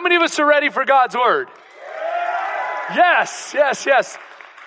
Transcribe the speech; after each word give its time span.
How 0.00 0.04
many 0.04 0.16
of 0.16 0.22
us 0.22 0.38
are 0.38 0.46
ready 0.46 0.70
for 0.70 0.86
God's 0.86 1.14
Word? 1.14 1.48
Yes, 2.94 3.52
yes, 3.54 3.84
yes. 3.84 4.16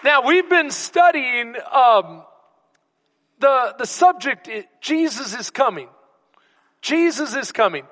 Now 0.04 0.28
we've 0.28 0.48
been 0.48 0.70
studying 0.70 1.56
um, 1.72 2.22
the 3.40 3.74
the 3.80 3.88
subject. 3.88 4.48
Jesus 4.80 5.34
is 5.36 5.50
coming. 5.50 5.90
Jesus 6.84 7.36
is 7.36 7.52
coming. 7.52 7.88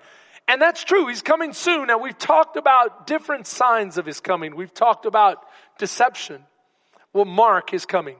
And 0.48 0.62
that's 0.62 0.84
true. 0.84 1.08
He's 1.08 1.24
coming 1.24 1.54
soon. 1.54 1.88
Now 1.88 1.98
we've 1.98 2.16
talked 2.16 2.58
about 2.58 3.08
different 3.08 3.48
signs 3.48 3.98
of 3.98 4.06
his 4.06 4.20
coming. 4.20 4.56
We've 4.56 4.72
talked 4.72 5.08
about 5.08 5.44
deception. 5.80 6.44
Well, 7.12 7.26
Mark 7.26 7.74
is 7.74 7.88
coming. 7.88 8.18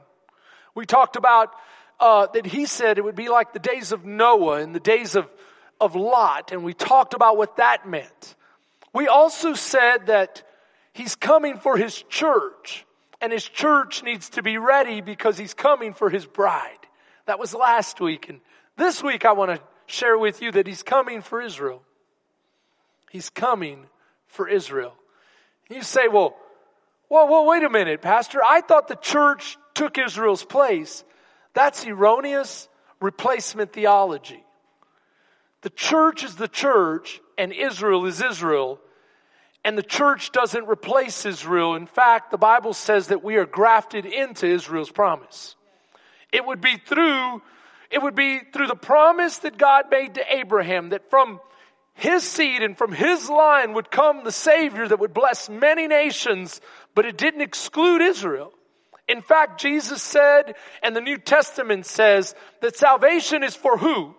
We 0.74 0.88
talked 0.88 1.16
about 1.16 1.52
uh, 2.00 2.26
that 2.34 2.48
he 2.48 2.66
said 2.66 2.98
it 2.98 3.04
would 3.04 3.14
be 3.14 3.30
like 3.30 3.54
the 3.54 3.60
days 3.60 3.92
of 3.92 4.04
Noah 4.04 4.64
and 4.64 4.74
the 4.74 4.80
days 4.80 5.16
of, 5.16 5.30
of 5.80 5.96
Lot, 5.96 6.52
and 6.52 6.64
we 6.64 6.74
talked 6.74 7.14
about 7.14 7.38
what 7.38 7.58
that 7.58 7.88
meant. 7.88 8.36
We 8.94 9.08
also 9.08 9.54
said 9.54 10.08
that 10.08 10.44
he's 10.94 11.16
coming 11.16 11.58
for 11.58 11.78
his 11.78 12.02
church, 12.04 12.86
and 13.22 13.32
his 13.32 13.48
church 13.48 14.04
needs 14.04 14.30
to 14.32 14.44
be 14.44 14.58
ready 14.58 15.02
because 15.02 15.38
he's 15.38 15.54
coming 15.54 15.94
for 15.94 16.10
his 16.10 16.26
bride. 16.26 16.78
That 17.26 17.40
was 17.40 17.54
last 17.54 18.02
week, 18.02 18.30
and 18.30 18.42
this 18.78 19.02
week 19.04 19.26
I 19.26 19.34
want 19.34 19.52
to 19.52 19.62
share 19.86 20.18
with 20.18 20.42
you 20.42 20.52
that 20.54 20.68
he's 20.68 20.84
coming 20.84 21.22
for 21.22 21.42
Israel. 21.42 21.84
He's 23.12 23.30
coming 23.30 23.86
for 24.28 24.48
Israel. 24.48 24.94
You 25.70 25.84
say, 25.84 26.08
well, 26.08 26.36
well, 27.10 27.28
well, 27.28 27.46
wait 27.46 27.64
a 27.64 27.70
minute, 27.70 28.02
Pastor. 28.02 28.40
I 28.44 28.62
thought 28.62 28.88
the 28.88 28.96
church 28.96 29.58
took 29.74 29.98
Israel's 29.98 30.44
place. 30.44 31.04
That's 31.54 31.86
erroneous 31.86 32.70
replacement 33.02 33.74
theology. 33.74 34.44
The 35.62 35.70
church 35.70 36.24
is 36.24 36.36
the 36.36 36.48
church 36.48 37.22
and 37.38 37.54
Israel 37.54 38.06
is 38.06 38.22
Israel. 38.22 38.80
And 39.64 39.78
the 39.78 39.84
church 39.84 40.32
doesn't 40.32 40.68
replace 40.68 41.26
Israel. 41.26 41.76
In 41.76 41.86
fact, 41.86 42.32
the 42.32 42.38
Bible 42.38 42.74
says 42.74 43.08
that 43.08 43.24
we 43.24 43.36
are 43.36 43.46
grafted 43.46 44.06
into 44.06 44.48
Israel's 44.48 44.92
promise. 44.92 45.56
It 46.32 46.46
would 46.46 46.62
be 46.62 46.78
through, 46.78 47.42
it 47.92 48.02
would 48.02 48.16
be 48.16 48.40
through 48.52 48.68
the 48.68 48.76
promise 48.76 49.38
that 49.40 49.58
God 49.58 49.86
made 49.92 50.16
to 50.16 50.36
Abraham 50.36 50.90
that 50.90 51.10
from 51.12 51.40
his 51.94 52.24
seed 52.24 52.64
and 52.64 52.76
from 52.76 52.92
his 52.92 53.30
line 53.30 53.74
would 53.74 53.92
come 53.92 54.24
the 54.24 54.32
Savior 54.32 54.88
that 54.88 55.00
would 55.00 55.14
bless 55.14 55.50
many 55.50 55.88
nations, 55.88 56.60
but 56.96 57.06
it 57.06 57.18
didn't 57.18 57.42
exclude 57.42 58.02
Israel. 58.02 58.54
In 59.08 59.22
fact, 59.22 59.60
Jesus 59.60 60.02
said, 60.02 60.56
and 60.82 60.96
the 60.96 61.02
New 61.02 61.18
Testament 61.18 61.86
says, 61.86 62.34
that 62.62 62.78
salvation 62.78 63.44
is 63.44 63.56
for 63.56 63.78
who? 63.78 64.16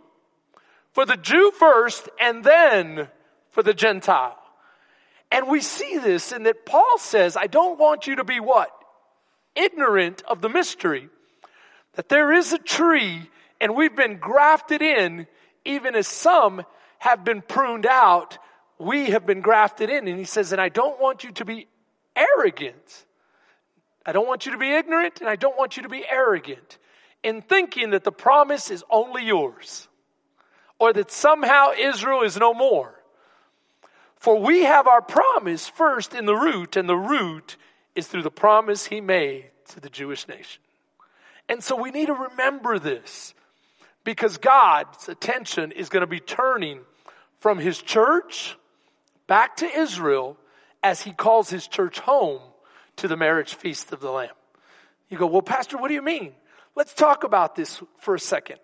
For 0.93 1.07
the 1.07 1.17
Jew 1.17 1.51
first, 1.53 2.09
and 2.21 2.45
then 2.45 3.09
for 3.51 3.63
the 3.63 3.75
Gentile. 3.75 4.37
And 5.31 5.49
we 5.49 5.61
see 5.61 5.97
this 5.97 6.33
in 6.33 6.43
that 6.43 6.67
Paul 6.67 6.99
says, 6.99 7.37
I 7.37 7.47
don't 7.47 7.79
want 7.79 8.07
you 8.07 8.17
to 8.17 8.25
be 8.25 8.41
what? 8.41 8.71
Ignorant 9.55 10.23
of 10.29 10.43
the 10.43 10.51
mystery. 10.51 11.09
That 11.95 12.11
there 12.11 12.33
is 12.33 12.53
a 12.53 12.59
tree, 12.59 13.31
and 13.61 13.75
we've 13.75 13.97
been 13.97 14.19
grafted 14.19 14.83
in, 14.83 15.27
even 15.65 15.95
as 15.95 16.07
some 16.07 16.63
have 16.99 17.25
been 17.25 17.41
pruned 17.41 17.87
out, 17.87 18.37
we 18.79 19.07
have 19.11 19.25
been 19.25 19.41
grafted 19.41 19.89
in. 19.89 20.07
And 20.07 20.19
he 20.19 20.25
says, 20.25 20.53
and 20.53 20.61
I 20.61 20.69
don't 20.69 21.01
want 21.01 21.25
you 21.25 21.33
to 21.33 21.45
be 21.47 21.67
arrogant. 22.15 23.07
I 24.05 24.13
don't 24.13 24.27
want 24.27 24.45
you 24.45 24.53
to 24.53 24.59
be 24.59 24.73
ignorant, 24.73 25.21
and 25.21 25.29
I 25.31 25.37
don't 25.37 25.57
want 25.57 25.79
you 25.79 25.85
to 25.85 25.89
be 25.89 26.05
arrogant 26.07 26.79
in 27.23 27.41
thinking 27.41 27.91
that 27.91 28.05
the 28.05 28.13
promise 28.13 28.71
is 28.71 28.85
only 28.91 29.25
yours 29.25 29.89
or 30.83 30.93
that 30.93 31.13
somehow 31.13 31.71
Israel 31.79 32.23
is 32.23 32.37
no 32.37 32.53
more. 32.53 32.93
For 34.17 34.41
we 34.41 34.65
have 34.65 34.89
our 34.89 35.01
promise 35.01 35.69
first 35.69 36.13
in 36.13 36.27
the 36.27 36.35
root, 36.35 36.75
and 36.75 36.89
the 36.89 36.97
root 36.97 37.57
is 37.95 38.09
through 38.09 38.25
the 38.25 38.33
promise 38.33 38.87
he 38.87 39.01
made 39.01 39.45
to 39.69 39.79
the 39.79 39.89
Jewish 39.89 40.27
nation. 40.27 40.61
And 41.49 41.63
so 41.63 41.81
we 41.81 41.93
need 41.93 42.07
to 42.07 42.15
remember 42.15 42.81
this 42.81 43.33
because 44.03 44.39
God's 44.39 45.09
attention 45.09 45.71
is 45.71 45.89
going 45.89 46.01
to 46.01 46.09
be 46.09 46.19
turning 46.19 46.81
from 47.39 47.61
his 47.61 47.81
church 47.81 48.57
back 49.29 49.59
to 49.59 49.67
Israel 49.67 50.37
as 50.83 51.03
he 51.03 51.13
calls 51.13 51.49
his 51.49 51.69
church 51.69 52.01
home 52.01 52.41
to 52.97 53.07
the 53.07 53.17
marriage 53.17 53.55
feast 53.55 53.93
of 53.93 54.01
the 54.01 54.11
Lamb. 54.11 54.35
You 55.09 55.17
go, 55.17 55.27
well, 55.27 55.43
Pastor, 55.43 55.79
what 55.79 55.87
do 55.87 55.95
you 55.95 56.03
mean? 56.03 56.33
Let's 56.75 56.93
talk 56.93 57.23
about 57.23 57.55
this 57.55 57.81
for 58.01 58.17
a 58.17 58.21
second. 58.21 58.59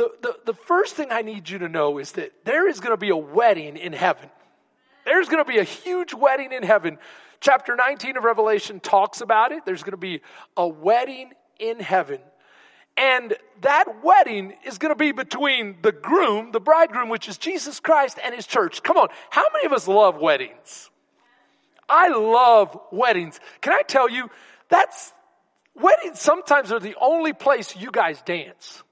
The, 0.00 0.10
the, 0.22 0.36
the, 0.46 0.54
first 0.54 0.94
thing 0.94 1.08
I 1.10 1.20
need 1.20 1.50
you 1.50 1.58
to 1.58 1.68
know 1.68 1.98
is 1.98 2.12
that 2.12 2.32
there 2.46 2.66
is 2.66 2.80
going 2.80 2.94
to 2.94 2.96
be 2.96 3.10
a 3.10 3.16
wedding 3.16 3.76
in 3.76 3.92
heaven. 3.92 4.30
There's 5.04 5.28
going 5.28 5.44
to 5.44 5.46
be 5.46 5.58
a 5.58 5.62
huge 5.62 6.14
wedding 6.14 6.52
in 6.52 6.62
heaven. 6.62 6.96
Chapter 7.38 7.76
19 7.76 8.16
of 8.16 8.24
Revelation 8.24 8.80
talks 8.80 9.20
about 9.20 9.52
it. 9.52 9.66
There's 9.66 9.82
going 9.82 9.90
to 9.90 9.98
be 9.98 10.22
a 10.56 10.66
wedding 10.66 11.32
in 11.58 11.80
heaven. 11.80 12.20
And 12.96 13.34
that 13.60 14.02
wedding 14.02 14.54
is 14.64 14.78
going 14.78 14.88
to 14.88 14.96
be 14.96 15.12
between 15.12 15.76
the 15.82 15.92
groom, 15.92 16.50
the 16.52 16.60
bridegroom, 16.60 17.10
which 17.10 17.28
is 17.28 17.36
Jesus 17.36 17.78
Christ, 17.78 18.18
and 18.24 18.34
his 18.34 18.46
church. 18.46 18.82
Come 18.82 18.96
on. 18.96 19.08
How 19.28 19.44
many 19.52 19.66
of 19.66 19.74
us 19.74 19.86
love 19.86 20.16
weddings? 20.16 20.88
I 21.90 22.08
love 22.08 22.74
weddings. 22.90 23.38
Can 23.60 23.74
I 23.74 23.82
tell 23.82 24.08
you, 24.08 24.30
that's, 24.70 25.12
weddings 25.74 26.20
sometimes 26.20 26.72
are 26.72 26.80
the 26.80 26.96
only 26.98 27.34
place 27.34 27.76
you 27.76 27.90
guys 27.90 28.22
dance. 28.22 28.82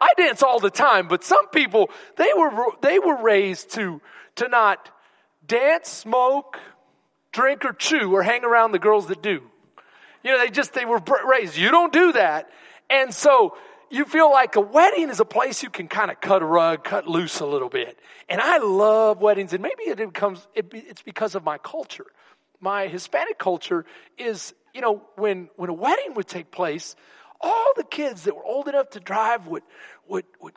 I 0.00 0.08
dance 0.16 0.42
all 0.42 0.60
the 0.60 0.70
time, 0.70 1.08
but 1.08 1.24
some 1.24 1.48
people, 1.48 1.90
they 2.16 2.30
were, 2.36 2.50
they 2.80 2.98
were 2.98 3.22
raised 3.22 3.72
to, 3.72 4.00
to 4.36 4.48
not 4.48 4.90
dance, 5.46 5.88
smoke, 5.88 6.58
drink, 7.32 7.64
or 7.64 7.72
chew, 7.72 8.14
or 8.14 8.22
hang 8.22 8.44
around 8.44 8.72
the 8.72 8.78
girls 8.78 9.08
that 9.08 9.22
do. 9.22 9.42
You 10.22 10.32
know, 10.32 10.38
they 10.38 10.50
just, 10.50 10.72
they 10.74 10.84
were 10.84 11.02
raised. 11.28 11.56
You 11.56 11.70
don't 11.70 11.92
do 11.92 12.12
that. 12.12 12.48
And 12.88 13.14
so 13.14 13.56
you 13.90 14.04
feel 14.04 14.30
like 14.30 14.56
a 14.56 14.60
wedding 14.60 15.10
is 15.10 15.20
a 15.20 15.24
place 15.24 15.62
you 15.62 15.70
can 15.70 15.88
kind 15.88 16.10
of 16.10 16.20
cut 16.20 16.42
a 16.42 16.46
rug, 16.46 16.84
cut 16.84 17.06
loose 17.06 17.40
a 17.40 17.46
little 17.46 17.68
bit. 17.68 17.98
And 18.28 18.40
I 18.40 18.58
love 18.58 19.20
weddings, 19.20 19.52
and 19.52 19.62
maybe 19.62 19.82
it 19.84 19.98
becomes 19.98 20.46
it, 20.54 20.66
it's 20.72 21.02
because 21.02 21.34
of 21.34 21.44
my 21.44 21.58
culture. 21.58 22.06
My 22.60 22.86
Hispanic 22.86 23.38
culture 23.38 23.84
is, 24.16 24.54
you 24.74 24.80
know, 24.80 25.02
when 25.16 25.48
when 25.56 25.70
a 25.70 25.74
wedding 25.74 26.14
would 26.14 26.28
take 26.28 26.50
place, 26.50 26.94
all 27.40 27.72
the 27.76 27.84
kids 27.84 28.24
that 28.24 28.36
were 28.36 28.44
old 28.44 28.68
enough 28.68 28.90
to 28.90 29.00
drive 29.00 29.46
would 29.46 29.62
would 30.08 30.24
would 30.40 30.54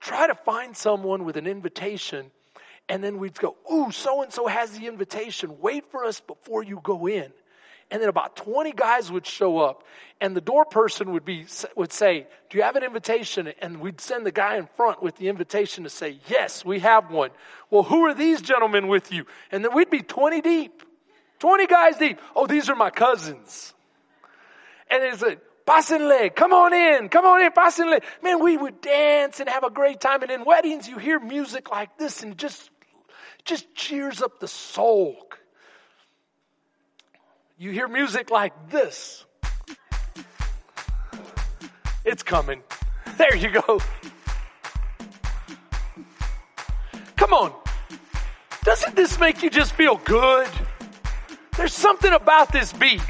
try 0.00 0.26
to 0.26 0.34
find 0.34 0.76
someone 0.76 1.24
with 1.24 1.36
an 1.36 1.46
invitation, 1.46 2.30
and 2.88 3.02
then 3.02 3.18
we'd 3.18 3.38
go, 3.38 3.56
"Ooh, 3.72 3.90
so 3.90 4.22
and 4.22 4.32
so 4.32 4.46
has 4.46 4.78
the 4.78 4.86
invitation. 4.86 5.60
Wait 5.60 5.90
for 5.90 6.04
us 6.04 6.20
before 6.20 6.62
you 6.62 6.80
go 6.82 7.06
in." 7.06 7.32
and 7.90 8.02
then 8.02 8.08
about 8.08 8.36
20 8.36 8.72
guys 8.72 9.12
would 9.12 9.26
show 9.26 9.58
up 9.58 9.84
and 10.20 10.36
the 10.36 10.40
door 10.40 10.64
person 10.64 11.12
would 11.12 11.24
be 11.24 11.46
would 11.76 11.92
say 11.92 12.26
do 12.50 12.58
you 12.58 12.64
have 12.64 12.76
an 12.76 12.82
invitation? 12.82 13.52
And 13.60 13.80
we'd 13.80 14.00
send 14.00 14.26
the 14.26 14.32
guy 14.32 14.56
in 14.56 14.68
front 14.76 15.02
with 15.02 15.16
the 15.16 15.28
invitation 15.28 15.84
to 15.84 15.90
say 15.90 16.18
yes 16.28 16.64
we 16.64 16.80
have 16.80 17.10
one. 17.10 17.30
Well 17.70 17.84
who 17.84 18.06
are 18.06 18.14
these 18.14 18.40
gentlemen 18.40 18.88
with 18.88 19.12
you? 19.12 19.26
And 19.52 19.64
then 19.64 19.74
we'd 19.74 19.90
be 19.90 20.00
20 20.00 20.40
deep 20.40 20.82
20 21.38 21.66
guys 21.66 21.96
deep. 21.96 22.18
Oh 22.34 22.46
these 22.46 22.68
are 22.68 22.74
my 22.74 22.90
cousins. 22.90 23.74
And 24.90 25.02
it's 25.02 25.22
like 25.22 25.40
Pásenle, 25.66 26.34
come 26.34 26.52
on 26.52 26.72
in, 26.72 27.08
come 27.08 27.24
on 27.24 27.42
in, 27.42 27.50
pásenle. 27.50 28.02
Man, 28.22 28.42
we 28.42 28.56
would 28.56 28.80
dance 28.80 29.40
and 29.40 29.48
have 29.48 29.64
a 29.64 29.70
great 29.70 30.00
time. 30.00 30.22
And 30.22 30.30
in 30.30 30.44
weddings, 30.44 30.88
you 30.88 30.98
hear 30.98 31.18
music 31.18 31.70
like 31.70 31.98
this 31.98 32.22
and 32.22 32.38
just, 32.38 32.70
just 33.44 33.74
cheers 33.74 34.22
up 34.22 34.38
the 34.38 34.48
soul 34.48 35.26
you 37.58 37.70
hear 37.70 37.88
music 37.88 38.30
like 38.30 38.52
this. 38.70 39.24
It's 42.04 42.22
coming. 42.22 42.62
There 43.16 43.34
you 43.34 43.50
go. 43.50 43.80
Come 47.16 47.32
on. 47.32 47.52
Doesn't 48.62 48.94
this 48.94 49.18
make 49.18 49.42
you 49.42 49.48
just 49.48 49.72
feel 49.72 49.96
good? 49.96 50.48
There's 51.56 51.72
something 51.72 52.12
about 52.12 52.52
this 52.52 52.72
beat. 52.72 53.00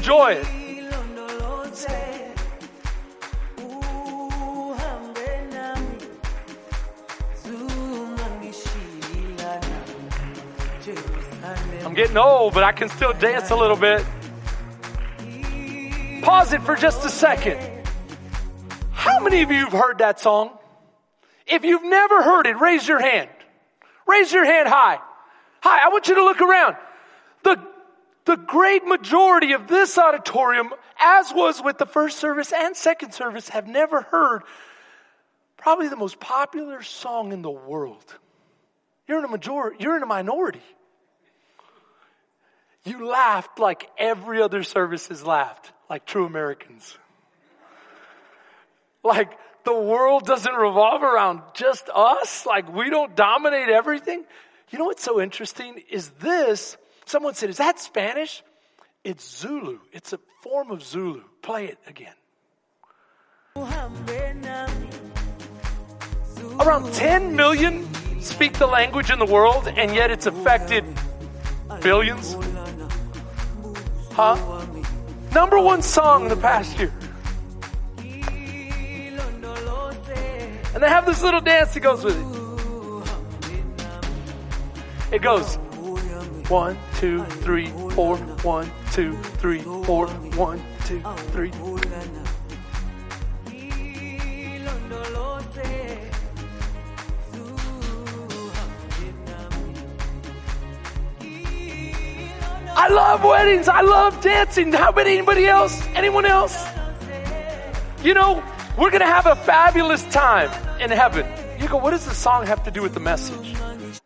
Enjoy 0.00 0.32
it. 0.32 0.46
I'm 11.84 11.94
getting 11.94 12.16
old, 12.16 12.54
but 12.54 12.62
I 12.62 12.72
can 12.72 12.88
still 12.88 13.12
dance 13.12 13.50
a 13.50 13.56
little 13.56 13.76
bit. 13.76 14.02
Pause 16.22 16.54
it 16.54 16.62
for 16.62 16.76
just 16.76 17.04
a 17.04 17.10
second. 17.10 17.60
How 18.92 19.20
many 19.20 19.42
of 19.42 19.50
you 19.50 19.64
have 19.64 19.72
heard 19.72 19.98
that 19.98 20.18
song? 20.18 20.56
If 21.46 21.64
you've 21.64 21.84
never 21.84 22.22
heard 22.22 22.46
it, 22.46 22.58
raise 22.58 22.88
your 22.88 23.00
hand. 23.00 23.28
Raise 24.06 24.32
your 24.32 24.46
hand 24.46 24.66
high. 24.66 24.98
Hi, 25.60 25.86
I 25.86 25.88
want 25.90 26.08
you 26.08 26.14
to 26.14 26.24
look 26.24 26.40
around. 26.40 26.76
The, 28.24 28.36
great 28.36 28.84
majority 28.84 29.52
of 29.52 29.66
this 29.66 29.96
auditorium, 29.98 30.70
as 30.98 31.32
was 31.32 31.62
with 31.62 31.78
the 31.78 31.86
first 31.86 32.18
service 32.18 32.52
and 32.52 32.76
second 32.76 33.12
service, 33.12 33.48
have 33.48 33.66
never 33.66 34.02
heard 34.02 34.42
probably 35.56 35.88
the 35.88 35.96
most 35.96 36.20
popular 36.20 36.82
song 36.82 37.32
in 37.32 37.42
the 37.42 37.50
world. 37.50 38.04
You're 39.06 39.18
in 39.18 39.24
a 39.24 39.28
majority, 39.28 39.76
you're 39.80 39.96
in 39.96 40.02
a 40.02 40.06
minority. 40.06 40.62
You 42.84 43.06
laughed 43.06 43.58
like 43.58 43.90
every 43.98 44.40
other 44.40 44.62
service 44.62 45.08
has 45.08 45.24
laughed, 45.24 45.72
like 45.88 46.06
true 46.06 46.24
Americans. 46.24 46.96
Like 49.02 49.30
the 49.64 49.74
world 49.74 50.26
doesn't 50.26 50.54
revolve 50.54 51.02
around 51.02 51.42
just 51.54 51.88
us, 51.94 52.46
like 52.46 52.72
we 52.72 52.90
don't 52.90 53.14
dominate 53.14 53.68
everything. 53.68 54.24
You 54.70 54.78
know 54.78 54.84
what's 54.86 55.02
so 55.02 55.20
interesting 55.20 55.82
is 55.90 56.10
this, 56.20 56.76
someone 57.10 57.34
said, 57.34 57.50
is 57.50 57.58
that 57.58 57.78
Spanish? 57.80 58.42
It's 59.02 59.38
Zulu. 59.40 59.80
It's 59.92 60.12
a 60.12 60.20
form 60.42 60.70
of 60.70 60.82
Zulu. 60.82 61.22
Play 61.42 61.66
it 61.66 61.78
again. 61.86 62.14
Around 66.60 66.94
10 66.94 67.34
million 67.34 67.88
speak 68.20 68.54
the 68.54 68.66
language 68.66 69.10
in 69.10 69.18
the 69.18 69.26
world, 69.26 69.66
and 69.66 69.94
yet 69.94 70.10
it's 70.10 70.26
affected 70.26 70.84
billions. 71.82 72.36
Huh? 74.12 74.36
Number 75.34 75.58
one 75.58 75.82
song 75.82 76.22
in 76.24 76.28
the 76.28 76.36
past 76.36 76.78
year. 76.78 76.92
And 80.72 80.82
they 80.82 80.88
have 80.88 81.06
this 81.06 81.22
little 81.22 81.40
dance 81.40 81.74
that 81.74 81.80
goes 81.80 82.04
with 82.04 82.16
it. 82.16 82.26
It 85.16 85.22
goes 85.22 85.56
one, 86.48 86.76
two, 87.00 87.24
three, 87.24 87.68
four, 87.92 88.18
one, 88.42 88.70
two, 88.92 89.16
three, 89.40 89.60
four, 89.60 90.06
one, 90.36 90.62
two, 90.84 91.00
three. 91.32 91.50
I 102.72 102.88
love 102.88 103.24
weddings. 103.24 103.66
I 103.66 103.80
love 103.80 104.20
dancing. 104.20 104.70
How 104.70 104.90
about 104.90 105.06
anybody 105.06 105.46
else? 105.46 105.82
Anyone 105.94 106.26
else? 106.26 106.62
You 108.02 108.12
know, 108.12 108.44
we're 108.76 108.90
going 108.90 109.00
to 109.00 109.06
have 109.06 109.24
a 109.24 109.36
fabulous 109.36 110.04
time 110.12 110.50
in 110.78 110.90
heaven. 110.90 111.26
You 111.58 111.66
go, 111.66 111.78
what 111.78 111.92
does 111.92 112.04
the 112.04 112.14
song 112.14 112.44
have 112.44 112.62
to 112.64 112.70
do 112.70 112.82
with 112.82 112.92
the 112.92 113.00
message? 113.00 113.56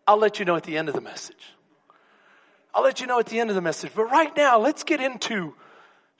I'll 0.06 0.17
let 0.17 0.38
you 0.38 0.44
know 0.44 0.55
at 0.55 0.62
the 0.62 0.79
end 0.79 0.88
of 0.88 0.94
the 0.94 1.00
message. 1.00 1.55
I'll 2.74 2.82
let 2.82 3.00
you 3.00 3.06
know 3.06 3.20
at 3.20 3.26
the 3.26 3.38
end 3.38 3.50
of 3.50 3.56
the 3.56 3.62
message. 3.62 3.92
But 3.94 4.10
right 4.10 4.36
now, 4.36 4.58
let's 4.58 4.82
get 4.82 5.00
into 5.00 5.54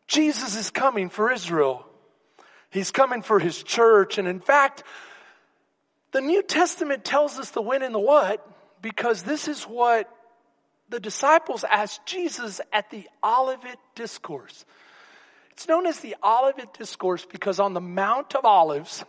Jesus 0.06 0.56
is 0.56 0.70
coming 0.70 1.08
for 1.08 1.32
Israel. 1.32 1.86
He's 2.70 2.90
coming 2.90 3.22
for 3.22 3.38
his 3.38 3.62
church. 3.62 4.18
And 4.18 4.28
in 4.28 4.40
fact, 4.40 4.84
the 6.12 6.20
New 6.20 6.42
Testament 6.42 7.04
tells 7.04 7.38
us 7.38 7.50
the 7.50 7.62
when 7.62 7.82
and 7.82 7.94
the 7.94 7.98
what 7.98 8.46
because 8.82 9.22
this 9.22 9.48
is 9.48 9.64
what 9.64 10.08
the 10.90 11.00
disciples 11.00 11.64
asked 11.64 12.06
Jesus 12.06 12.60
at 12.72 12.90
the 12.90 13.08
Olivet 13.24 13.78
Discourse. 13.94 14.64
It's 15.52 15.66
known 15.66 15.86
as 15.86 16.00
the 16.00 16.16
Olivet 16.22 16.74
Discourse 16.74 17.24
because 17.24 17.58
on 17.58 17.74
the 17.74 17.80
Mount 17.80 18.34
of 18.34 18.44
Olives, 18.44 19.04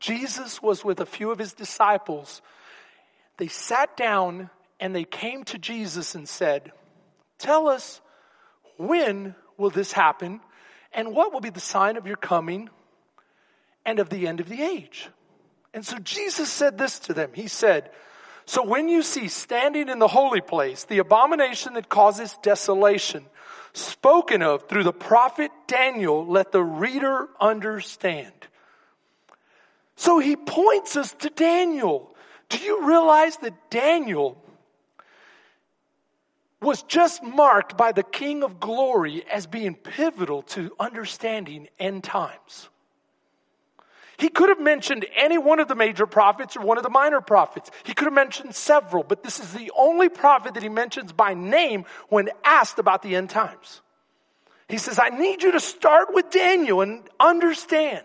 Jesus 0.00 0.60
was 0.60 0.84
with 0.84 1.00
a 1.00 1.06
few 1.06 1.30
of 1.30 1.38
his 1.38 1.52
disciples. 1.52 2.42
They 3.36 3.48
sat 3.48 3.96
down 3.96 4.50
and 4.80 4.94
they 4.94 5.04
came 5.04 5.44
to 5.44 5.58
Jesus 5.58 6.14
and 6.14 6.28
said, 6.28 6.72
Tell 7.42 7.66
us 7.66 8.00
when 8.78 9.34
will 9.58 9.70
this 9.70 9.90
happen 9.90 10.40
and 10.92 11.12
what 11.12 11.32
will 11.32 11.40
be 11.40 11.50
the 11.50 11.58
sign 11.58 11.96
of 11.96 12.06
your 12.06 12.16
coming 12.16 12.70
and 13.84 13.98
of 13.98 14.10
the 14.10 14.28
end 14.28 14.38
of 14.38 14.48
the 14.48 14.62
age? 14.62 15.08
And 15.74 15.84
so 15.84 15.98
Jesus 15.98 16.48
said 16.48 16.78
this 16.78 17.00
to 17.00 17.14
them. 17.14 17.30
He 17.34 17.48
said, 17.48 17.90
So 18.46 18.64
when 18.64 18.88
you 18.88 19.02
see 19.02 19.26
standing 19.26 19.88
in 19.88 19.98
the 19.98 20.06
holy 20.06 20.40
place 20.40 20.84
the 20.84 20.98
abomination 20.98 21.74
that 21.74 21.88
causes 21.88 22.38
desolation, 22.42 23.26
spoken 23.72 24.40
of 24.40 24.68
through 24.68 24.84
the 24.84 24.92
prophet 24.92 25.50
Daniel, 25.66 26.24
let 26.24 26.52
the 26.52 26.62
reader 26.62 27.28
understand. 27.40 28.32
So 29.96 30.20
he 30.20 30.36
points 30.36 30.96
us 30.96 31.12
to 31.14 31.28
Daniel. 31.28 32.14
Do 32.50 32.58
you 32.58 32.86
realize 32.86 33.36
that 33.38 33.68
Daniel 33.68 34.41
was 36.62 36.82
just 36.82 37.22
marked 37.22 37.76
by 37.76 37.92
the 37.92 38.02
King 38.02 38.42
of 38.42 38.60
Glory 38.60 39.24
as 39.30 39.46
being 39.46 39.74
pivotal 39.74 40.42
to 40.42 40.74
understanding 40.78 41.68
end 41.78 42.04
times? 42.04 42.68
He 44.16 44.28
could 44.28 44.50
have 44.50 44.60
mentioned 44.60 45.04
any 45.16 45.36
one 45.36 45.58
of 45.58 45.66
the 45.66 45.74
major 45.74 46.06
prophets 46.06 46.56
or 46.56 46.60
one 46.60 46.76
of 46.76 46.84
the 46.84 46.90
minor 46.90 47.20
prophets. 47.20 47.70
He 47.82 47.92
could 47.92 48.04
have 48.04 48.14
mentioned 48.14 48.54
several, 48.54 49.02
but 49.02 49.24
this 49.24 49.40
is 49.40 49.52
the 49.52 49.72
only 49.76 50.08
prophet 50.08 50.54
that 50.54 50.62
he 50.62 50.68
mentions 50.68 51.12
by 51.12 51.34
name 51.34 51.86
when 52.08 52.28
asked 52.44 52.78
about 52.78 53.02
the 53.02 53.16
end 53.16 53.30
times. 53.30 53.80
He 54.68 54.78
says, 54.78 54.98
I 54.98 55.08
need 55.08 55.42
you 55.42 55.52
to 55.52 55.60
start 55.60 56.14
with 56.14 56.30
Daniel 56.30 56.82
and 56.82 57.02
understand. 57.18 58.04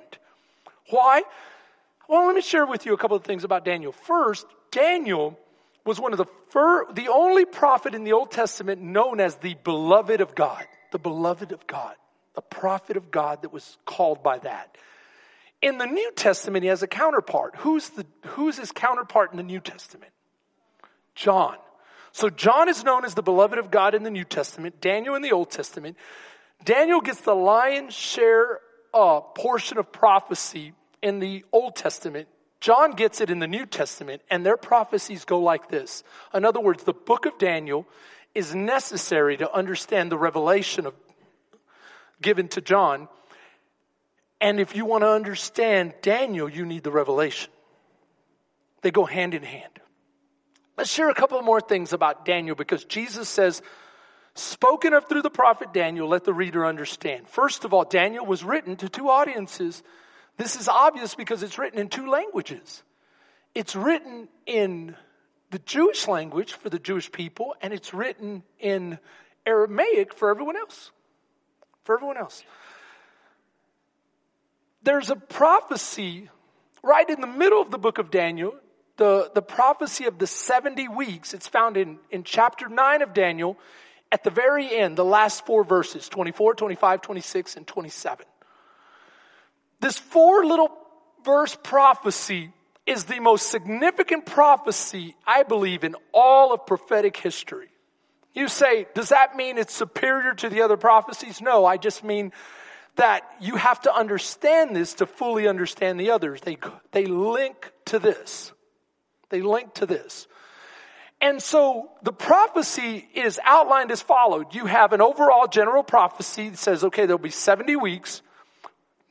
Why? 0.90 1.22
Well, 2.10 2.26
let 2.26 2.36
me 2.36 2.42
share 2.42 2.66
with 2.66 2.86
you 2.86 2.94
a 2.94 2.98
couple 2.98 3.16
of 3.16 3.24
things 3.24 3.44
about 3.44 3.64
Daniel. 3.64 3.92
First, 3.92 4.48
Daniel 4.72 5.38
was 5.88 6.00
one 6.00 6.12
of 6.12 6.18
the 6.18 6.26
first, 6.50 6.96
the 6.96 7.08
only 7.08 7.46
prophet 7.46 7.96
in 7.96 8.04
the 8.04 8.14
Old 8.14 8.30
Testament 8.32 8.82
known 8.82 9.20
as 9.20 9.36
the 9.38 9.56
beloved 9.64 10.22
of 10.22 10.36
God. 10.36 10.64
The 10.92 11.00
beloved 11.00 11.52
of 11.52 11.66
God. 11.66 11.96
the 12.38 12.42
prophet 12.44 12.98
of 12.98 13.10
God 13.10 13.42
that 13.42 13.52
was 13.52 13.78
called 13.84 14.22
by 14.22 14.38
that. 14.38 14.78
In 15.60 15.80
the 15.80 15.88
New 15.88 16.12
Testament, 16.12 16.62
he 16.62 16.70
has 16.70 16.84
a 16.84 16.88
counterpart. 16.88 17.56
Who's, 17.58 17.90
the, 17.90 18.06
who's 18.28 18.60
his 18.60 18.72
counterpart 18.72 19.32
in 19.32 19.38
the 19.38 19.44
New 19.44 19.60
Testament? 19.60 20.12
John. 21.16 21.56
So 22.12 22.30
John 22.30 22.70
is 22.70 22.84
known 22.84 23.06
as 23.06 23.16
the 23.16 23.24
beloved 23.24 23.58
of 23.58 23.72
God 23.72 23.96
in 23.96 24.04
the 24.04 24.12
New 24.12 24.24
Testament, 24.24 24.80
Daniel 24.82 25.16
in 25.16 25.24
the 25.24 25.32
Old 25.32 25.50
Testament. 25.50 25.98
Daniel 26.64 27.02
gets 27.02 27.22
the 27.22 27.34
lion's 27.34 27.96
share 27.96 28.60
uh, 28.94 29.22
portion 29.22 29.80
of 29.80 29.92
prophecy 29.92 30.74
in 31.02 31.18
the 31.18 31.44
Old 31.52 31.76
Testament. 31.76 32.28
John 32.60 32.92
gets 32.92 33.22
it 33.22 33.30
in 33.30 33.40
the 33.40 33.48
New 33.48 33.66
Testament, 33.66 34.22
and 34.30 34.46
their 34.46 34.58
prophecies 34.58 35.26
go 35.26 35.40
like 35.40 35.70
this. 35.70 36.04
In 36.34 36.44
other 36.46 36.60
words, 36.60 36.84
the 36.84 36.94
book 36.94 37.26
of 37.26 37.38
Daniel 37.38 37.86
is 38.34 38.56
necessary 38.56 39.38
to 39.38 39.52
understand 39.52 40.12
the 40.12 40.18
revelation 40.18 40.86
of, 40.86 40.94
given 42.22 42.48
to 42.50 42.62
John 42.62 43.08
and 44.40 44.60
if 44.60 44.76
you 44.76 44.86
want 44.86 45.04
to 45.04 45.10
understand 45.10 45.94
Daniel, 46.02 46.48
you 46.48 46.66
need 46.66 46.84
the 46.84 46.92
revelation. 46.92 47.52
They 48.82 48.92
go 48.92 49.06
hand 49.06 49.34
in 49.34 49.44
hand. 49.44 49.80
Let's 50.78 50.92
share 50.92 51.10
a 51.10 51.16
couple 51.16 51.42
more 51.42 51.60
things 51.60 51.92
about 51.92 52.24
Daniel 52.24 52.56
because 52.56 52.86
Jesus 52.86 53.28
says, 53.28 53.64
spoken 54.36 54.94
of 54.94 55.10
through 55.10 55.24
the 55.24 55.32
prophet 55.32 55.74
Daniel, 55.74 56.08
let 56.08 56.24
the 56.24 56.34
reader 56.34 56.66
understand. 56.66 57.28
First 57.28 57.66
of 57.66 57.74
all, 57.74 57.84
Daniel 57.84 58.26
was 58.26 58.44
written 58.44 58.76
to 58.78 58.90
two 58.90 59.10
audiences. 59.10 59.82
This 60.38 60.56
is 60.56 60.68
obvious 60.68 61.16
because 61.16 61.44
it's 61.44 61.58
written 61.58 61.80
in 61.80 61.90
two 61.90 62.10
languages. 62.10 62.84
It's 63.56 63.76
written 63.76 64.28
in 64.46 64.96
the 65.50 65.60
Jewish 65.60 66.08
language 66.08 66.54
for 66.54 66.70
the 66.70 66.80
Jewish 66.80 67.12
people, 67.12 67.56
and 67.62 67.74
it's 67.74 67.94
written 67.94 68.44
in 68.60 69.00
Aramaic 69.46 70.14
for 70.14 70.30
everyone 70.30 70.58
else. 70.58 70.92
For 71.84 71.96
everyone 71.96 72.18
else 72.18 72.44
there's 74.88 75.10
a 75.10 75.18
prophecy 75.18 76.30
right 76.82 77.10
in 77.10 77.20
the 77.20 77.28
middle 77.28 77.62
of 77.62 77.72
the 77.72 77.78
book 77.78 77.98
of 77.98 78.10
Daniel, 78.10 78.54
the, 78.96 79.30
the 79.36 79.42
prophecy 79.42 80.06
of 80.06 80.18
the 80.18 80.26
70 80.26 80.88
weeks. 80.88 81.34
It's 81.34 81.48
found 81.48 81.76
in, 81.76 82.00
in 82.10 82.24
chapter 82.24 82.70
9 82.70 83.02
of 83.02 83.14
Daniel 83.14 83.58
at 84.14 84.24
the 84.24 84.30
very 84.30 84.74
end, 84.74 84.98
the 84.98 85.04
last 85.04 85.46
four 85.46 85.66
verses 85.66 86.08
24, 86.08 86.56
25, 86.56 87.02
26, 87.02 87.58
and 87.58 87.68
27. 87.68 88.26
This 89.80 89.98
four 89.98 90.46
little 90.46 90.72
verse 91.24 91.58
prophecy 91.62 92.52
is 92.86 93.04
the 93.04 93.20
most 93.20 93.50
significant 93.50 94.26
prophecy, 94.26 95.16
I 95.26 95.44
believe, 95.44 95.84
in 95.84 95.96
all 96.14 96.54
of 96.54 96.66
prophetic 96.66 97.18
history. 97.18 97.70
You 98.34 98.48
say, 98.48 98.88
does 98.94 99.10
that 99.10 99.36
mean 99.36 99.58
it's 99.58 99.74
superior 99.74 100.34
to 100.36 100.50
the 100.50 100.62
other 100.62 100.78
prophecies? 100.78 101.42
No, 101.42 101.66
I 101.66 101.78
just 101.78 102.04
mean 102.04 102.32
that 102.96 103.24
you 103.40 103.56
have 103.56 103.82
to 103.82 103.94
understand 103.94 104.76
this 104.76 104.96
to 104.96 105.06
fully 105.06 105.48
understand 105.48 106.00
the 106.00 106.12
others. 106.12 106.42
They, 106.42 106.58
they 106.92 107.06
link 107.06 107.72
to 107.86 108.00
this. 108.00 108.52
They 109.30 109.42
link 109.42 109.74
to 109.76 109.86
this. 109.86 110.28
And 111.20 111.42
so 111.42 111.90
the 112.04 112.14
prophecy 112.14 113.08
is 113.14 113.40
outlined 113.44 113.92
as 113.92 114.02
followed. 114.02 114.54
You 114.54 114.66
have 114.66 114.94
an 114.94 115.02
overall 115.02 115.48
general 115.48 115.84
prophecy 115.84 116.50
that 116.50 116.58
says, 116.58 116.84
okay, 116.84 117.06
there'll 117.06 117.18
be 117.18 117.32
70 117.32 117.76
weeks. 117.76 118.22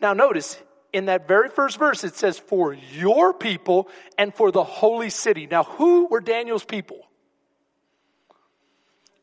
Now 0.01 0.13
notice, 0.13 0.59
in 0.93 1.07
that 1.07 1.29
very 1.29 1.49
first 1.49 1.79
verse, 1.79 2.05
it 2.05 2.15
says, 2.17 2.39
for 2.39 2.73
your 2.73 3.35
people 3.35 3.89
and 4.17 4.35
for 4.35 4.51
the 4.51 4.65
holy 4.65 5.11
city. 5.11 5.47
Now, 5.47 5.65
who 5.65 6.07
were 6.07 6.21
Daniel's 6.21 6.65
people? 6.65 7.07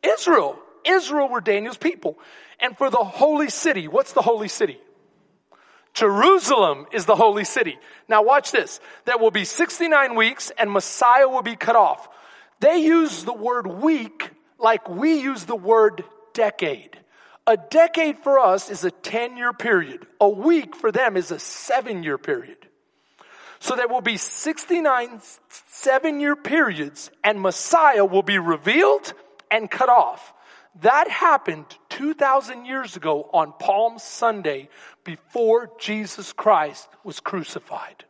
Israel. 0.04 0.60
Israel 0.86 1.30
were 1.30 1.42
Daniel's 1.42 1.78
people. 1.78 2.18
And 2.60 2.78
for 2.78 2.90
the 2.90 2.98
holy 2.98 3.50
city, 3.50 3.88
what's 3.88 4.14
the 4.14 4.22
holy 4.22 4.48
city? 4.48 4.80
Jerusalem 5.94 6.88
is 6.92 7.06
the 7.06 7.16
holy 7.16 7.44
city. 7.44 7.78
Now 8.08 8.24
watch 8.24 8.52
this. 8.52 8.80
There 9.06 9.18
will 9.18 9.32
be 9.32 9.46
69 9.46 10.16
weeks 10.16 10.52
and 10.58 10.72
Messiah 10.72 11.28
will 11.28 11.44
be 11.44 11.56
cut 11.56 11.76
off. 11.76 12.10
They 12.60 12.78
use 12.78 13.24
the 13.24 13.34
word 13.34 13.68
week 13.68 14.32
like 14.58 14.90
we 14.90 15.22
use 15.22 15.46
the 15.46 15.56
word 15.56 16.04
decade. 16.34 16.98
A 17.46 17.58
decade 17.58 18.20
for 18.20 18.40
us 18.40 18.70
is 18.70 18.84
a 18.86 18.92
10 18.92 19.38
year 19.38 19.54
period. 19.54 20.08
A 20.22 20.30
week 20.30 20.76
for 20.76 20.92
them 20.92 21.18
is 21.18 21.32
a 21.32 21.40
seven 21.40 22.04
year 22.04 22.18
period. 22.18 22.58
So 23.60 23.76
there 23.76 23.88
will 23.88 24.02
be 24.02 24.18
69 24.18 25.22
seven 25.50 26.20
year 26.20 26.36
periods 26.36 27.12
and 27.24 27.42
Messiah 27.42 28.06
will 28.06 28.24
be 28.24 28.40
revealed 28.40 29.14
and 29.52 29.70
cut 29.70 29.90
off. 29.90 30.34
That 30.82 31.08
happened 31.08 31.66
2,000 31.90 32.66
years 32.66 32.96
ago 32.96 33.30
on 33.32 33.54
Palm 33.60 34.00
Sunday 34.00 34.70
before 35.04 35.70
Jesus 35.80 36.34
Christ 36.34 36.88
was 37.04 37.20
crucified. 37.20 38.06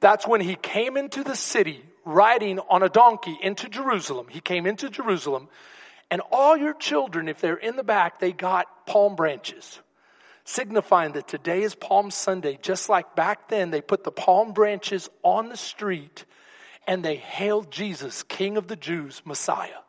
That's 0.00 0.26
when 0.26 0.40
he 0.40 0.56
came 0.56 0.96
into 0.96 1.22
the 1.22 1.36
city 1.36 1.84
riding 2.04 2.58
on 2.70 2.82
a 2.82 2.88
donkey 2.88 3.38
into 3.40 3.68
Jerusalem. 3.68 4.26
He 4.28 4.40
came 4.40 4.66
into 4.66 4.88
Jerusalem 4.88 5.48
and 6.10 6.22
all 6.32 6.56
your 6.56 6.74
children, 6.74 7.28
if 7.28 7.40
they're 7.40 7.56
in 7.56 7.76
the 7.76 7.84
back, 7.84 8.20
they 8.20 8.32
got 8.32 8.86
palm 8.86 9.16
branches 9.16 9.80
signifying 10.44 11.12
that 11.12 11.28
today 11.28 11.62
is 11.62 11.74
Palm 11.74 12.10
Sunday. 12.10 12.58
Just 12.62 12.88
like 12.88 13.14
back 13.14 13.48
then, 13.48 13.70
they 13.70 13.82
put 13.82 14.02
the 14.02 14.10
palm 14.10 14.52
branches 14.52 15.10
on 15.22 15.50
the 15.50 15.58
street 15.58 16.24
and 16.86 17.04
they 17.04 17.16
hailed 17.16 17.70
Jesus, 17.70 18.22
King 18.22 18.56
of 18.56 18.66
the 18.66 18.76
Jews, 18.76 19.20
Messiah 19.26 19.80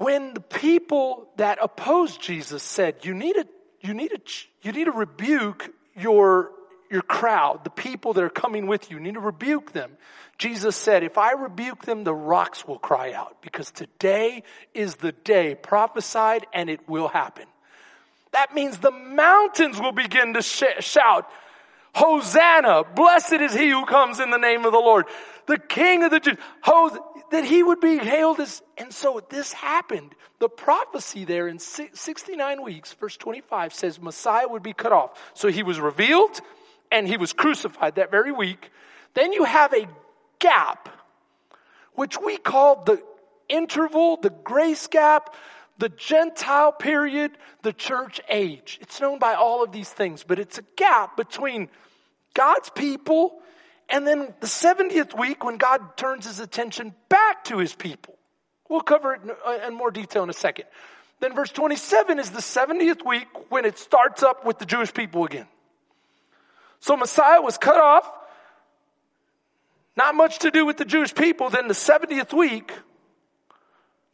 when 0.00 0.32
the 0.32 0.40
people 0.40 1.28
that 1.36 1.58
opposed 1.60 2.22
Jesus 2.22 2.62
said, 2.62 3.04
you 3.04 3.12
need 3.12 3.34
to, 3.34 3.46
you 3.82 3.92
need 3.92 4.08
to, 4.08 4.20
you 4.62 4.72
need 4.72 4.86
to 4.86 4.92
rebuke 4.92 5.74
your, 5.94 6.52
your 6.90 7.02
crowd, 7.02 7.64
the 7.64 7.70
people 7.70 8.12
that 8.14 8.24
are 8.24 8.28
coming 8.28 8.66
with 8.66 8.90
you, 8.90 8.96
you 8.96 9.02
need 9.02 9.14
to 9.14 9.20
rebuke 9.20 9.72
them. 9.72 9.92
Jesus 10.38 10.74
said, 10.74 11.04
if 11.04 11.18
I 11.18 11.32
rebuke 11.32 11.84
them, 11.84 12.02
the 12.02 12.14
rocks 12.14 12.66
will 12.66 12.78
cry 12.78 13.12
out 13.12 13.42
because 13.42 13.70
today 13.70 14.42
is 14.74 14.96
the 14.96 15.12
day 15.12 15.54
prophesied 15.54 16.46
and 16.52 16.68
it 16.68 16.88
will 16.88 17.08
happen. 17.08 17.46
That 18.32 18.54
means 18.54 18.78
the 18.78 18.90
mountains 18.90 19.80
will 19.80 19.92
begin 19.92 20.34
to 20.34 20.42
sh- 20.42 20.64
shout, 20.80 21.30
Hosanna, 21.94 22.84
blessed 22.84 23.34
is 23.34 23.54
he 23.54 23.70
who 23.70 23.84
comes 23.84 24.20
in 24.20 24.30
the 24.30 24.38
name 24.38 24.64
of 24.64 24.72
the 24.72 24.78
Lord. 24.78 25.06
The 25.46 25.58
King 25.58 26.04
of 26.04 26.10
the 26.10 26.20
Jews, 26.20 26.38
that 27.30 27.44
he 27.44 27.62
would 27.62 27.80
be 27.80 27.98
hailed 27.98 28.40
as, 28.40 28.62
and 28.78 28.92
so 28.92 29.20
this 29.28 29.52
happened. 29.52 30.14
The 30.38 30.48
prophecy 30.48 31.24
there 31.24 31.48
in 31.48 31.58
69 31.58 32.62
weeks, 32.62 32.92
verse 32.94 33.16
25 33.16 33.74
says 33.74 34.00
Messiah 34.00 34.48
would 34.48 34.62
be 34.62 34.72
cut 34.72 34.92
off. 34.92 35.20
So 35.34 35.48
he 35.48 35.62
was 35.62 35.80
revealed 35.80 36.40
and 36.90 37.06
he 37.06 37.16
was 37.16 37.32
crucified 37.32 37.96
that 37.96 38.10
very 38.10 38.32
week. 38.32 38.70
Then 39.14 39.32
you 39.32 39.44
have 39.44 39.72
a 39.72 39.86
gap, 40.38 40.88
which 41.94 42.18
we 42.20 42.36
call 42.36 42.84
the 42.84 43.02
interval, 43.48 44.16
the 44.16 44.30
grace 44.30 44.86
gap, 44.86 45.34
the 45.78 45.88
Gentile 45.88 46.72
period, 46.72 47.32
the 47.62 47.72
church 47.72 48.20
age. 48.28 48.78
It's 48.80 49.00
known 49.00 49.18
by 49.18 49.34
all 49.34 49.64
of 49.64 49.72
these 49.72 49.88
things, 49.88 50.24
but 50.24 50.38
it's 50.38 50.58
a 50.58 50.64
gap 50.76 51.16
between 51.16 51.68
God's 52.34 52.70
people 52.70 53.40
and 53.88 54.06
then 54.06 54.32
the 54.40 54.46
70th 54.46 55.18
week 55.18 55.44
when 55.44 55.56
God 55.56 55.96
turns 55.96 56.26
his 56.26 56.38
attention 56.38 56.94
back 57.08 57.44
to 57.44 57.58
his 57.58 57.74
people. 57.74 58.16
We'll 58.68 58.82
cover 58.82 59.14
it 59.14 59.20
uh, 59.44 59.66
in 59.66 59.74
more 59.74 59.90
detail 59.90 60.22
in 60.22 60.30
a 60.30 60.34
second. 60.34 60.66
Then 61.18 61.34
verse 61.34 61.50
27 61.50 62.18
is 62.20 62.30
the 62.30 62.38
70th 62.38 63.04
week 63.04 63.26
when 63.50 63.64
it 63.64 63.78
starts 63.78 64.22
up 64.22 64.46
with 64.46 64.58
the 64.58 64.64
Jewish 64.64 64.94
people 64.94 65.24
again. 65.24 65.48
So 66.80 66.96
Messiah 66.96 67.40
was 67.40 67.58
cut 67.58 67.76
off. 67.76 68.10
Not 69.96 70.14
much 70.14 70.40
to 70.40 70.50
do 70.50 70.64
with 70.64 70.78
the 70.78 70.84
Jewish 70.84 71.14
people. 71.14 71.50
Then 71.50 71.68
the 71.68 71.74
70th 71.74 72.32
week 72.32 72.72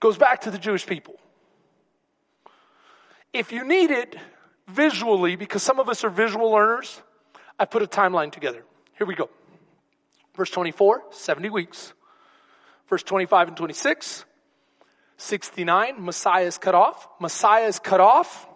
goes 0.00 0.18
back 0.18 0.42
to 0.42 0.50
the 0.50 0.58
Jewish 0.58 0.85
people. 0.85 1.14
If 3.32 3.52
you 3.52 3.64
need 3.64 3.90
it 3.90 4.16
visually, 4.68 5.37
because 5.37 5.62
some 5.62 5.78
of 5.78 5.88
us 5.88 6.02
are 6.02 6.11
visual 6.11 6.50
learners, 6.50 7.00
I 7.58 7.66
put 7.66 7.82
a 7.82 7.87
timeline 7.87 8.32
together. 8.32 8.64
Here 8.99 9.06
we 9.06 9.14
go. 9.14 9.30
Verse 10.35 10.50
24, 10.50 11.04
70 11.11 11.50
weeks. 11.50 11.92
Verse 12.88 13.02
25 13.02 13.49
and 13.49 13.56
26, 13.56 14.25
69, 15.16 16.04
Messiah 16.04 16.44
is 16.44 16.58
cut 16.58 16.75
off. 16.75 17.08
Messiah 17.20 17.66
is 17.66 17.78
cut 17.78 18.00
off. 18.00 18.46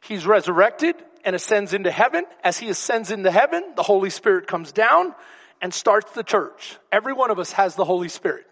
He's 0.00 0.26
resurrected 0.26 0.96
and 1.28 1.36
ascends 1.36 1.74
into 1.74 1.90
heaven. 1.90 2.24
As 2.42 2.56
he 2.56 2.70
ascends 2.70 3.10
into 3.10 3.30
heaven, 3.30 3.62
the 3.76 3.82
Holy 3.82 4.08
Spirit 4.08 4.46
comes 4.46 4.72
down 4.72 5.14
and 5.60 5.74
starts 5.74 6.12
the 6.12 6.22
church. 6.22 6.78
Every 6.90 7.12
one 7.12 7.30
of 7.30 7.38
us 7.38 7.52
has 7.52 7.74
the 7.74 7.84
Holy 7.84 8.08
Spirit. 8.08 8.46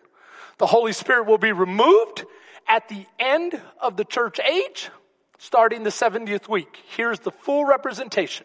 The 0.59 0.67
Holy 0.67 0.93
Spirit 0.93 1.27
will 1.27 1.39
be 1.39 1.53
removed 1.53 2.27
at 2.69 2.87
the 2.91 3.07
end 3.19 3.59
of 3.81 3.97
the 3.97 4.05
church 4.05 4.39
age, 4.41 4.91
starting 5.39 5.85
the 5.85 5.91
70th 5.91 6.51
week. 6.51 6.83
Here's 6.95 7.19
the 7.21 7.31
full 7.31 7.65
representation. 7.65 8.45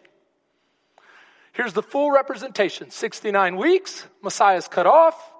Here's 1.52 1.74
the 1.74 1.82
full 1.82 2.10
representation 2.10 2.90
69 2.90 3.56
weeks, 3.56 4.06
Messiah's 4.22 4.66
cut 4.66 4.86
off. 4.86 5.30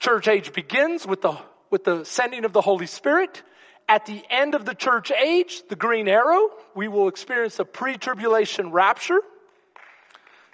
Church 0.00 0.26
age 0.26 0.52
begins 0.52 1.06
with 1.06 1.22
the, 1.22 1.38
with 1.70 1.84
the 1.84 2.02
sending 2.02 2.44
of 2.44 2.52
the 2.52 2.60
Holy 2.60 2.86
Spirit. 2.86 3.44
At 3.88 4.06
the 4.06 4.22
end 4.30 4.54
of 4.54 4.64
the 4.64 4.74
church 4.74 5.10
age, 5.10 5.62
the 5.68 5.76
green 5.76 6.08
arrow, 6.08 6.50
we 6.74 6.88
will 6.88 7.08
experience 7.08 7.58
a 7.58 7.64
pre 7.64 7.96
tribulation 7.96 8.70
rapture. 8.70 9.20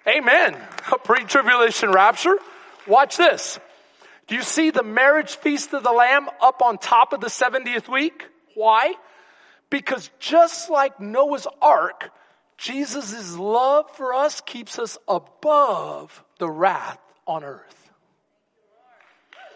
Amen. 0.07 0.57
A 0.91 0.99
pre 0.99 1.25
tribulation 1.25 1.93
rapture. 1.93 2.37
Watch 2.87 3.17
this. 3.17 3.61
Do 4.27 4.35
you 4.35 4.43
see 4.43 4.71
the 4.71 4.83
marriage 4.83 5.37
feast 5.37 5.73
of 5.73 5.83
the 5.83 5.93
Lamb 5.93 6.29
up 6.41 6.63
on 6.63 6.79
top 6.79 7.13
of 7.13 7.21
the 7.21 7.29
70th 7.29 7.89
week? 7.89 8.27
Why? 8.55 8.95
Because 9.71 10.11
just 10.19 10.71
like 10.71 11.01
Noah's 11.01 11.47
ark, 11.61 12.11
Jesus' 12.57 13.37
love 13.37 13.91
for 13.97 14.13
us 14.13 14.41
keeps 14.41 14.79
us 14.79 14.99
above 15.09 16.25
the 16.39 16.51
wrath 16.51 16.99
on 17.27 17.43
earth. 17.43 17.91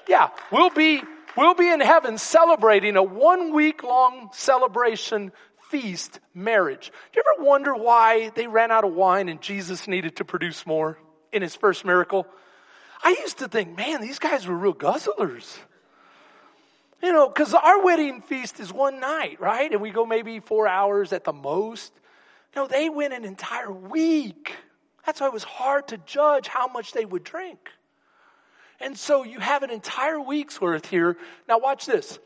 Yeah, 0.09 0.31
we'll 0.51 0.71
be, 0.71 1.03
we'll 1.37 1.55
be 1.55 1.71
in 1.71 1.81
heaven 1.81 2.19
celebrating 2.19 2.97
a 2.97 3.03
one 3.03 3.53
week 3.53 3.83
long 3.83 4.31
celebration 4.33 5.33
feast 5.71 6.21
marriage. 6.35 6.93
Do 7.13 7.21
you 7.21 7.23
ever 7.35 7.45
wonder 7.45 7.75
why 7.75 8.31
they 8.31 8.47
ran 8.47 8.71
out 8.71 8.85
of 8.85 8.93
wine 8.93 9.29
and 9.29 9.41
Jesus 9.41 9.89
needed 9.89 10.17
to 10.17 10.25
produce 10.25 10.67
more 10.67 10.99
in 11.33 11.43
his 11.43 11.57
first 11.57 11.85
miracle? 11.85 12.27
I 13.03 13.17
used 13.21 13.39
to 13.39 13.49
think, 13.49 13.77
man, 13.77 14.01
these 14.01 14.19
guys 14.19 14.47
were 14.47 14.57
real 14.57 14.75
guzzlers. 14.75 15.59
You 17.03 17.13
know, 17.13 17.29
because 17.29 17.53
our 17.53 17.85
wedding 17.85 18.23
feast 18.23 18.61
is 18.61 18.73
one 18.73 18.99
night, 18.99 19.41
right? 19.41 19.71
And 19.71 19.83
we 19.83 19.91
go 19.91 20.07
maybe 20.07 20.41
four 20.41 20.67
hours 20.67 21.13
at 21.13 21.25
the 21.25 21.35
most. 21.35 21.93
No, 22.57 22.67
they 22.67 22.89
went 22.89 23.13
an 23.13 23.25
entire 23.25 23.71
week. 23.71 24.55
That's 25.05 25.21
why 25.21 25.27
it 25.27 25.33
was 25.33 25.45
hard 25.45 25.89
to 25.89 25.99
judge 25.99 26.49
how 26.49 26.69
much 26.69 26.93
they 26.93 27.05
would 27.05 27.25
drink. 27.25 27.69
And 28.85 28.99
so 28.99 29.25
you 29.25 29.41
have 29.41 29.63
an 29.63 29.71
entire 29.71 30.21
week's 30.21 30.61
worth 30.61 30.87
here. 30.87 31.17
Now, 31.49 31.59
watch 31.59 31.87
this. 31.87 32.19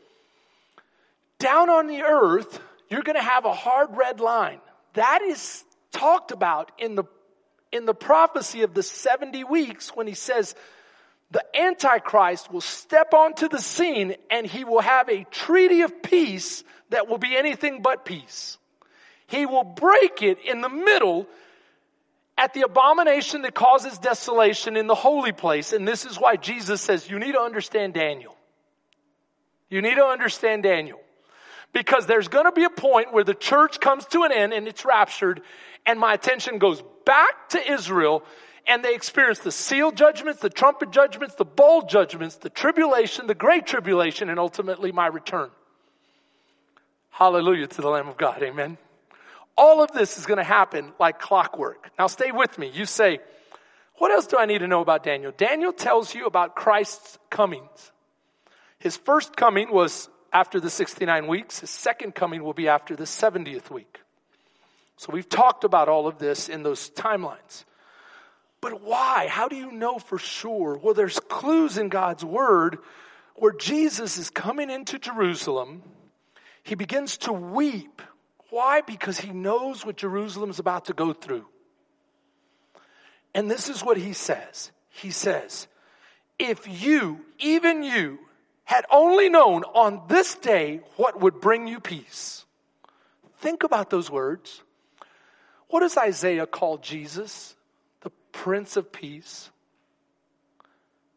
Down 1.39 1.69
on 1.69 1.87
the 1.87 2.01
earth, 2.01 2.59
you're 2.89 3.01
going 3.01 3.15
to 3.15 3.23
have 3.23 3.45
a 3.45 3.53
hard 3.53 3.95
red 3.95 4.19
line. 4.19 4.59
That 4.93 5.21
is 5.21 5.63
talked 5.93 6.31
about 6.31 6.73
in 6.77 6.95
the, 6.95 7.05
in 7.71 7.85
the 7.85 7.93
prophecy 7.93 8.63
of 8.63 8.73
the 8.73 8.83
70 8.83 9.45
weeks 9.45 9.95
when 9.95 10.05
he 10.05 10.13
says 10.13 10.53
the 11.31 11.45
Antichrist 11.57 12.51
will 12.51 12.59
step 12.59 13.13
onto 13.13 13.47
the 13.47 13.61
scene 13.61 14.15
and 14.29 14.45
he 14.45 14.65
will 14.65 14.81
have 14.81 15.07
a 15.07 15.23
treaty 15.31 15.81
of 15.83 16.03
peace 16.03 16.65
that 16.89 17.07
will 17.07 17.19
be 17.19 17.37
anything 17.37 17.81
but 17.81 18.03
peace. 18.03 18.57
He 19.27 19.45
will 19.45 19.63
break 19.63 20.21
it 20.21 20.39
in 20.43 20.59
the 20.59 20.69
middle 20.69 21.25
at 22.39 22.53
the 22.53 22.61
abomination 22.61 23.41
that 23.41 23.53
causes 23.53 23.97
desolation 23.97 24.77
in 24.77 24.87
the 24.87 24.95
holy 24.95 25.33
place. 25.33 25.73
And 25.73 25.85
this 25.85 26.05
is 26.05 26.17
why 26.17 26.37
Jesus 26.37 26.79
says, 26.79 27.09
you 27.09 27.19
need 27.19 27.33
to 27.33 27.41
understand 27.41 27.93
Daniel. 27.93 28.33
You 29.69 29.81
need 29.81 29.95
to 29.95 30.05
understand 30.05 30.63
Daniel. 30.63 31.01
Because 31.73 32.05
there's 32.05 32.29
going 32.29 32.45
to 32.45 32.53
be 32.53 32.63
a 32.63 32.69
point 32.69 33.13
where 33.13 33.25
the 33.25 33.33
church 33.33 33.81
comes 33.81 34.05
to 34.07 34.23
an 34.23 34.31
end 34.31 34.53
and 34.53 34.69
it's 34.69 34.85
raptured, 34.85 35.41
and 35.85 35.99
my 35.99 36.13
attention 36.13 36.59
goes 36.59 36.81
back 37.05 37.49
to 37.49 37.71
Israel, 37.71 38.23
and 38.65 38.85
they 38.85 38.95
experience 38.95 39.39
the 39.39 39.51
seal 39.51 39.91
judgments, 39.91 40.39
the 40.39 40.49
trumpet 40.49 40.91
judgments, 40.91 41.35
the 41.35 41.45
bowl 41.45 41.81
judgments, 41.81 42.37
the 42.37 42.49
tribulation, 42.49 43.27
the 43.27 43.35
great 43.35 43.67
tribulation, 43.67 44.29
and 44.29 44.39
ultimately 44.39 44.93
my 44.93 45.07
return. 45.07 45.49
Hallelujah 47.09 47.67
to 47.67 47.81
the 47.81 47.89
Lamb 47.89 48.07
of 48.07 48.17
God. 48.17 48.41
Amen 48.41 48.77
All 49.59 49.83
of 49.83 49.91
this 49.91 50.17
is 50.17 50.25
going 50.25 50.37
to 50.37 50.43
happen 50.43 50.93
like 50.99 51.19
clockwork. 51.19 51.91
Now 51.99 52.07
stay 52.07 52.31
with 52.31 52.57
me. 52.57 52.71
You 52.73 52.85
say, 52.85 53.19
what 53.97 54.09
else 54.09 54.25
do 54.25 54.37
I 54.37 54.45
need 54.45 54.59
to 54.59 54.67
know 54.67 54.79
about 54.79 55.03
Daniel? 55.03 55.33
Daniel 55.35 55.73
tells 55.73 56.15
you 56.15 56.25
about 56.25 56.55
Christ's 56.55 57.19
comings. 57.29 57.91
His 58.79 58.95
first 58.95 59.35
coming 59.35 59.69
was 59.69 60.09
after 60.31 60.61
the 60.61 60.69
69 60.69 61.27
weeks. 61.27 61.59
His 61.59 61.69
second 61.69 62.15
coming 62.15 62.41
will 62.41 62.53
be 62.53 62.69
after 62.69 62.95
the 62.95 63.03
70th 63.03 63.69
week. 63.69 63.99
So 64.95 65.11
we've 65.11 65.27
talked 65.27 65.65
about 65.65 65.89
all 65.89 66.07
of 66.07 66.19
this 66.19 66.47
in 66.47 66.63
those 66.63 66.89
timelines. 66.91 67.65
But 68.61 68.81
why? 68.81 69.27
How 69.27 69.49
do 69.49 69.57
you 69.57 69.73
know 69.73 69.99
for 69.99 70.17
sure? 70.17 70.79
Well, 70.81 70.93
there's 70.93 71.19
clues 71.19 71.77
in 71.77 71.89
God's 71.89 72.23
word 72.23 72.77
where 73.35 73.53
Jesus 73.53 74.17
is 74.17 74.29
coming 74.29 74.69
into 74.69 74.99
Jerusalem. 74.99 75.83
He 76.63 76.75
begins 76.75 77.17
to 77.19 77.33
weep 77.33 78.01
why? 78.49 78.81
Because 78.81 79.19
he 79.19 79.31
knows 79.31 79.85
what 79.85 79.97
Jerusalem 79.97 80.49
is 80.49 80.59
about 80.59 80.85
to 80.85 80.93
go 80.93 81.13
through. 81.13 81.45
And 83.33 83.49
this 83.49 83.69
is 83.69 83.83
what 83.83 83.97
he 83.97 84.13
says. 84.13 84.71
He 84.89 85.11
says, 85.11 85.67
if 86.37 86.67
you, 86.83 87.25
even 87.39 87.83
you, 87.83 88.19
had 88.63 88.85
only 88.91 89.29
known 89.29 89.63
on 89.73 90.01
this 90.07 90.35
day 90.35 90.81
what 90.95 91.19
would 91.19 91.41
bring 91.41 91.67
you 91.67 91.79
peace. 91.79 92.45
Think 93.39 93.63
about 93.63 93.89
those 93.89 94.11
words. 94.11 94.61
What 95.69 95.81
does 95.81 95.97
Isaiah 95.97 96.45
call 96.45 96.77
Jesus? 96.77 97.55
The 98.01 98.11
Prince 98.31 98.77
of 98.77 98.91
Peace. 98.91 99.49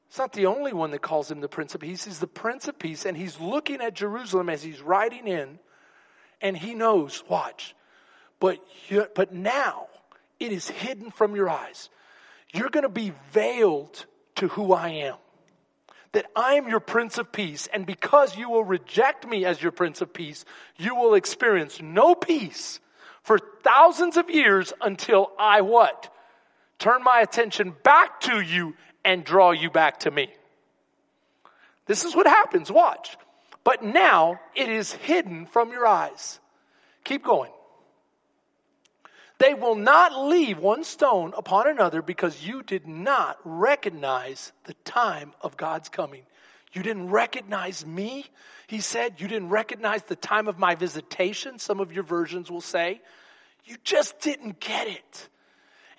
It's 0.08 0.18
not 0.18 0.32
the 0.32 0.46
only 0.46 0.72
one 0.72 0.90
that 0.90 1.00
calls 1.00 1.30
him 1.30 1.40
the 1.40 1.48
Prince 1.48 1.74
of 1.74 1.80
Peace. 1.80 2.04
He's 2.04 2.18
the 2.18 2.26
Prince 2.26 2.68
of 2.68 2.78
Peace, 2.78 3.06
and 3.06 3.16
he's 3.16 3.40
looking 3.40 3.80
at 3.80 3.94
Jerusalem 3.94 4.48
as 4.48 4.62
he's 4.62 4.82
riding 4.82 5.26
in 5.26 5.58
and 6.42 6.56
he 6.56 6.74
knows, 6.74 7.22
watch. 7.28 7.74
But, 8.40 8.58
but 9.14 9.32
now 9.32 9.86
it 10.40 10.52
is 10.52 10.68
hidden 10.68 11.10
from 11.12 11.36
your 11.36 11.48
eyes. 11.48 11.88
You're 12.52 12.70
going 12.70 12.82
to 12.82 12.90
be 12.90 13.12
veiled 13.32 14.04
to 14.36 14.48
who 14.48 14.72
I 14.72 14.88
am. 14.88 15.16
That 16.12 16.26
I 16.36 16.54
am 16.54 16.68
your 16.68 16.80
Prince 16.80 17.16
of 17.16 17.32
Peace, 17.32 17.68
and 17.72 17.86
because 17.86 18.36
you 18.36 18.50
will 18.50 18.64
reject 18.64 19.26
me 19.26 19.46
as 19.46 19.62
your 19.62 19.72
Prince 19.72 20.02
of 20.02 20.12
Peace, 20.12 20.44
you 20.76 20.94
will 20.94 21.14
experience 21.14 21.80
no 21.80 22.14
peace 22.14 22.80
for 23.22 23.38
thousands 23.62 24.18
of 24.18 24.28
years 24.28 24.74
until 24.82 25.30
I 25.38 25.62
what? 25.62 26.12
Turn 26.78 27.02
my 27.02 27.20
attention 27.20 27.74
back 27.82 28.20
to 28.22 28.40
you 28.40 28.74
and 29.04 29.24
draw 29.24 29.52
you 29.52 29.70
back 29.70 30.00
to 30.00 30.10
me. 30.10 30.28
This 31.86 32.04
is 32.04 32.14
what 32.14 32.26
happens. 32.26 32.70
Watch. 32.70 33.16
But 33.64 33.82
now 33.82 34.40
it 34.54 34.68
is 34.68 34.92
hidden 34.92 35.46
from 35.46 35.70
your 35.70 35.86
eyes. 35.86 36.40
Keep 37.04 37.24
going. 37.24 37.52
They 39.38 39.54
will 39.54 39.74
not 39.74 40.26
leave 40.26 40.58
one 40.58 40.84
stone 40.84 41.32
upon 41.36 41.68
another 41.68 42.00
because 42.00 42.46
you 42.46 42.62
did 42.62 42.86
not 42.86 43.38
recognize 43.44 44.52
the 44.64 44.74
time 44.84 45.32
of 45.40 45.56
God's 45.56 45.88
coming. 45.88 46.22
You 46.72 46.82
didn't 46.82 47.10
recognize 47.10 47.84
me, 47.84 48.26
he 48.66 48.80
said. 48.80 49.20
You 49.20 49.28
didn't 49.28 49.48
recognize 49.48 50.02
the 50.04 50.16
time 50.16 50.48
of 50.48 50.58
my 50.58 50.74
visitation, 50.74 51.58
some 51.58 51.80
of 51.80 51.92
your 51.92 52.04
versions 52.04 52.50
will 52.50 52.60
say. 52.60 53.00
You 53.64 53.76
just 53.84 54.20
didn't 54.20 54.60
get 54.60 54.86
it. 54.86 55.28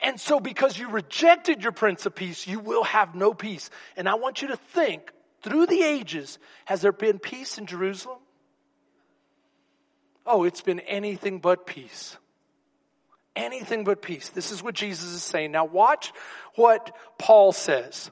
And 0.01 0.19
so, 0.19 0.39
because 0.39 0.77
you 0.77 0.89
rejected 0.89 1.63
your 1.63 1.71
Prince 1.71 2.05
of 2.05 2.15
Peace, 2.15 2.47
you 2.47 2.59
will 2.59 2.83
have 2.83 3.13
no 3.13 3.33
peace. 3.33 3.69
And 3.95 4.09
I 4.09 4.15
want 4.15 4.41
you 4.41 4.49
to 4.49 4.57
think 4.57 5.11
through 5.43 5.67
the 5.67 5.83
ages, 5.83 6.39
has 6.65 6.81
there 6.81 6.91
been 6.91 7.19
peace 7.19 7.57
in 7.57 7.65
Jerusalem? 7.65 8.19
Oh, 10.25 10.43
it's 10.43 10.61
been 10.61 10.79
anything 10.81 11.39
but 11.39 11.65
peace. 11.65 12.17
Anything 13.35 13.83
but 13.83 14.01
peace. 14.01 14.29
This 14.29 14.51
is 14.51 14.63
what 14.63 14.75
Jesus 14.75 15.09
is 15.11 15.23
saying. 15.23 15.51
Now, 15.51 15.65
watch 15.65 16.13
what 16.55 16.95
Paul 17.17 17.51
says. 17.51 18.11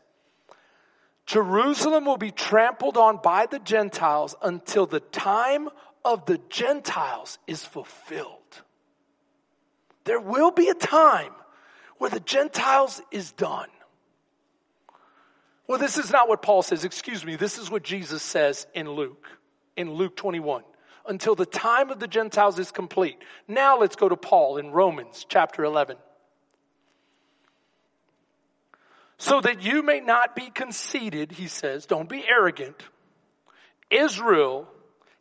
Jerusalem 1.25 2.05
will 2.05 2.17
be 2.17 2.31
trampled 2.31 2.97
on 2.97 3.19
by 3.23 3.45
the 3.45 3.59
Gentiles 3.59 4.35
until 4.41 4.85
the 4.85 4.99
time 4.99 5.69
of 6.03 6.25
the 6.25 6.39
Gentiles 6.49 7.37
is 7.47 7.63
fulfilled. 7.63 8.37
There 10.03 10.19
will 10.19 10.51
be 10.51 10.69
a 10.69 10.73
time 10.73 11.31
where 11.99 12.09
the 12.09 12.19
Gentiles 12.19 13.01
is 13.11 13.31
done. 13.31 13.69
Well, 15.71 15.79
this 15.79 15.97
is 15.97 16.11
not 16.11 16.27
what 16.27 16.41
Paul 16.41 16.63
says. 16.63 16.83
Excuse 16.83 17.23
me. 17.23 17.37
This 17.37 17.57
is 17.57 17.71
what 17.71 17.81
Jesus 17.81 18.21
says 18.21 18.67
in 18.73 18.91
Luke, 18.91 19.25
in 19.77 19.89
Luke 19.89 20.17
21. 20.17 20.63
Until 21.07 21.33
the 21.33 21.45
time 21.45 21.91
of 21.91 21.99
the 22.01 22.09
Gentiles 22.09 22.59
is 22.59 22.71
complete. 22.71 23.17
Now 23.47 23.79
let's 23.79 23.95
go 23.95 24.09
to 24.09 24.17
Paul 24.17 24.57
in 24.57 24.71
Romans 24.71 25.25
chapter 25.29 25.63
11. 25.63 25.95
So 29.17 29.39
that 29.39 29.63
you 29.63 29.81
may 29.81 30.01
not 30.01 30.35
be 30.35 30.49
conceited, 30.49 31.31
he 31.31 31.47
says, 31.47 31.85
don't 31.85 32.09
be 32.09 32.25
arrogant. 32.27 32.83
Israel 33.89 34.67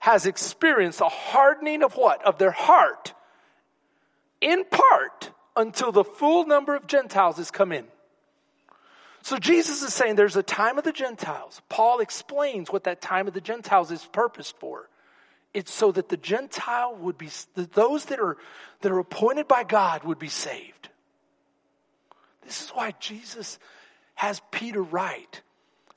has 0.00 0.26
experienced 0.26 1.00
a 1.00 1.08
hardening 1.08 1.84
of 1.84 1.94
what? 1.94 2.26
Of 2.26 2.38
their 2.38 2.50
heart. 2.50 3.14
In 4.40 4.64
part 4.64 5.30
until 5.54 5.92
the 5.92 6.02
full 6.02 6.44
number 6.44 6.74
of 6.74 6.88
Gentiles 6.88 7.36
has 7.36 7.52
come 7.52 7.70
in. 7.70 7.86
So 9.22 9.36
Jesus 9.36 9.82
is 9.82 9.92
saying 9.92 10.16
there's 10.16 10.36
a 10.36 10.42
time 10.42 10.78
of 10.78 10.84
the 10.84 10.92
Gentiles. 10.92 11.60
Paul 11.68 12.00
explains 12.00 12.70
what 12.70 12.84
that 12.84 13.00
time 13.00 13.28
of 13.28 13.34
the 13.34 13.40
Gentiles 13.40 13.90
is 13.90 14.04
purposed 14.06 14.56
for. 14.58 14.88
It's 15.52 15.72
so 15.72 15.92
that 15.92 16.08
the 16.08 16.16
Gentile 16.16 16.94
would 16.96 17.18
be, 17.18 17.28
that 17.54 17.72
those 17.72 18.06
that 18.06 18.20
are, 18.20 18.36
that 18.80 18.92
are 18.92 18.98
appointed 18.98 19.48
by 19.48 19.64
God 19.64 20.04
would 20.04 20.18
be 20.18 20.28
saved. 20.28 20.88
This 22.42 22.62
is 22.62 22.70
why 22.70 22.94
Jesus 23.00 23.58
has 24.14 24.40
Peter 24.50 24.82
write. 24.82 25.42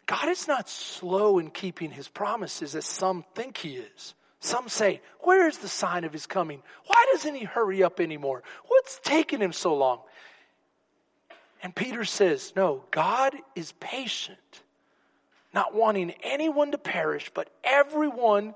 God 0.05 0.27
is 0.29 0.47
not 0.47 0.67
slow 0.67 1.39
in 1.39 1.49
keeping 1.49 1.91
his 1.91 2.07
promises 2.07 2.75
as 2.75 2.85
some 2.85 3.23
think 3.35 3.57
he 3.57 3.77
is. 3.77 4.15
Some 4.39 4.67
say, 4.67 5.01
Where 5.21 5.47
is 5.47 5.59
the 5.59 5.69
sign 5.69 6.03
of 6.03 6.11
his 6.11 6.25
coming? 6.25 6.61
Why 6.85 7.05
doesn't 7.13 7.35
he 7.35 7.45
hurry 7.45 7.81
up 7.81 7.99
anymore? 8.01 8.43
What's 8.67 8.99
taking 9.01 9.39
him 9.39 9.53
so 9.53 9.73
long? 9.73 10.01
And 11.63 11.73
Peter 11.73 12.03
says, 12.03 12.51
No, 12.55 12.83
God 12.91 13.35
is 13.55 13.71
patient, 13.79 14.37
not 15.53 15.73
wanting 15.73 16.13
anyone 16.21 16.71
to 16.71 16.77
perish, 16.77 17.31
but 17.33 17.49
everyone 17.63 18.53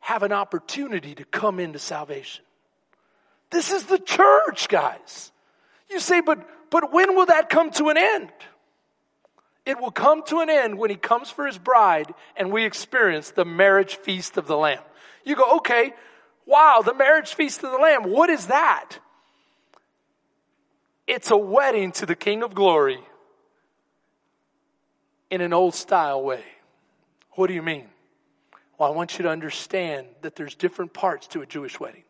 have 0.00 0.24
an 0.24 0.32
opportunity 0.32 1.14
to 1.14 1.24
come 1.24 1.60
into 1.60 1.78
salvation. 1.78 2.44
This 3.50 3.70
is 3.70 3.84
the 3.84 3.98
church, 3.98 4.68
guys. 4.68 5.32
You 5.90 6.00
say, 6.00 6.20
but, 6.20 6.46
but 6.70 6.92
when 6.92 7.14
will 7.14 7.26
that 7.26 7.48
come 7.48 7.70
to 7.72 7.88
an 7.88 7.96
end? 7.96 8.30
It 9.64 9.80
will 9.80 9.90
come 9.90 10.22
to 10.24 10.40
an 10.40 10.50
end 10.50 10.78
when 10.78 10.90
he 10.90 10.96
comes 10.96 11.30
for 11.30 11.46
his 11.46 11.58
bride 11.58 12.12
and 12.36 12.52
we 12.52 12.64
experience 12.64 13.30
the 13.30 13.44
marriage 13.44 13.96
feast 13.96 14.36
of 14.36 14.46
the 14.46 14.56
Lamb. 14.56 14.82
You 15.24 15.36
go, 15.36 15.56
okay, 15.58 15.92
wow, 16.46 16.82
the 16.84 16.94
marriage 16.94 17.34
feast 17.34 17.62
of 17.62 17.70
the 17.70 17.78
Lamb. 17.78 18.04
What 18.04 18.30
is 18.30 18.46
that? 18.48 18.98
It's 21.08 21.30
a 21.30 21.38
wedding 21.38 21.92
to 21.92 22.04
the 22.04 22.14
King 22.14 22.42
of 22.42 22.54
Glory 22.54 22.98
in 25.30 25.40
an 25.40 25.54
old 25.54 25.74
style 25.74 26.22
way. 26.22 26.44
What 27.30 27.46
do 27.46 27.54
you 27.54 27.62
mean? 27.62 27.86
Well, 28.76 28.92
I 28.92 28.94
want 28.94 29.16
you 29.16 29.22
to 29.22 29.30
understand 29.30 30.08
that 30.20 30.36
there's 30.36 30.54
different 30.54 30.92
parts 30.92 31.26
to 31.28 31.40
a 31.40 31.46
Jewish 31.46 31.80
wedding. 31.80 32.02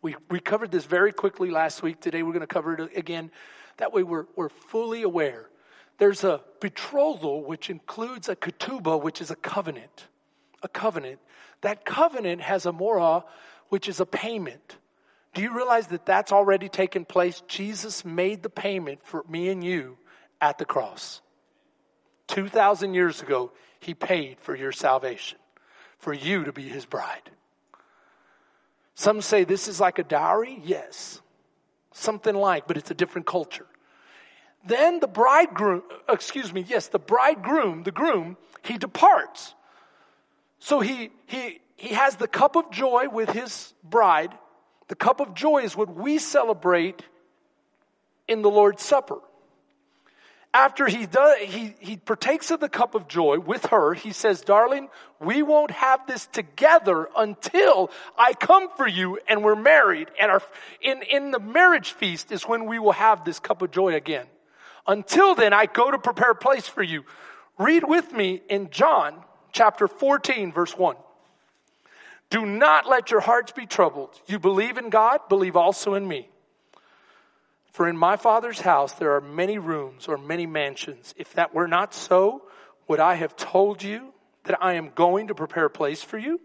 We, 0.00 0.16
we 0.30 0.40
covered 0.40 0.70
this 0.70 0.86
very 0.86 1.12
quickly 1.12 1.50
last 1.50 1.82
week. 1.82 2.00
Today 2.00 2.22
we're 2.22 2.32
going 2.32 2.40
to 2.40 2.46
cover 2.46 2.72
it 2.72 2.96
again. 2.96 3.30
That 3.76 3.92
way 3.92 4.02
we're, 4.02 4.24
we're 4.34 4.48
fully 4.48 5.02
aware. 5.02 5.50
There's 5.98 6.24
a 6.24 6.40
betrothal, 6.58 7.44
which 7.44 7.68
includes 7.68 8.30
a 8.30 8.34
ketubah, 8.34 9.02
which 9.02 9.20
is 9.20 9.30
a 9.30 9.36
covenant. 9.36 10.06
A 10.62 10.68
covenant. 10.68 11.18
That 11.60 11.84
covenant 11.84 12.40
has 12.40 12.64
a 12.64 12.72
morah, 12.72 13.24
which 13.68 13.90
is 13.90 14.00
a 14.00 14.06
payment. 14.06 14.78
Do 15.34 15.42
you 15.42 15.54
realize 15.54 15.86
that 15.88 16.04
that's 16.04 16.32
already 16.32 16.68
taken 16.68 17.04
place? 17.04 17.42
Jesus 17.48 18.04
made 18.04 18.42
the 18.42 18.50
payment 18.50 19.00
for 19.04 19.24
me 19.28 19.48
and 19.48 19.64
you 19.64 19.96
at 20.40 20.58
the 20.58 20.64
cross. 20.64 21.22
2,000 22.28 22.94
years 22.94 23.22
ago, 23.22 23.52
he 23.80 23.94
paid 23.94 24.38
for 24.40 24.54
your 24.54 24.72
salvation, 24.72 25.38
for 25.98 26.12
you 26.12 26.44
to 26.44 26.52
be 26.52 26.68
his 26.68 26.84
bride. 26.84 27.30
Some 28.94 29.20
say 29.20 29.44
this 29.44 29.68
is 29.68 29.80
like 29.80 29.98
a 29.98 30.04
dowry. 30.04 30.60
Yes. 30.62 31.20
Something 31.92 32.34
like, 32.34 32.66
but 32.66 32.76
it's 32.76 32.90
a 32.90 32.94
different 32.94 33.26
culture. 33.26 33.66
Then 34.64 35.00
the 35.00 35.08
bridegroom, 35.08 35.82
excuse 36.08 36.52
me, 36.52 36.64
yes, 36.66 36.88
the 36.88 36.98
bridegroom, 36.98 37.82
the 37.82 37.90
groom, 37.90 38.36
he 38.62 38.78
departs. 38.78 39.54
So 40.58 40.80
he, 40.80 41.10
he, 41.26 41.60
he 41.76 41.94
has 41.94 42.16
the 42.16 42.28
cup 42.28 42.54
of 42.54 42.70
joy 42.70 43.08
with 43.08 43.30
his 43.30 43.74
bride 43.82 44.30
the 44.88 44.94
cup 44.94 45.20
of 45.20 45.34
joy 45.34 45.58
is 45.58 45.76
what 45.76 45.94
we 45.94 46.18
celebrate 46.18 47.02
in 48.28 48.42
the 48.42 48.50
Lord's 48.50 48.82
Supper. 48.82 49.18
after 50.54 50.86
he 50.86 51.06
does, 51.06 51.38
he, 51.38 51.74
he 51.80 51.96
partakes 51.96 52.50
of 52.50 52.60
the 52.60 52.68
cup 52.68 52.94
of 52.94 53.08
joy 53.08 53.38
with 53.38 53.66
her, 53.66 53.94
he 53.94 54.12
says, 54.12 54.42
darling, 54.42 54.88
we 55.18 55.42
won't 55.42 55.70
have 55.70 56.06
this 56.06 56.26
together 56.26 57.08
until 57.16 57.90
I 58.18 58.34
come 58.34 58.68
for 58.76 58.86
you 58.86 59.18
and 59.28 59.42
we're 59.42 59.56
married. 59.56 60.08
And 60.20 60.30
our, 60.30 60.42
in, 60.82 61.02
in 61.02 61.30
the 61.30 61.38
marriage 61.40 61.92
feast 61.92 62.30
is 62.32 62.42
when 62.42 62.66
we 62.66 62.78
will 62.78 62.92
have 62.92 63.24
this 63.24 63.38
cup 63.38 63.62
of 63.62 63.70
joy 63.70 63.94
again. 63.94 64.26
Until 64.86 65.34
then, 65.34 65.52
I 65.52 65.66
go 65.66 65.90
to 65.90 65.98
prepare 65.98 66.32
a 66.32 66.34
place 66.36 66.68
for 66.68 66.82
you. 66.82 67.04
Read 67.58 67.84
with 67.86 68.12
me 68.12 68.42
in 68.48 68.70
John 68.70 69.22
chapter 69.52 69.86
14 69.86 70.52
verse 70.52 70.76
1. 70.76 70.96
Do 72.32 72.46
not 72.46 72.88
let 72.88 73.10
your 73.10 73.20
hearts 73.20 73.52
be 73.52 73.66
troubled. 73.66 74.18
You 74.26 74.38
believe 74.38 74.78
in 74.78 74.88
God, 74.88 75.20
believe 75.28 75.54
also 75.54 75.92
in 75.92 76.08
me. 76.08 76.30
For 77.72 77.86
in 77.86 77.94
my 77.94 78.16
Father's 78.16 78.62
house 78.62 78.94
there 78.94 79.16
are 79.16 79.20
many 79.20 79.58
rooms 79.58 80.08
or 80.08 80.16
many 80.16 80.46
mansions. 80.46 81.12
If 81.18 81.34
that 81.34 81.52
were 81.52 81.68
not 81.68 81.92
so, 81.92 82.40
would 82.88 83.00
I 83.00 83.16
have 83.16 83.36
told 83.36 83.82
you 83.82 84.14
that 84.44 84.56
I 84.64 84.74
am 84.74 84.92
going 84.94 85.28
to 85.28 85.34
prepare 85.34 85.66
a 85.66 85.70
place 85.70 86.02
for 86.02 86.16
you? 86.16 86.40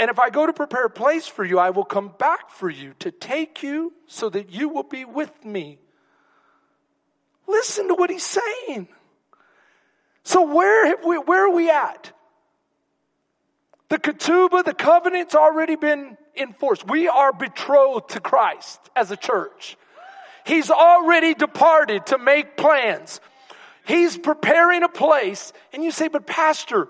And 0.00 0.10
if 0.10 0.18
I 0.18 0.30
go 0.30 0.46
to 0.46 0.52
prepare 0.54 0.86
a 0.86 0.90
place 0.90 1.26
for 1.26 1.44
you, 1.44 1.58
I 1.58 1.68
will 1.68 1.84
come 1.84 2.10
back 2.18 2.48
for 2.48 2.70
you 2.70 2.94
to 3.00 3.10
take 3.10 3.62
you 3.62 3.92
so 4.06 4.30
that 4.30 4.48
you 4.48 4.70
will 4.70 4.82
be 4.82 5.04
with 5.04 5.44
me. 5.44 5.78
Listen 7.46 7.88
to 7.88 7.94
what 7.94 8.08
he's 8.08 8.24
saying. 8.24 8.88
So 10.22 10.40
where, 10.40 10.96
we, 11.06 11.18
where 11.18 11.44
are 11.44 11.54
we 11.54 11.68
at? 11.68 12.12
The 13.88 13.98
ketubah, 13.98 14.64
the 14.64 14.74
covenant's 14.74 15.34
already 15.34 15.76
been 15.76 16.16
enforced. 16.36 16.88
We 16.88 17.08
are 17.08 17.32
betrothed 17.32 18.10
to 18.10 18.20
Christ 18.20 18.80
as 18.96 19.10
a 19.10 19.16
church. 19.16 19.76
He's 20.44 20.70
already 20.70 21.34
departed 21.34 22.06
to 22.06 22.18
make 22.18 22.56
plans. 22.56 23.20
He's 23.84 24.16
preparing 24.18 24.82
a 24.82 24.88
place. 24.88 25.52
And 25.72 25.84
you 25.84 25.90
say, 25.90 26.08
but 26.08 26.26
pastor, 26.26 26.88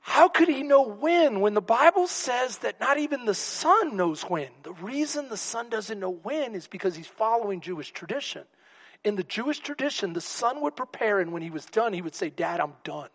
how 0.00 0.28
could 0.28 0.48
he 0.48 0.62
know 0.62 0.82
when 0.82 1.40
when 1.40 1.54
the 1.54 1.60
Bible 1.60 2.06
says 2.06 2.58
that 2.58 2.80
not 2.80 2.98
even 2.98 3.24
the 3.26 3.34
son 3.34 3.96
knows 3.96 4.22
when? 4.22 4.48
The 4.62 4.72
reason 4.72 5.28
the 5.28 5.36
son 5.36 5.68
doesn't 5.68 6.00
know 6.00 6.10
when 6.10 6.54
is 6.54 6.66
because 6.66 6.96
he's 6.96 7.06
following 7.06 7.60
Jewish 7.60 7.92
tradition. 7.92 8.44
In 9.04 9.16
the 9.16 9.22
Jewish 9.22 9.60
tradition, 9.60 10.12
the 10.12 10.20
son 10.20 10.60
would 10.62 10.76
prepare, 10.76 11.20
and 11.20 11.32
when 11.32 11.42
he 11.42 11.50
was 11.50 11.64
done, 11.66 11.92
he 11.92 12.02
would 12.02 12.14
say, 12.14 12.28
Dad, 12.28 12.60
I'm 12.60 12.74
done. 12.84 13.08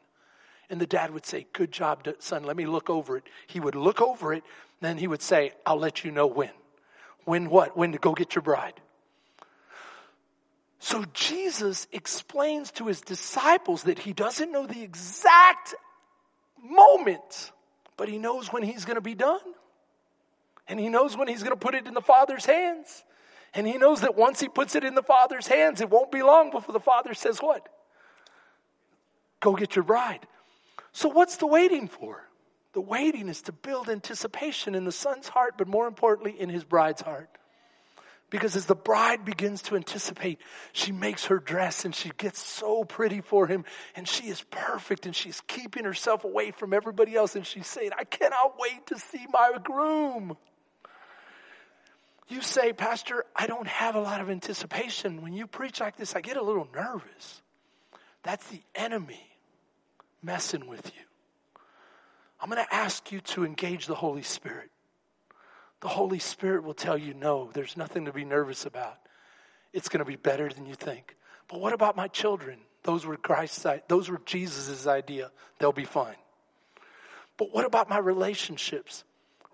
And 0.70 0.82
the 0.82 0.88
dad 0.88 1.12
would 1.12 1.26
say, 1.26 1.46
Good 1.54 1.72
job, 1.72 2.08
son, 2.20 2.44
let 2.44 2.58
me 2.58 2.66
look 2.66 2.90
over 2.90 3.18
it. 3.18 3.24
He 3.48 3.60
would 3.60 3.76
look 3.76 4.02
over 4.02 4.34
it, 4.34 4.44
then 4.82 4.98
he 4.98 5.08
would 5.08 5.22
say, 5.22 5.54
I'll 5.66 5.78
let 5.78 6.04
you 6.04 6.12
know 6.12 6.28
when. 6.28 6.52
When 7.24 7.50
what? 7.50 7.78
When 7.78 7.92
to 7.92 7.98
go 7.98 8.14
get 8.14 8.36
your 8.36 8.42
bride. 8.42 8.80
So 10.80 11.04
Jesus 11.14 11.88
explains 11.92 12.72
to 12.74 12.88
his 12.88 13.02
disciples 13.02 13.84
that 13.84 13.98
he 13.98 14.14
doesn't 14.14 14.52
know 14.52 14.68
the 14.68 14.84
exact 14.84 15.74
moment, 16.62 17.52
but 17.98 18.08
he 18.08 18.20
knows 18.20 18.54
when 18.54 18.62
he's 18.62 18.86
going 18.86 18.96
to 18.96 19.02
be 19.02 19.16
done. 19.16 19.40
And 20.68 20.80
he 20.80 20.90
knows 20.90 21.16
when 21.18 21.28
he's 21.28 21.44
going 21.44 21.56
to 21.56 21.60
put 21.60 21.76
it 21.76 21.88
in 21.88 21.94
the 21.94 22.02
Father's 22.02 22.46
hands. 22.46 23.04
And 23.54 23.66
he 23.66 23.78
knows 23.78 24.02
that 24.02 24.16
once 24.16 24.40
he 24.40 24.50
puts 24.50 24.76
it 24.76 24.84
in 24.84 24.96
the 24.96 25.04
Father's 25.04 25.48
hands, 25.48 25.80
it 25.80 25.90
won't 25.90 26.12
be 26.12 26.22
long 26.22 26.52
before 26.52 26.74
the 26.74 26.80
Father 26.80 27.14
says, 27.14 27.40
What? 27.40 27.68
Go 29.40 29.56
get 29.56 29.76
your 29.76 29.84
bride. 29.84 30.28
So, 30.96 31.10
what's 31.10 31.36
the 31.36 31.46
waiting 31.46 31.90
for? 31.90 32.26
The 32.72 32.80
waiting 32.80 33.28
is 33.28 33.42
to 33.44 33.52
build 33.52 33.90
anticipation 33.90 34.76
in 34.76 34.86
the 34.86 34.94
son's 34.94 35.28
heart, 35.28 35.56
but 35.58 35.68
more 35.68 35.88
importantly, 35.88 36.40
in 36.40 36.48
his 36.48 36.64
bride's 36.64 37.02
heart. 37.02 37.30
Because 38.30 38.56
as 38.56 38.66
the 38.66 38.76
bride 38.76 39.26
begins 39.26 39.62
to 39.64 39.76
anticipate, 39.76 40.40
she 40.72 40.94
makes 40.94 41.26
her 41.26 41.38
dress 41.38 41.84
and 41.84 41.94
she 41.94 42.12
gets 42.18 42.40
so 42.40 42.86
pretty 42.86 43.20
for 43.20 43.46
him 43.46 43.66
and 43.98 44.08
she 44.08 44.28
is 44.28 44.42
perfect 44.44 45.06
and 45.06 45.14
she's 45.14 45.42
keeping 45.42 45.84
herself 45.84 46.24
away 46.24 46.52
from 46.52 46.74
everybody 46.74 47.14
else 47.14 47.36
and 47.36 47.46
she's 47.46 47.68
saying, 47.68 47.92
I 48.00 48.06
cannot 48.06 48.58
wait 48.58 48.88
to 48.88 48.98
see 48.98 49.26
my 49.34 49.52
groom. 49.62 50.38
You 52.30 52.42
say, 52.42 52.72
Pastor, 52.72 53.26
I 53.36 53.48
don't 53.48 53.68
have 53.68 53.96
a 53.96 54.02
lot 54.02 54.22
of 54.22 54.30
anticipation. 54.30 55.22
When 55.22 55.34
you 55.34 55.46
preach 55.46 55.82
like 55.82 55.98
this, 55.98 56.16
I 56.16 56.22
get 56.22 56.38
a 56.38 56.42
little 56.42 56.70
nervous. 56.74 57.42
That's 58.24 58.48
the 58.48 58.62
enemy 58.76 59.35
messing 60.22 60.68
with 60.68 60.86
you. 60.88 61.02
I'm 62.40 62.50
going 62.50 62.64
to 62.64 62.76
ask 62.76 63.12
you 63.12 63.22
to 63.22 63.46
engage 63.46 63.88
the 63.88 63.96
Holy 63.96 64.22
Spirit. 64.22 64.70
The 65.82 65.88
Holy 65.88 66.20
Spirit 66.20 66.64
will 66.64 66.74
tell 66.74 66.98
you, 66.98 67.14
no, 67.14 67.50
there's 67.54 67.78
nothing 67.78 68.06
to 68.06 68.14
be 68.14 68.26
nervous 68.26 68.66
about. 68.66 68.98
It's 69.74 69.90
going 69.90 70.00
to 70.00 70.06
be 70.06 70.16
better 70.16 70.50
than 70.50 70.66
you 70.66 70.76
think. 70.76 71.16
But 71.48 71.60
what 71.60 71.74
about 71.74 71.96
my 71.96 72.08
children? 72.08 72.60
Those 72.84 73.06
were 73.06 73.18
Christ's, 73.18 73.66
those 73.88 74.10
were 74.10 74.22
Jesus' 74.26 74.88
idea. 74.88 75.32
They'll 75.60 75.72
be 75.72 75.86
fine. 75.86 76.16
But 77.38 77.54
what 77.54 77.66
about 77.66 77.90
my 77.90 77.98
relationships? 77.98 79.04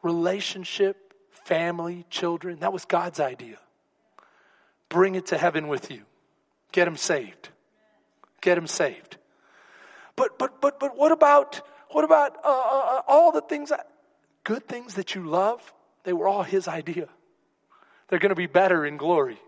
Relationship, 0.03 1.13
family, 1.45 2.05
children, 2.09 2.59
that 2.59 2.73
was 2.73 2.85
God's 2.85 3.19
idea. 3.19 3.57
Bring 4.89 5.15
it 5.15 5.27
to 5.27 5.37
heaven 5.37 5.67
with 5.67 5.89
you. 5.89 6.03
Get 6.71 6.85
them 6.85 6.97
saved. 6.97 7.49
Get 8.41 8.55
them 8.55 8.67
saved. 8.67 9.17
But 10.21 10.37
but 10.37 10.61
but 10.61 10.79
but 10.79 10.95
what 10.95 11.11
about 11.11 11.61
what 11.89 12.03
about 12.03 12.37
uh, 12.45 12.47
uh, 12.47 12.51
uh, 12.51 13.01
all 13.07 13.31
the 13.31 13.41
things, 13.41 13.73
good 14.43 14.67
things 14.67 14.93
that 14.93 15.15
you 15.15 15.27
love? 15.27 15.73
They 16.03 16.13
were 16.13 16.27
all 16.27 16.43
His 16.43 16.67
idea. 16.67 17.09
They're 18.07 18.19
going 18.19 18.29
to 18.29 18.35
be 18.35 18.45
better 18.45 18.85
in 18.85 18.97
glory. 18.97 19.39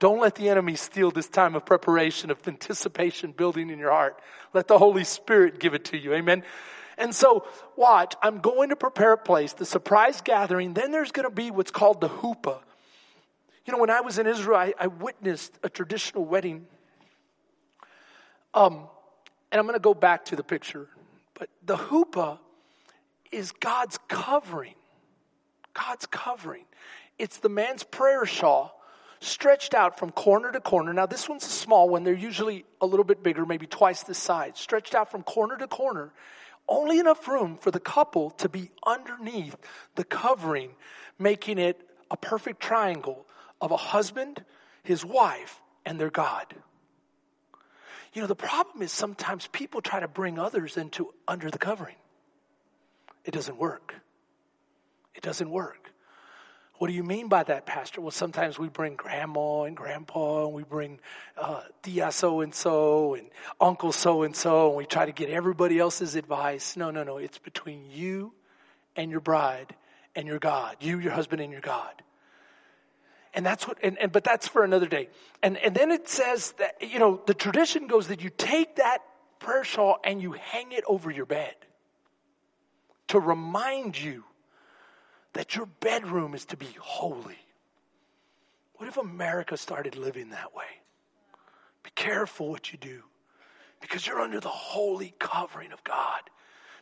Don't 0.00 0.18
let 0.18 0.34
the 0.34 0.48
enemy 0.48 0.74
steal 0.74 1.12
this 1.12 1.28
time 1.28 1.54
of 1.54 1.64
preparation, 1.64 2.32
of 2.32 2.48
anticipation 2.48 3.30
building 3.30 3.70
in 3.70 3.78
your 3.78 3.92
heart. 3.92 4.20
Let 4.52 4.66
the 4.66 4.76
Holy 4.76 5.04
Spirit 5.04 5.60
give 5.60 5.74
it 5.74 5.84
to 5.86 5.96
you. 5.96 6.12
Amen. 6.14 6.42
And 6.96 7.14
so, 7.14 7.46
watch, 7.76 8.16
I'm 8.20 8.40
going 8.40 8.70
to 8.70 8.76
prepare 8.76 9.12
a 9.12 9.18
place, 9.18 9.52
the 9.52 9.64
surprise 9.64 10.20
gathering. 10.20 10.74
Then 10.74 10.90
there's 10.90 11.12
going 11.12 11.28
to 11.28 11.34
be 11.34 11.52
what's 11.52 11.70
called 11.70 12.00
the 12.00 12.08
huppah. 12.08 12.58
You 13.66 13.72
know, 13.72 13.78
when 13.78 13.90
I 13.90 14.00
was 14.00 14.18
in 14.18 14.26
Israel, 14.26 14.58
I, 14.58 14.74
I 14.80 14.88
witnessed 14.88 15.56
a 15.62 15.68
traditional 15.68 16.24
wedding. 16.24 16.66
Um, 18.52 18.88
and 19.50 19.58
I'm 19.58 19.66
going 19.66 19.74
to 19.74 19.80
go 19.80 19.94
back 19.94 20.26
to 20.26 20.36
the 20.36 20.42
picture. 20.42 20.88
But 21.34 21.48
the 21.64 21.76
huppah 21.76 22.38
is 23.30 23.52
God's 23.52 23.98
covering. 24.08 24.74
God's 25.74 26.06
covering. 26.06 26.64
It's 27.18 27.38
the 27.38 27.48
man's 27.48 27.82
prayer 27.82 28.24
shawl 28.26 28.74
stretched 29.20 29.74
out 29.74 29.98
from 29.98 30.10
corner 30.10 30.52
to 30.52 30.60
corner. 30.60 30.92
Now, 30.92 31.06
this 31.06 31.28
one's 31.28 31.44
a 31.44 31.50
small 31.50 31.88
one. 31.88 32.04
They're 32.04 32.14
usually 32.14 32.64
a 32.80 32.86
little 32.86 33.04
bit 33.04 33.22
bigger, 33.22 33.44
maybe 33.44 33.66
twice 33.66 34.02
the 34.02 34.14
size. 34.14 34.52
Stretched 34.54 34.94
out 34.94 35.10
from 35.10 35.22
corner 35.22 35.56
to 35.56 35.66
corner. 35.66 36.12
Only 36.68 36.98
enough 36.98 37.26
room 37.26 37.56
for 37.60 37.70
the 37.70 37.80
couple 37.80 38.30
to 38.32 38.48
be 38.48 38.70
underneath 38.86 39.56
the 39.94 40.04
covering, 40.04 40.70
making 41.18 41.58
it 41.58 41.80
a 42.10 42.16
perfect 42.16 42.60
triangle 42.60 43.26
of 43.60 43.70
a 43.70 43.76
husband, 43.76 44.44
his 44.82 45.04
wife, 45.04 45.60
and 45.84 45.98
their 45.98 46.10
God. 46.10 46.54
You 48.12 48.22
know, 48.22 48.26
the 48.26 48.34
problem 48.34 48.82
is 48.82 48.92
sometimes 48.92 49.46
people 49.48 49.80
try 49.80 50.00
to 50.00 50.08
bring 50.08 50.38
others 50.38 50.76
into 50.76 51.12
under 51.26 51.50
the 51.50 51.58
covering. 51.58 51.96
It 53.24 53.32
doesn't 53.32 53.58
work. 53.58 53.94
It 55.14 55.22
doesn't 55.22 55.50
work. 55.50 55.90
What 56.78 56.86
do 56.86 56.92
you 56.92 57.02
mean 57.02 57.28
by 57.28 57.42
that, 57.42 57.66
Pastor? 57.66 58.00
Well, 58.00 58.12
sometimes 58.12 58.56
we 58.56 58.68
bring 58.68 58.94
grandma 58.94 59.64
and 59.64 59.76
grandpa, 59.76 60.46
and 60.46 60.54
we 60.54 60.62
bring 60.62 61.00
uh, 61.36 61.62
tia 61.82 62.12
so 62.12 62.40
and 62.40 62.54
so, 62.54 63.14
and 63.14 63.28
uncle 63.60 63.90
so 63.90 64.22
and 64.22 64.34
so, 64.34 64.68
and 64.68 64.76
we 64.76 64.86
try 64.86 65.04
to 65.04 65.12
get 65.12 65.28
everybody 65.28 65.78
else's 65.80 66.14
advice. 66.14 66.76
No, 66.76 66.92
no, 66.92 67.02
no. 67.02 67.18
It's 67.18 67.38
between 67.38 67.90
you 67.90 68.32
and 68.94 69.10
your 69.10 69.20
bride 69.20 69.74
and 70.14 70.28
your 70.28 70.38
God, 70.38 70.76
you, 70.80 71.00
your 71.00 71.12
husband, 71.12 71.42
and 71.42 71.50
your 71.50 71.60
God. 71.60 72.02
And 73.38 73.46
that's 73.46 73.68
what, 73.68 73.78
and, 73.84 73.96
and, 73.98 74.10
but 74.10 74.24
that's 74.24 74.48
for 74.48 74.64
another 74.64 74.88
day. 74.88 75.08
And, 75.44 75.58
and 75.58 75.72
then 75.72 75.92
it 75.92 76.08
says 76.08 76.54
that, 76.58 76.82
you 76.82 76.98
know, 76.98 77.22
the 77.24 77.34
tradition 77.34 77.86
goes 77.86 78.08
that 78.08 78.20
you 78.20 78.30
take 78.30 78.74
that 78.76 78.98
prayer 79.38 79.62
shawl 79.62 80.00
and 80.02 80.20
you 80.20 80.32
hang 80.32 80.72
it 80.72 80.82
over 80.88 81.08
your 81.08 81.24
bed 81.24 81.54
to 83.06 83.20
remind 83.20 83.96
you 83.96 84.24
that 85.34 85.54
your 85.54 85.66
bedroom 85.66 86.34
is 86.34 86.46
to 86.46 86.56
be 86.56 86.66
holy. 86.80 87.38
What 88.74 88.88
if 88.88 88.96
America 88.96 89.56
started 89.56 89.94
living 89.94 90.30
that 90.30 90.52
way? 90.52 90.82
Be 91.84 91.90
careful 91.94 92.50
what 92.50 92.72
you 92.72 92.78
do 92.80 93.04
because 93.80 94.04
you're 94.04 94.20
under 94.20 94.40
the 94.40 94.48
holy 94.48 95.14
covering 95.20 95.70
of 95.70 95.84
God. 95.84 96.22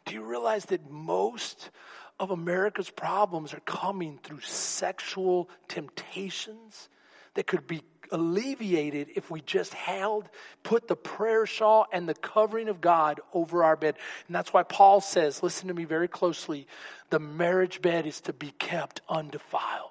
Do 0.07 0.15
you 0.15 0.23
realize 0.23 0.65
that 0.67 0.91
most 0.91 1.71
of 2.19 2.31
America's 2.31 2.91
problems 2.91 3.53
are 3.53 3.61
coming 3.61 4.19
through 4.23 4.41
sexual 4.41 5.51
temptations 5.69 6.89
that 7.35 7.47
could 7.47 7.67
be 7.67 7.83
alleviated 8.13 9.09
if 9.17 9.31
we 9.31 9.41
just 9.41 9.75
held, 9.75 10.29
put 10.63 10.89
the 10.89 10.97
prayer 10.97 11.45
shawl 11.45 11.87
and 11.93 12.09
the 12.09 12.15
covering 12.15 12.69
of 12.69 12.81
God 12.81 13.21
over 13.35 13.65
our 13.65 13.77
bed. 13.77 13.97
And 14.27 14.35
that's 14.35 14.53
why 14.53 14.63
Paul 14.63 15.01
says, 15.01 15.43
listen 15.43 15.69
to 15.69 15.75
me 15.75 15.85
very 15.85 16.09
closely, 16.09 16.67
the 17.11 17.19
marriage 17.19 17.83
bed 17.83 18.07
is 18.07 18.21
to 18.23 18.33
be 18.33 18.53
kept 18.59 19.01
undefiled. 19.09 19.91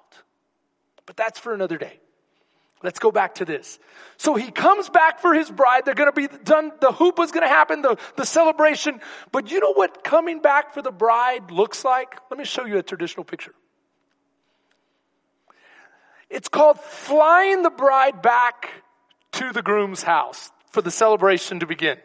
But 1.04 1.16
that's 1.16 1.38
for 1.38 1.54
another 1.54 1.78
day. 1.78 2.00
Let's 2.82 2.98
go 2.98 3.10
back 3.10 3.36
to 3.36 3.44
this. 3.44 3.78
So 4.18 4.34
he 4.34 4.50
comes 4.50 4.90
back 4.90 5.20
for 5.20 5.34
his 5.34 5.50
bride. 5.50 5.84
They're 5.84 5.94
going 5.94 6.12
to 6.12 6.28
be 6.28 6.28
done. 6.44 6.72
The 6.80 6.92
hoop 6.92 7.18
is 7.18 7.32
going 7.32 7.42
to 7.42 7.48
happen, 7.48 7.82
the, 7.82 7.96
the 8.16 8.26
celebration. 8.26 9.00
But 9.32 9.50
you 9.50 9.60
know 9.60 9.72
what 9.72 10.04
coming 10.04 10.40
back 10.40 10.74
for 10.74 10.82
the 10.82 10.92
bride 10.92 11.50
looks 11.50 11.84
like? 11.84 12.14
Let 12.30 12.38
me 12.38 12.44
show 12.44 12.66
you 12.66 12.78
a 12.78 12.82
traditional 12.82 13.24
picture. 13.24 13.54
It's 16.28 16.48
called 16.48 16.78
flying 16.80 17.62
the 17.62 17.70
bride 17.70 18.20
back 18.20 18.70
to 19.32 19.52
the 19.52 19.62
groom's 19.62 20.02
house 20.02 20.50
for 20.70 20.82
the 20.82 20.90
celebration 20.90 21.60
to 21.60 21.66
begin. 21.66 21.98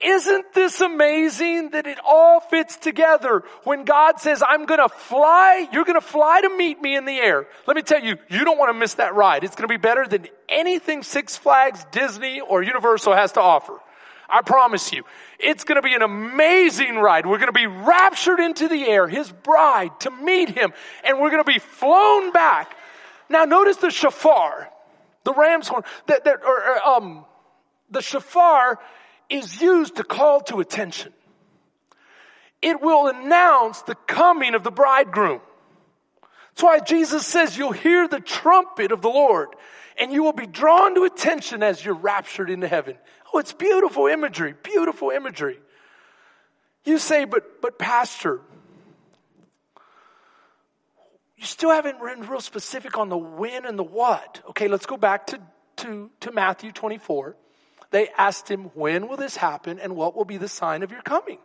Isn't 0.00 0.54
this 0.54 0.80
amazing 0.80 1.70
that 1.70 1.86
it 1.86 1.98
all 2.02 2.40
fits 2.40 2.76
together 2.76 3.42
when 3.64 3.84
God 3.84 4.18
says, 4.18 4.42
I'm 4.46 4.64
gonna 4.64 4.88
fly, 4.88 5.68
you're 5.72 5.84
gonna 5.84 6.00
fly 6.00 6.40
to 6.40 6.48
meet 6.56 6.80
me 6.80 6.96
in 6.96 7.04
the 7.04 7.18
air. 7.18 7.46
Let 7.66 7.76
me 7.76 7.82
tell 7.82 8.02
you, 8.02 8.16
you 8.30 8.44
don't 8.46 8.58
wanna 8.58 8.72
miss 8.72 8.94
that 8.94 9.14
ride. 9.14 9.44
It's 9.44 9.54
gonna 9.54 9.68
be 9.68 9.76
better 9.76 10.06
than 10.06 10.26
anything 10.48 11.02
Six 11.02 11.36
Flags, 11.36 11.84
Disney, 11.92 12.40
or 12.40 12.62
Universal 12.62 13.12
has 13.12 13.32
to 13.32 13.42
offer. 13.42 13.78
I 14.26 14.40
promise 14.40 14.90
you. 14.90 15.04
It's 15.38 15.64
gonna 15.64 15.82
be 15.82 15.92
an 15.92 16.02
amazing 16.02 16.96
ride. 16.96 17.26
We're 17.26 17.38
gonna 17.38 17.52
be 17.52 17.66
raptured 17.66 18.40
into 18.40 18.68
the 18.68 18.86
air, 18.86 19.06
His 19.06 19.30
bride, 19.30 20.00
to 20.00 20.10
meet 20.10 20.48
Him, 20.48 20.72
and 21.04 21.20
we're 21.20 21.30
gonna 21.30 21.44
be 21.44 21.58
flown 21.58 22.32
back. 22.32 22.74
Now 23.28 23.44
notice 23.44 23.76
the 23.76 23.90
shofar, 23.90 24.70
the 25.24 25.34
ram's 25.34 25.68
horn, 25.68 25.82
that, 26.06 26.24
that, 26.24 26.42
or, 26.42 26.88
um, 26.88 27.26
the 27.90 28.00
shofar 28.00 28.78
is 29.30 29.62
used 29.62 29.96
to 29.96 30.04
call 30.04 30.40
to 30.42 30.60
attention. 30.60 31.12
It 32.60 32.82
will 32.82 33.06
announce 33.06 33.82
the 33.82 33.94
coming 33.94 34.54
of 34.54 34.64
the 34.64 34.70
bridegroom. 34.70 35.40
That's 36.50 36.62
why 36.62 36.80
Jesus 36.80 37.26
says 37.26 37.56
you'll 37.56 37.72
hear 37.72 38.06
the 38.06 38.20
trumpet 38.20 38.92
of 38.92 39.00
the 39.00 39.08
Lord 39.08 39.48
and 39.98 40.12
you 40.12 40.22
will 40.22 40.32
be 40.32 40.46
drawn 40.46 40.94
to 40.96 41.04
attention 41.04 41.62
as 41.62 41.82
you're 41.84 41.94
raptured 41.94 42.50
into 42.50 42.66
heaven. 42.66 42.96
Oh, 43.32 43.38
it's 43.38 43.52
beautiful 43.52 44.06
imagery, 44.06 44.54
beautiful 44.62 45.10
imagery. 45.10 45.58
You 46.84 46.98
say, 46.98 47.24
but, 47.24 47.62
but 47.62 47.78
pastor, 47.78 48.40
you 51.36 51.46
still 51.46 51.70
haven't 51.70 52.00
been 52.00 52.28
real 52.28 52.40
specific 52.40 52.98
on 52.98 53.08
the 53.08 53.16
when 53.16 53.64
and 53.64 53.78
the 53.78 53.84
what. 53.84 54.42
Okay, 54.50 54.68
let's 54.68 54.86
go 54.86 54.96
back 54.96 55.28
to, 55.28 55.40
to, 55.76 56.10
to 56.20 56.32
Matthew 56.32 56.72
24 56.72 57.36
they 57.90 58.08
asked 58.16 58.50
him, 58.50 58.70
When 58.74 59.08
will 59.08 59.16
this 59.16 59.36
happen 59.36 59.78
and 59.78 59.96
what 59.96 60.16
will 60.16 60.24
be 60.24 60.36
the 60.36 60.48
sign 60.48 60.82
of 60.82 60.90
your 60.90 61.02
coming? 61.02 61.38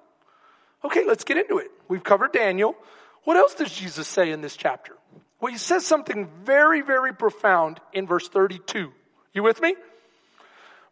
Okay, 0.83 1.05
let's 1.05 1.23
get 1.23 1.37
into 1.37 1.57
it. 1.57 1.71
We've 1.87 2.03
covered 2.03 2.31
Daniel. 2.31 2.75
What 3.23 3.37
else 3.37 3.55
does 3.55 3.71
Jesus 3.71 4.07
say 4.07 4.31
in 4.31 4.41
this 4.41 4.55
chapter? 4.55 4.95
Well, 5.41 5.51
he 5.51 5.57
says 5.57 5.85
something 5.85 6.29
very, 6.43 6.81
very 6.81 7.13
profound 7.13 7.79
in 7.91 8.07
verse 8.07 8.29
32. 8.29 8.91
You 9.33 9.43
with 9.43 9.61
me? 9.61 9.75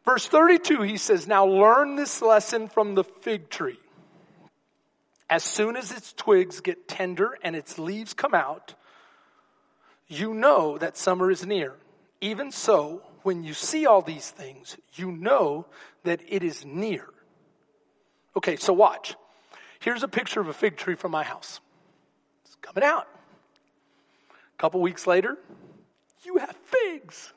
Verse 0.04 0.28
32, 0.28 0.82
he 0.82 0.98
says, 0.98 1.28
Now 1.28 1.46
learn 1.46 1.96
this 1.96 2.22
lesson 2.22 2.68
from 2.68 2.96
the 2.96 3.04
fig 3.04 3.50
tree. 3.50 3.80
As 5.30 5.44
soon 5.44 5.78
as 5.78 5.92
its 5.92 6.12
twigs 6.14 6.60
get 6.60 6.88
tender 6.88 7.38
and 7.42 7.56
its 7.56 7.80
leaves 7.80 8.14
come 8.14 8.34
out, 8.34 8.74
you 10.08 10.34
know 10.34 10.78
that 10.78 10.98
summer 10.98 11.32
is 11.32 11.46
near. 11.46 11.74
Even 12.20 12.52
so, 12.52 13.02
when 13.24 13.44
you 13.44 13.54
see 13.54 13.86
all 13.86 14.02
these 14.02 14.30
things, 14.30 14.78
you 14.94 15.12
know 15.12 15.66
that 16.04 16.22
it 16.28 16.44
is 16.44 16.66
near. 16.66 17.08
Okay, 18.36 18.56
so 18.56 18.74
watch. 18.74 19.16
Here's 19.80 20.04
a 20.04 20.08
picture 20.08 20.40
of 20.40 20.48
a 20.48 20.54
fig 20.54 20.78
tree 20.78 20.96
from 20.96 21.12
my 21.12 21.24
house. 21.24 21.60
It's 22.46 22.56
coming 22.62 22.84
out. 22.84 23.08
A 24.32 24.62
couple 24.62 24.82
weeks 24.82 25.08
later, 25.08 25.38
you 26.24 26.38
have 26.38 26.56
figs. 26.56 27.34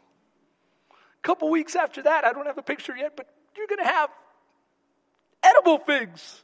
A 0.91 1.23
couple 1.23 1.51
weeks 1.51 1.75
after 1.75 2.03
that, 2.03 2.25
I 2.25 2.33
don't 2.33 2.47
have 2.47 2.59
a 2.59 2.63
picture 2.63 2.97
yet, 2.97 3.17
but 3.17 3.29
you're 3.57 3.67
going 3.67 3.85
to 3.85 3.91
have 3.91 4.11
edible 5.43 5.79
figs. 5.79 6.43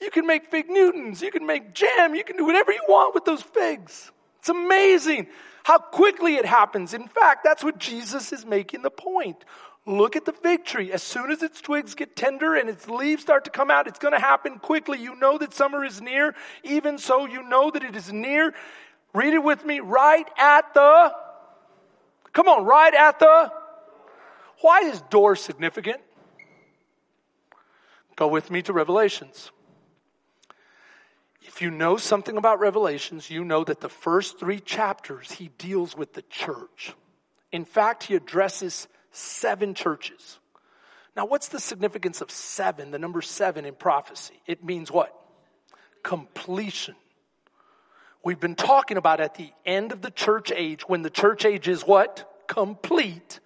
You 0.00 0.10
can 0.10 0.26
make 0.26 0.50
fig 0.50 0.68
Newtons. 0.68 1.20
You 1.22 1.30
can 1.30 1.44
make 1.44 1.74
jam. 1.74 2.14
You 2.14 2.24
can 2.24 2.36
do 2.36 2.46
whatever 2.46 2.72
you 2.72 2.82
want 2.88 3.14
with 3.14 3.24
those 3.24 3.42
figs. 3.42 4.10
It's 4.38 4.48
amazing 4.48 5.26
how 5.68 5.76
quickly 5.76 6.36
it 6.36 6.46
happens. 6.46 6.94
In 6.94 7.06
fact, 7.08 7.44
that's 7.44 7.62
what 7.62 7.76
Jesus 7.76 8.32
is 8.32 8.46
making 8.46 8.80
the 8.80 8.90
point. 8.90 9.44
Look 9.84 10.16
at 10.16 10.24
the 10.24 10.32
fig 10.32 10.64
tree. 10.64 10.90
As 10.92 11.02
soon 11.02 11.30
as 11.30 11.42
its 11.42 11.60
twigs 11.60 11.94
get 11.94 12.16
tender 12.16 12.54
and 12.54 12.70
its 12.70 12.88
leaves 12.88 13.20
start 13.20 13.44
to 13.44 13.50
come 13.50 13.70
out, 13.70 13.86
it's 13.86 13.98
going 13.98 14.14
to 14.14 14.18
happen 14.18 14.60
quickly. 14.60 14.98
You 14.98 15.14
know 15.16 15.36
that 15.36 15.52
summer 15.52 15.84
is 15.84 16.00
near. 16.00 16.34
Even 16.64 16.96
so, 16.96 17.26
you 17.26 17.42
know 17.42 17.70
that 17.70 17.82
it 17.82 17.94
is 17.94 18.10
near. 18.10 18.54
Read 19.12 19.34
it 19.34 19.44
with 19.44 19.62
me. 19.62 19.80
Right 19.80 20.26
at 20.38 20.72
the, 20.72 21.12
come 22.32 22.48
on, 22.48 22.64
right 22.64 22.94
at 22.94 23.18
the, 23.18 23.52
why 24.62 24.80
is 24.84 25.02
door 25.10 25.36
significant? 25.36 26.00
Go 28.16 28.28
with 28.28 28.50
me 28.50 28.62
to 28.62 28.72
Revelations. 28.72 29.50
If 31.48 31.62
you 31.62 31.70
know 31.70 31.96
something 31.96 32.36
about 32.36 32.60
Revelations, 32.60 33.30
you 33.30 33.42
know 33.42 33.64
that 33.64 33.80
the 33.80 33.88
first 33.88 34.38
three 34.38 34.60
chapters 34.60 35.32
he 35.32 35.48
deals 35.56 35.96
with 35.96 36.12
the 36.12 36.20
church. 36.20 36.92
In 37.50 37.64
fact, 37.64 38.04
he 38.04 38.14
addresses 38.14 38.86
seven 39.12 39.72
churches. 39.72 40.38
Now, 41.16 41.24
what's 41.24 41.48
the 41.48 41.58
significance 41.58 42.20
of 42.20 42.30
seven, 42.30 42.90
the 42.90 42.98
number 42.98 43.22
seven 43.22 43.64
in 43.64 43.74
prophecy? 43.74 44.34
It 44.46 44.62
means 44.62 44.92
what? 44.92 45.18
Completion. 46.02 46.96
We've 48.22 48.38
been 48.38 48.54
talking 48.54 48.98
about 48.98 49.20
at 49.20 49.36
the 49.36 49.50
end 49.64 49.90
of 49.92 50.02
the 50.02 50.10
church 50.10 50.52
age, 50.54 50.82
when 50.86 51.00
the 51.00 51.10
church 51.10 51.46
age 51.46 51.66
is 51.66 51.80
what? 51.80 52.30
Complete. 52.46 53.40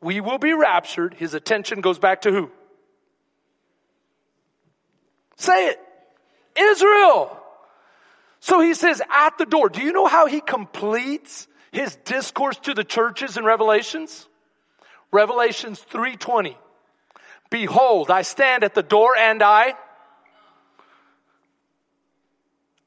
We 0.00 0.20
will 0.20 0.38
be 0.38 0.52
raptured. 0.52 1.14
His 1.14 1.32
attention 1.32 1.80
goes 1.80 2.00
back 2.00 2.22
to 2.22 2.32
who? 2.32 2.50
Say 5.36 5.68
it. 5.68 5.80
Israel. 6.58 7.36
So 8.40 8.60
he 8.60 8.74
says 8.74 9.02
at 9.10 9.38
the 9.38 9.46
door. 9.46 9.68
Do 9.68 9.82
you 9.82 9.92
know 9.92 10.06
how 10.06 10.26
he 10.26 10.40
completes 10.40 11.48
his 11.72 11.96
discourse 11.96 12.58
to 12.60 12.74
the 12.74 12.84
churches 12.84 13.36
in 13.36 13.44
Revelations? 13.44 14.28
Revelations 15.10 15.84
3:20. 15.90 16.56
Behold, 17.50 18.10
I 18.10 18.22
stand 18.22 18.64
at 18.64 18.74
the 18.74 18.82
door 18.82 19.16
and 19.16 19.42
I 19.42 19.74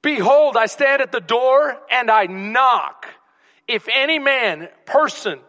Behold, 0.01 0.55
I 0.55 0.67
stand 0.67 1.01
at 1.01 1.11
the 1.11 1.19
door 1.19 1.77
and 1.91 2.09
I 2.09 2.25
knock. 2.25 3.07
If 3.67 3.87
any 3.93 4.17
man, 4.17 4.69
person, 4.85 5.39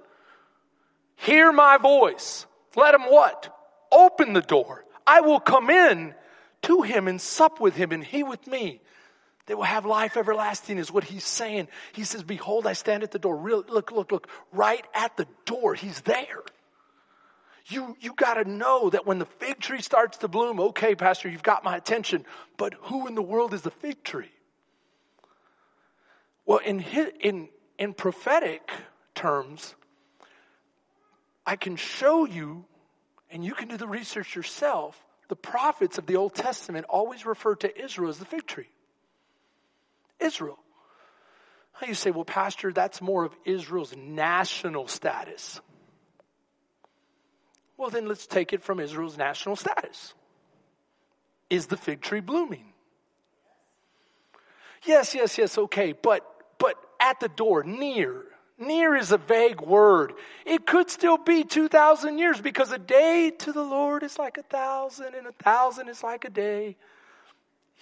hear 1.16 1.52
my 1.52 1.78
voice, 1.78 2.46
let 2.74 2.94
him 2.94 3.02
what? 3.02 3.56
Open 3.92 4.32
the 4.32 4.42
door. 4.42 4.84
I 5.06 5.20
will 5.20 5.40
come 5.40 5.70
in 5.70 6.14
to 6.62 6.82
him 6.82 7.08
and 7.08 7.20
sup 7.20 7.60
with 7.60 7.74
him 7.74 7.92
and 7.92 8.04
he 8.04 8.22
with 8.22 8.46
me. 8.46 8.80
They 9.46 9.54
will 9.54 9.64
have 9.64 9.84
life 9.84 10.16
everlasting 10.16 10.78
is 10.78 10.92
what 10.92 11.04
he's 11.04 11.24
saying. 11.24 11.68
He 11.92 12.04
says, 12.04 12.22
behold, 12.22 12.66
I 12.66 12.74
stand 12.74 13.02
at 13.02 13.10
the 13.10 13.18
door. 13.18 13.36
Real, 13.36 13.64
look, 13.68 13.90
look, 13.90 14.12
look, 14.12 14.28
right 14.52 14.84
at 14.94 15.16
the 15.16 15.26
door. 15.44 15.74
He's 15.74 16.00
there. 16.02 16.42
You, 17.66 17.96
you 18.00 18.12
gotta 18.14 18.48
know 18.48 18.90
that 18.90 19.06
when 19.06 19.18
the 19.18 19.26
fig 19.26 19.60
tree 19.60 19.82
starts 19.82 20.18
to 20.18 20.28
bloom, 20.28 20.60
okay, 20.60 20.94
pastor, 20.94 21.28
you've 21.28 21.42
got 21.42 21.64
my 21.64 21.76
attention, 21.76 22.24
but 22.56 22.74
who 22.82 23.06
in 23.06 23.14
the 23.14 23.22
world 23.22 23.54
is 23.54 23.62
the 23.62 23.70
fig 23.70 24.02
tree? 24.02 24.30
Well, 26.46 26.58
in, 26.58 26.80
in, 27.20 27.48
in 27.78 27.94
prophetic 27.94 28.70
terms, 29.14 29.74
I 31.46 31.56
can 31.56 31.76
show 31.76 32.24
you, 32.24 32.64
and 33.30 33.44
you 33.44 33.54
can 33.54 33.68
do 33.68 33.76
the 33.76 33.86
research 33.86 34.34
yourself, 34.34 35.00
the 35.30 35.36
prophets 35.36 35.96
of 35.96 36.06
the 36.06 36.16
Old 36.16 36.34
Testament 36.34 36.86
always 36.88 37.24
refer 37.24 37.54
to 37.54 37.82
Israel 37.82 38.10
as 38.10 38.18
the 38.18 38.24
fig 38.24 38.46
tree. 38.46 38.68
Israel. 40.18 40.58
You 41.86 41.94
say, 41.94 42.10
well, 42.10 42.24
Pastor, 42.24 42.72
that's 42.72 43.00
more 43.00 43.24
of 43.24 43.32
Israel's 43.44 43.94
national 43.96 44.88
status. 44.88 45.60
Well, 47.78 47.90
then 47.90 48.06
let's 48.06 48.26
take 48.26 48.52
it 48.52 48.62
from 48.62 48.80
Israel's 48.80 49.16
national 49.16 49.54
status. 49.54 50.12
Is 51.48 51.66
the 51.66 51.76
fig 51.76 52.02
tree 52.02 52.20
blooming? 52.20 52.72
Yes, 54.84 55.14
yes, 55.14 55.38
yes, 55.38 55.56
okay, 55.56 55.92
but 55.92 56.26
but 56.58 56.74
at 56.98 57.20
the 57.20 57.28
door, 57.28 57.62
near. 57.62 58.24
Near 58.60 58.94
is 58.94 59.10
a 59.10 59.16
vague 59.16 59.62
word. 59.62 60.12
It 60.44 60.66
could 60.66 60.90
still 60.90 61.16
be 61.16 61.44
2,000 61.44 62.18
years 62.18 62.40
because 62.42 62.70
a 62.70 62.78
day 62.78 63.32
to 63.38 63.52
the 63.52 63.62
Lord 63.62 64.02
is 64.02 64.18
like 64.18 64.36
a 64.36 64.42
thousand, 64.42 65.14
and 65.14 65.26
a 65.26 65.32
thousand 65.32 65.88
is 65.88 66.02
like 66.02 66.26
a 66.26 66.30
day. 66.30 66.76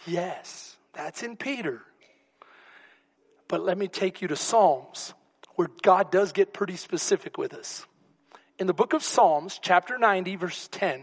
Yes, 0.07 0.77
that's 0.93 1.25
in 1.25 1.37
Peter. 1.37 1.83
But 3.49 3.63
let 3.63 3.77
me 3.77 3.89
take 3.89 4.23
you 4.23 4.29
to 4.29 4.37
Psalms, 4.37 5.15
where 5.57 5.69
God 5.83 6.13
does 6.13 6.31
get 6.31 6.53
pretty 6.53 6.77
specific 6.77 7.37
with 7.37 7.55
us. 7.55 7.85
In 8.61 8.69
the 8.69 8.75
book 8.75 8.93
of 8.93 9.03
Psalms, 9.03 9.59
chapter 9.61 9.99
90, 9.99 10.37
verse 10.37 10.69
10, 10.71 11.03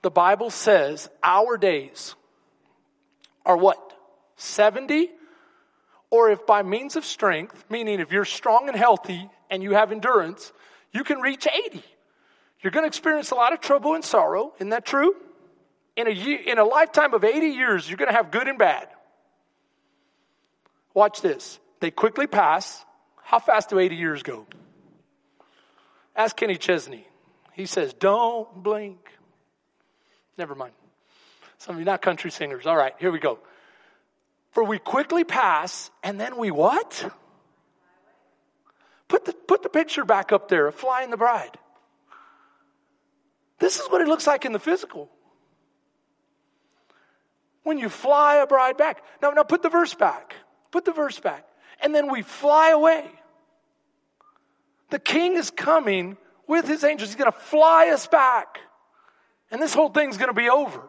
the 0.00 0.10
Bible 0.10 0.48
says, 0.48 1.10
Our 1.22 1.58
days 1.58 2.14
are 3.44 3.56
what? 3.56 3.92
70? 4.36 5.10
Or 6.10 6.30
if 6.30 6.46
by 6.46 6.62
means 6.62 6.96
of 6.96 7.04
strength, 7.04 7.64
meaning 7.68 8.00
if 8.00 8.12
you're 8.12 8.24
strong 8.24 8.68
and 8.68 8.76
healthy 8.76 9.28
and 9.50 9.62
you 9.62 9.72
have 9.72 9.92
endurance, 9.92 10.52
you 10.92 11.04
can 11.04 11.20
reach 11.20 11.46
80. 11.46 11.82
You're 12.60 12.70
going 12.70 12.84
to 12.84 12.88
experience 12.88 13.30
a 13.30 13.34
lot 13.34 13.52
of 13.52 13.60
trouble 13.60 13.94
and 13.94 14.04
sorrow. 14.04 14.52
Isn't 14.56 14.70
that 14.70 14.86
true? 14.86 15.14
In 15.96 16.06
a, 16.06 16.10
year, 16.10 16.40
in 16.46 16.58
a 16.58 16.64
lifetime 16.64 17.14
of 17.14 17.24
80 17.24 17.46
years, 17.48 17.88
you're 17.88 17.98
going 17.98 18.10
to 18.10 18.16
have 18.16 18.30
good 18.30 18.48
and 18.48 18.58
bad. 18.58 18.88
Watch 20.94 21.20
this. 21.20 21.58
They 21.80 21.90
quickly 21.90 22.26
pass. 22.26 22.84
How 23.22 23.38
fast 23.38 23.70
do 23.70 23.78
80 23.78 23.96
years 23.96 24.22
go? 24.22 24.46
Ask 26.16 26.36
Kenny 26.36 26.56
Chesney. 26.56 27.06
He 27.52 27.66
says, 27.66 27.92
Don't 27.92 28.62
blink. 28.62 28.98
Never 30.38 30.54
mind. 30.54 30.72
Some 31.58 31.76
of 31.76 31.80
you 31.80 31.84
not 31.84 32.02
country 32.02 32.30
singers. 32.30 32.66
All 32.66 32.76
right, 32.76 32.94
here 32.98 33.10
we 33.10 33.18
go. 33.18 33.38
For 34.54 34.62
we 34.62 34.78
quickly 34.78 35.24
pass, 35.24 35.90
and 36.04 36.18
then 36.18 36.36
we 36.36 36.52
what? 36.52 37.12
Put 39.08 39.24
the, 39.24 39.32
put 39.32 39.64
the 39.64 39.68
picture 39.68 40.04
back 40.04 40.30
up 40.30 40.48
there 40.48 40.68
of 40.68 40.76
flying 40.76 41.10
the 41.10 41.16
bride. 41.16 41.58
This 43.58 43.80
is 43.80 43.86
what 43.88 44.00
it 44.00 44.06
looks 44.06 44.28
like 44.28 44.44
in 44.44 44.52
the 44.52 44.60
physical. 44.60 45.10
When 47.64 47.78
you 47.78 47.88
fly 47.88 48.36
a 48.36 48.46
bride 48.46 48.76
back. 48.76 49.02
Now, 49.20 49.30
now 49.30 49.42
put 49.42 49.62
the 49.62 49.70
verse 49.70 49.94
back. 49.94 50.34
Put 50.70 50.84
the 50.84 50.92
verse 50.92 51.18
back. 51.18 51.46
And 51.82 51.92
then 51.92 52.10
we 52.10 52.22
fly 52.22 52.70
away. 52.70 53.10
The 54.90 55.00
king 55.00 55.36
is 55.36 55.50
coming 55.50 56.16
with 56.46 56.68
his 56.68 56.84
angels. 56.84 57.10
He's 57.10 57.16
going 57.16 57.32
to 57.32 57.36
fly 57.36 57.88
us 57.88 58.06
back. 58.06 58.58
And 59.50 59.60
this 59.60 59.74
whole 59.74 59.88
thing's 59.88 60.16
going 60.16 60.28
to 60.28 60.34
be 60.34 60.48
over. 60.48 60.88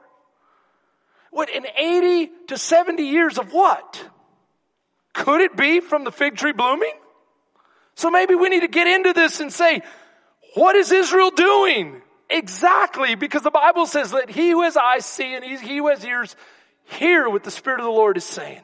What, 1.36 1.50
in 1.50 1.66
80 1.78 2.32
to 2.48 2.58
70 2.58 3.04
years 3.04 3.38
of 3.38 3.52
what? 3.52 4.10
Could 5.12 5.42
it 5.42 5.58
be 5.58 5.82
from 5.82 6.06
the 6.06 6.12
fig 6.14 6.38
tree 6.38 6.54
blooming? 6.54 6.94
So 7.96 8.10
maybe 8.10 8.36
we 8.36 8.48
need 8.48 8.62
to 8.62 8.70
get 8.70 8.88
into 8.88 9.12
this 9.12 9.42
and 9.42 9.52
say, 9.52 9.82
what 10.54 10.78
is 10.78 10.94
Israel 10.94 11.32
doing? 11.32 12.02
Exactly, 12.30 13.16
because 13.16 13.42
the 13.42 13.52
Bible 13.52 13.86
says 13.86 14.12
that 14.12 14.30
he 14.30 14.52
who 14.52 14.62
has 14.62 14.78
eyes 14.78 15.06
see 15.06 15.36
and 15.36 15.44
he 15.44 15.76
who 15.76 15.90
has 15.90 16.06
ears 16.06 16.38
hear 16.86 17.30
what 17.30 17.44
the 17.44 17.52
Spirit 17.52 17.82
of 17.82 17.86
the 17.86 17.92
Lord 17.92 18.16
is 18.16 18.24
saying. 18.24 18.62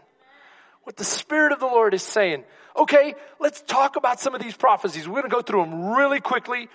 What 0.84 0.96
the 0.96 1.04
Spirit 1.04 1.52
of 1.52 1.60
the 1.60 1.66
Lord 1.66 1.94
is 1.94 2.04
saying. 2.04 2.46
Okay, 2.78 3.16
let's 3.38 3.62
talk 3.64 3.98
about 3.98 4.22
some 4.22 4.34
of 4.34 4.42
these 4.42 4.56
prophecies. 4.56 5.10
We're 5.10 5.20
going 5.20 5.30
to 5.30 5.36
go 5.36 5.42
through 5.42 5.66
them 5.66 5.92
really 5.92 6.22
quickly. 6.22 6.70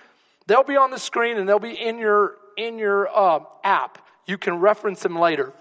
They'll 0.45 0.63
be 0.63 0.77
on 0.77 0.91
the 0.91 0.99
screen 0.99 1.37
and 1.37 1.49
they'll 1.49 1.57
be 1.57 1.73
in 1.73 1.97
your 1.97 2.35
in 2.55 2.77
your 2.77 3.09
uh, 3.09 3.39
app. 3.63 3.97
You 4.27 4.37
can 4.37 4.59
reference 4.59 5.01
them 5.01 5.17
later. 5.17 5.53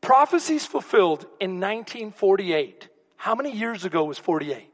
Prophecies 0.00 0.64
fulfilled 0.64 1.26
in 1.40 1.60
1948. 1.60 2.88
How 3.16 3.34
many 3.34 3.52
years 3.52 3.84
ago 3.84 4.04
was 4.04 4.18
48? 4.18 4.72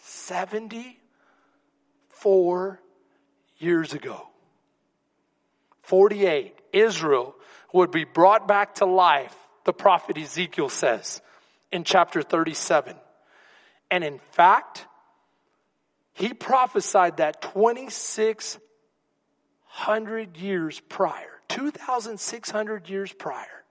74 0.00 2.80
years 3.58 3.92
ago. 3.92 4.28
48, 5.82 6.54
Israel 6.72 7.34
would 7.72 7.90
be 7.90 8.04
brought 8.04 8.46
back 8.46 8.76
to 8.76 8.84
life, 8.84 9.34
the 9.64 9.72
prophet 9.72 10.16
Ezekiel 10.16 10.68
says 10.68 11.20
in 11.72 11.82
chapter 11.84 12.22
37. 12.22 12.94
And 13.90 14.04
in 14.04 14.20
fact, 14.32 14.86
he 16.12 16.34
prophesied 16.34 17.16
that 17.18 17.42
2,600 17.42 20.36
years 20.36 20.80
prior, 20.80 21.40
2,600 21.48 22.88
years 22.88 23.12
prior. 23.12 23.64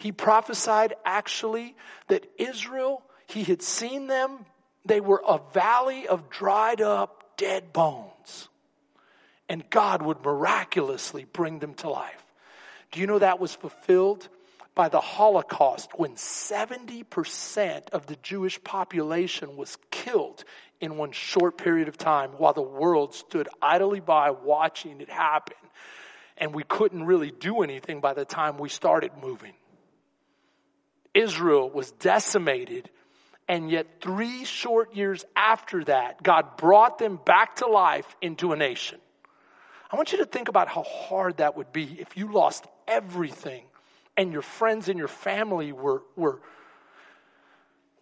He 0.00 0.12
prophesied 0.12 0.94
actually 1.04 1.76
that 2.08 2.26
Israel, 2.38 3.02
he 3.26 3.44
had 3.44 3.62
seen 3.62 4.06
them, 4.06 4.46
they 4.84 5.00
were 5.00 5.22
a 5.26 5.40
valley 5.52 6.08
of 6.08 6.30
dried 6.30 6.80
up 6.80 7.36
dead 7.36 7.72
bones 7.72 8.48
and 9.50 9.68
God 9.68 10.00
would 10.00 10.24
miraculously 10.24 11.24
bring 11.24 11.58
them 11.58 11.74
to 11.74 11.90
life. 11.90 12.24
Do 12.92 13.00
you 13.00 13.06
know 13.08 13.18
that 13.18 13.40
was 13.40 13.52
fulfilled 13.54 14.28
by 14.76 14.88
the 14.88 15.00
Holocaust 15.00 15.90
when 15.98 16.14
70% 16.14 17.90
of 17.90 18.06
the 18.06 18.16
Jewish 18.22 18.62
population 18.62 19.56
was 19.56 19.76
killed 19.90 20.44
in 20.80 20.96
one 20.96 21.10
short 21.10 21.58
period 21.58 21.88
of 21.88 21.98
time 21.98 22.30
while 22.38 22.52
the 22.52 22.62
world 22.62 23.12
stood 23.12 23.48
idly 23.60 23.98
by 23.98 24.30
watching 24.30 25.00
it 25.00 25.10
happen. 25.10 25.56
And 26.38 26.54
we 26.54 26.62
couldn't 26.62 27.04
really 27.04 27.32
do 27.32 27.62
anything 27.62 28.00
by 28.00 28.14
the 28.14 28.24
time 28.24 28.56
we 28.56 28.68
started 28.68 29.10
moving. 29.20 29.52
Israel 31.14 31.68
was 31.70 31.90
decimated 31.92 32.90
and 33.50 33.68
yet 33.68 34.00
three 34.00 34.44
short 34.44 34.94
years 34.94 35.24
after 35.34 35.82
that, 35.84 36.22
God 36.22 36.56
brought 36.56 36.98
them 36.98 37.18
back 37.24 37.56
to 37.56 37.66
life 37.66 38.06
into 38.22 38.52
a 38.52 38.56
nation. 38.56 39.00
I 39.90 39.96
want 39.96 40.12
you 40.12 40.18
to 40.18 40.24
think 40.24 40.46
about 40.46 40.68
how 40.68 40.84
hard 40.84 41.38
that 41.38 41.56
would 41.56 41.72
be 41.72 41.96
if 41.98 42.16
you 42.16 42.32
lost 42.32 42.64
everything 42.86 43.64
and 44.16 44.32
your 44.32 44.42
friends 44.42 44.88
and 44.88 44.96
your 44.96 45.08
family 45.08 45.72
were, 45.72 46.04
were, 46.14 46.40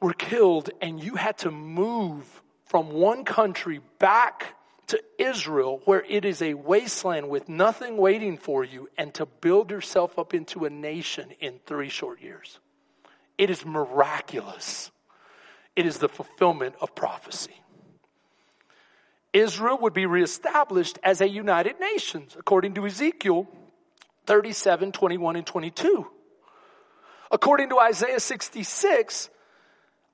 were 0.02 0.12
killed 0.12 0.68
and 0.82 1.02
you 1.02 1.14
had 1.14 1.38
to 1.38 1.50
move 1.50 2.42
from 2.66 2.90
one 2.90 3.24
country 3.24 3.80
back 3.98 4.54
to 4.88 5.02
Israel 5.18 5.80
where 5.86 6.04
it 6.06 6.26
is 6.26 6.42
a 6.42 6.52
wasteland 6.52 7.30
with 7.30 7.48
nothing 7.48 7.96
waiting 7.96 8.36
for 8.36 8.64
you 8.64 8.90
and 8.98 9.14
to 9.14 9.24
build 9.24 9.70
yourself 9.70 10.18
up 10.18 10.34
into 10.34 10.66
a 10.66 10.70
nation 10.70 11.30
in 11.40 11.58
three 11.64 11.88
short 11.88 12.20
years. 12.20 12.58
It 13.38 13.50
is 13.50 13.64
miraculous. 13.64 14.90
It 15.76 15.86
is 15.86 15.98
the 15.98 16.08
fulfillment 16.08 16.74
of 16.80 16.94
prophecy. 16.94 17.54
Israel 19.32 19.78
would 19.78 19.92
be 19.92 20.06
reestablished 20.06 20.98
as 21.04 21.20
a 21.20 21.28
united 21.28 21.78
nations, 21.78 22.36
according 22.38 22.74
to 22.74 22.86
Ezekiel 22.86 23.46
37, 24.26 24.92
21, 24.92 25.36
and 25.36 25.46
22. 25.46 26.06
According 27.30 27.68
to 27.70 27.78
Isaiah 27.78 28.20
66, 28.20 29.30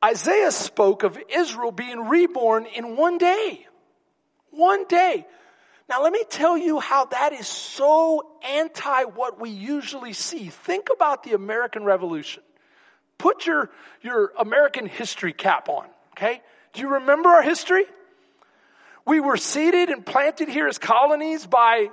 Isaiah 0.05 0.51
spoke 0.51 1.03
of 1.03 1.19
Israel 1.31 1.73
being 1.73 2.09
reborn 2.09 2.67
in 2.67 2.97
one 2.97 3.19
day. 3.19 3.67
One 4.51 4.87
day. 4.87 5.27
Now 5.89 6.03
let 6.03 6.13
me 6.13 6.25
tell 6.29 6.57
you 6.57 6.81
how 6.81 7.07
that 7.07 7.33
is 7.33 7.47
so 7.47 8.37
anti 8.45 9.05
what 9.05 9.41
we 9.41 9.51
usually 9.51 10.13
see. 10.13 10.49
Think 10.49 10.89
about 10.93 11.23
the 11.23 11.33
American 11.33 11.85
Revolution. 11.85 12.43
Put 13.19 13.47
your, 13.47 13.71
your 14.03 14.33
American 14.39 14.87
history 14.87 15.33
cap 15.33 15.69
on, 15.69 15.87
okay? 16.13 16.43
Do 16.73 16.81
you 16.83 16.95
remember 16.95 17.31
our 17.31 17.43
history? 17.43 17.85
We 19.07 19.21
were 19.21 19.37
seeded 19.37 19.91
and 19.91 20.05
planted 20.05 20.49
here 20.49 20.67
as 20.67 20.79
colonies 20.79 21.47
by 21.47 21.89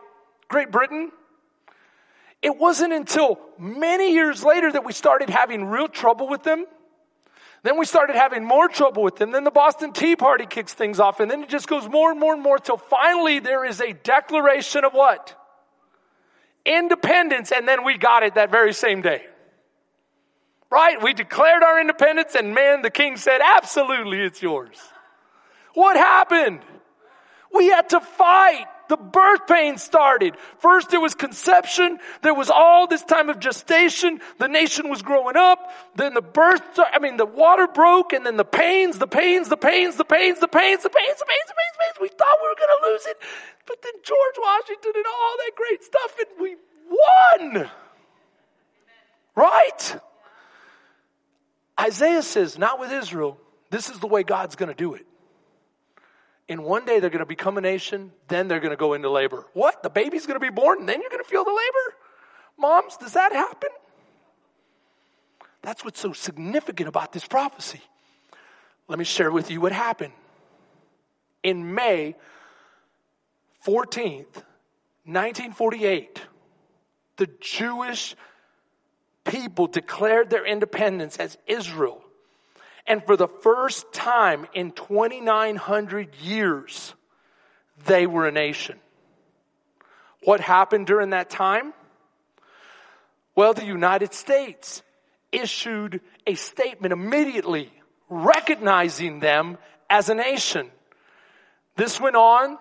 Great 0.48 0.72
Britain. 0.72 1.12
It 2.42 2.58
wasn't 2.58 2.94
until 2.94 3.40
many 3.60 4.14
years 4.14 4.44
later 4.44 4.72
that 4.72 4.84
we 4.84 4.94
started 4.94 5.30
having 5.30 5.66
real 5.66 5.88
trouble 5.88 6.28
with 6.28 6.44
them. 6.44 6.66
Then 7.64 7.78
we 7.78 7.86
started 7.86 8.16
having 8.16 8.44
more 8.44 8.68
trouble 8.68 9.04
with 9.04 9.18
them. 9.18 9.32
Then 9.32 9.44
the 9.44 9.52
Boston 9.52 9.94
Tea 9.94 10.16
Party 10.16 10.48
kicks 10.48 10.74
things 10.74 11.00
off 11.00 11.20
and 11.20 11.30
then 11.30 11.44
it 11.44 11.50
just 11.50 11.68
goes 11.68 11.88
more 11.88 12.10
and 12.10 12.20
more 12.20 12.34
and 12.34 12.42
more 12.42 12.58
till 12.58 12.78
finally 12.78 13.40
there 13.40 13.64
is 13.64 13.80
a 13.80 13.94
declaration 13.94 14.84
of 14.84 14.94
what? 14.94 15.38
Independence 16.66 17.52
and 17.52 17.68
then 17.68 17.84
we 17.84 17.98
got 17.98 18.24
it 18.24 18.36
that 18.36 18.50
very 18.50 18.74
same 18.74 19.02
day. 19.02 19.26
Right? 20.72 21.02
We 21.04 21.14
declared 21.14 21.64
our 21.64 21.82
independence 21.82 22.34
and 22.34 22.56
man, 22.56 22.82
the 22.82 22.90
king 22.90 23.18
said, 23.18 23.42
absolutely 23.44 24.22
it's 24.22 24.42
yours. 24.42 24.78
What 25.74 25.98
happened? 25.98 26.62
We 27.54 27.68
had 27.68 27.90
to 27.90 28.00
fight. 28.00 28.66
The 28.88 28.98
birth 28.98 29.48
pain 29.48 29.78
started. 29.78 30.36
First 30.60 30.94
it 30.94 30.98
was 30.98 31.16
conception. 31.16 32.00
There 32.24 32.34
was 32.34 32.50
all 32.50 32.88
this 32.88 33.04
time 33.04 33.30
of 33.30 33.40
gestation. 33.40 34.20
The 34.38 34.48
nation 34.48 34.90
was 34.90 35.02
growing 35.02 35.38
up. 35.38 35.72
Then 35.96 36.14
the 36.14 36.22
birth, 36.22 36.62
I 36.78 37.00
mean, 37.00 37.16
the 37.18 37.26
water 37.26 37.68
broke 37.68 38.12
and 38.14 38.26
then 38.26 38.36
the 38.36 38.46
pains, 38.46 38.98
the 38.98 39.08
pains, 39.08 39.48
the 39.50 39.58
pains, 39.58 39.96
the 39.96 40.04
pains, 40.04 40.40
the 40.40 40.48
pains, 40.50 40.84
the 40.84 40.84
pains, 40.84 40.84
the 40.84 40.90
pains, 40.90 41.20
the 41.20 41.26
pains, 41.26 41.48
the 41.48 41.54
pains. 41.56 42.02
We 42.02 42.08
thought 42.10 42.38
we 42.42 42.50
were 42.50 42.56
going 42.56 42.82
to 42.82 42.88
lose 42.92 43.06
it. 43.06 43.18
But 43.66 43.82
then 43.82 43.94
George 44.04 44.38
Washington 44.42 44.92
and 44.96 45.06
all 45.06 45.36
that 45.38 45.52
great 45.56 45.84
stuff 45.84 46.16
and 46.20 46.42
we 46.42 46.56
won. 46.90 47.72
Right? 49.36 50.02
Isaiah 51.82 52.22
says, 52.22 52.58
not 52.58 52.80
with 52.80 52.92
Israel. 52.92 53.38
This 53.72 53.90
is 53.90 54.00
the 54.00 54.08
way 54.08 54.24
God's 54.24 54.56
going 54.56 54.70
to 54.70 54.76
do 54.76 54.94
it. 54.94 55.06
In 56.48 56.64
one 56.64 56.86
day 56.86 57.00
they're 57.00 57.10
going 57.10 57.20
to 57.20 57.26
become 57.26 57.58
a 57.58 57.62
nation, 57.62 58.12
then 58.28 58.48
they're 58.48 58.60
going 58.60 58.72
to 58.72 58.78
go 58.78 58.94
into 58.94 59.10
labor. 59.10 59.48
What? 59.54 59.82
The 59.84 59.90
baby's 59.90 60.26
going 60.26 60.40
to 60.40 60.46
be 60.46 60.50
born, 60.50 60.80
and 60.80 60.90
then 60.90 61.02
you're 61.02 61.10
going 61.10 61.24
to 61.24 61.30
feel 61.30 61.44
the 61.44 61.50
labor? 61.50 61.96
Moms, 62.58 62.98
does 62.98 63.14
that 63.14 63.32
happen? 63.32 63.70
That's 65.62 65.86
what's 65.86 66.00
so 66.00 66.14
significant 66.14 66.90
about 66.90 67.14
this 67.14 67.26
prophecy. 67.26 67.82
Let 68.88 69.00
me 69.00 69.06
share 69.06 69.32
with 69.32 69.50
you 69.50 69.62
what 69.62 69.72
happened. 69.72 70.14
In 71.44 71.74
May 71.74 72.16
14th, 73.66 74.44
1948, 75.06 76.22
the 77.18 77.28
Jewish 77.40 78.16
people 79.24 79.68
declared 79.68 80.30
their 80.30 80.46
independence 80.46 81.18
as 81.18 81.38
Israel 81.48 82.04
And 82.88 83.06
for 83.06 83.16
the 83.16 83.28
first 83.28 83.92
time 83.94 84.48
in 84.54 84.72
2,900 84.72 86.16
years, 86.22 86.94
they 87.86 88.08
were 88.08 88.28
a 88.28 88.32
nation. 88.32 88.80
What 90.24 90.40
happened 90.40 90.88
during 90.88 91.12
that 91.12 91.30
time? 91.30 91.74
Well, 93.36 93.54
the 93.54 93.66
United 93.66 94.14
States 94.14 94.84
issued 95.32 96.02
a 96.28 96.36
statement 96.36 96.92
immediately 96.92 97.72
recognizing 98.10 99.20
them 99.20 99.58
as 99.90 100.10
a 100.10 100.16
nation. 100.16 100.70
This 101.76 102.00
went 102.00 102.16
on 102.16 102.58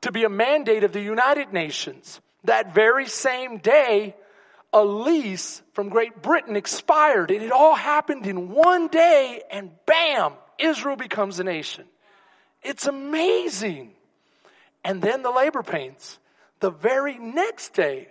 to 0.00 0.12
be 0.12 0.24
a 0.24 0.30
mandate 0.30 0.84
of 0.84 0.92
the 0.92 1.02
United 1.02 1.52
Nations. 1.52 2.20
That 2.44 2.74
very 2.74 3.06
same 3.06 3.58
day, 3.58 4.16
a 4.74 4.84
lease 4.84 5.62
from 5.72 5.88
Great 5.88 6.20
Britain 6.20 6.56
expired 6.56 7.30
and 7.30 7.42
it 7.42 7.52
all 7.52 7.76
happened 7.76 8.26
in 8.26 8.50
one 8.50 8.88
day 8.88 9.40
and 9.50 9.70
bam, 9.86 10.32
Israel 10.58 10.96
becomes 10.96 11.38
a 11.38 11.44
nation. 11.44 11.84
It's 12.62 12.86
amazing. 12.86 13.92
And 14.82 15.00
then 15.00 15.22
the 15.22 15.30
labor 15.30 15.62
pains. 15.62 16.18
The 16.58 16.70
very 16.70 17.16
next 17.18 17.74
day, 17.74 18.08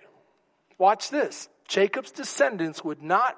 watch 0.78 1.10
this. 1.10 1.50
Jacob's 1.68 2.12
descendants 2.12 2.84
would 2.84 3.02
not, 3.02 3.38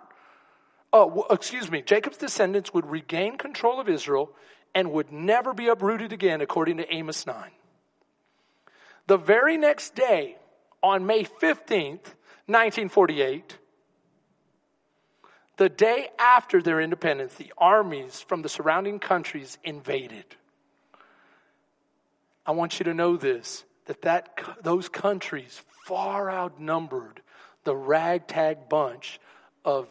oh, 0.93 1.25
excuse 1.31 1.71
me, 1.71 1.81
Jacob's 1.81 2.17
descendants 2.17 2.73
would 2.73 2.85
regain 2.85 3.37
control 3.37 3.79
of 3.79 3.89
Israel 3.89 4.29
and 4.75 4.91
would 4.91 5.11
never 5.11 5.53
be 5.53 5.67
uprooted 5.67 6.13
again, 6.13 6.41
according 6.41 6.77
to 6.77 6.93
Amos 6.93 7.25
9. 7.25 7.51
The 9.07 9.17
very 9.17 9.57
next 9.57 9.95
day, 9.95 10.35
on 10.83 11.05
May 11.05 11.23
15th, 11.23 12.13
1948, 12.47 13.57
the 15.57 15.69
day 15.69 16.09
after 16.19 16.61
their 16.61 16.81
independence, 16.81 17.35
the 17.35 17.53
armies 17.57 18.21
from 18.21 18.41
the 18.41 18.49
surrounding 18.49 18.99
countries 18.99 19.57
invaded. 19.63 20.25
I 22.45 22.51
want 22.51 22.79
you 22.79 22.83
to 22.85 22.93
know 22.93 23.17
this 23.17 23.63
that, 23.85 24.01
that 24.01 24.39
those 24.63 24.89
countries 24.89 25.61
far 25.85 26.29
outnumbered 26.29 27.21
the 27.63 27.75
ragtag 27.75 28.69
bunch 28.69 29.19
of, 29.63 29.87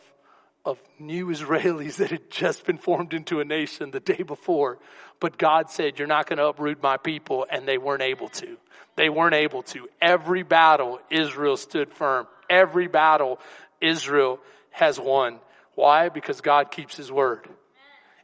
of 0.65 0.79
new 0.99 1.27
Israelis 1.27 1.97
that 1.99 2.11
had 2.11 2.31
just 2.31 2.67
been 2.67 2.79
formed 2.79 3.15
into 3.15 3.41
a 3.41 3.45
nation 3.45 3.91
the 3.91 4.01
day 4.01 4.23
before. 4.23 4.79
But 5.21 5.39
God 5.39 5.71
said, 5.71 5.99
You're 5.99 6.09
not 6.09 6.27
going 6.27 6.39
to 6.39 6.47
uproot 6.47 6.83
my 6.83 6.97
people, 6.97 7.47
and 7.51 7.67
they 7.67 7.79
weren't 7.79 8.03
able 8.03 8.29
to. 8.31 8.57
They 8.97 9.09
weren't 9.09 9.35
able 9.35 9.63
to. 9.63 9.89
Every 10.01 10.43
battle, 10.43 11.01
Israel 11.11 11.57
stood 11.57 11.93
firm. 11.93 12.27
Every 12.49 12.89
battle, 12.89 13.41
Israel 13.81 14.41
has 14.71 14.99
won. 14.99 15.39
Why? 15.75 16.09
Because 16.09 16.41
God 16.41 16.71
keeps 16.71 16.97
his 16.97 17.11
word. 17.11 17.49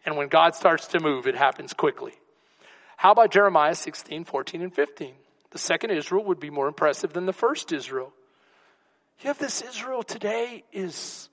And 0.04 0.16
when 0.16 0.28
God 0.28 0.54
starts 0.54 0.88
to 0.88 1.00
move, 1.00 1.26
it 1.26 1.34
happens 1.34 1.72
quickly. 1.72 2.12
How 2.96 3.12
about 3.12 3.30
Jeremiah 3.30 3.74
16, 3.74 4.24
14, 4.24 4.62
and 4.62 4.74
15? 4.74 5.14
The 5.50 5.58
second 5.58 5.90
Israel 5.90 6.24
would 6.24 6.40
be 6.40 6.50
more 6.50 6.68
impressive 6.68 7.12
than 7.12 7.26
the 7.26 7.32
first 7.32 7.72
Israel. 7.72 8.12
You 9.20 9.28
have 9.28 9.38
this 9.38 9.62
Israel 9.62 10.02
today 10.02 10.64
is, 10.72 11.28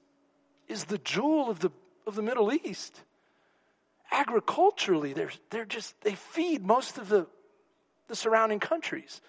is 0.67 0.85
the 0.85 0.97
jewel 0.97 1.49
of 1.49 1.59
the, 1.59 1.71
of 2.05 2.15
the 2.15 2.21
Middle 2.21 2.51
East. 2.51 3.01
Agriculturally, 4.11 5.13
they're, 5.13 5.31
they're 5.49 5.65
just, 5.65 5.99
they 6.01 6.15
feed 6.15 6.65
most 6.65 6.97
of 6.97 7.09
the, 7.09 7.27
the 8.07 8.15
surrounding 8.15 8.59
countries. 8.59 9.21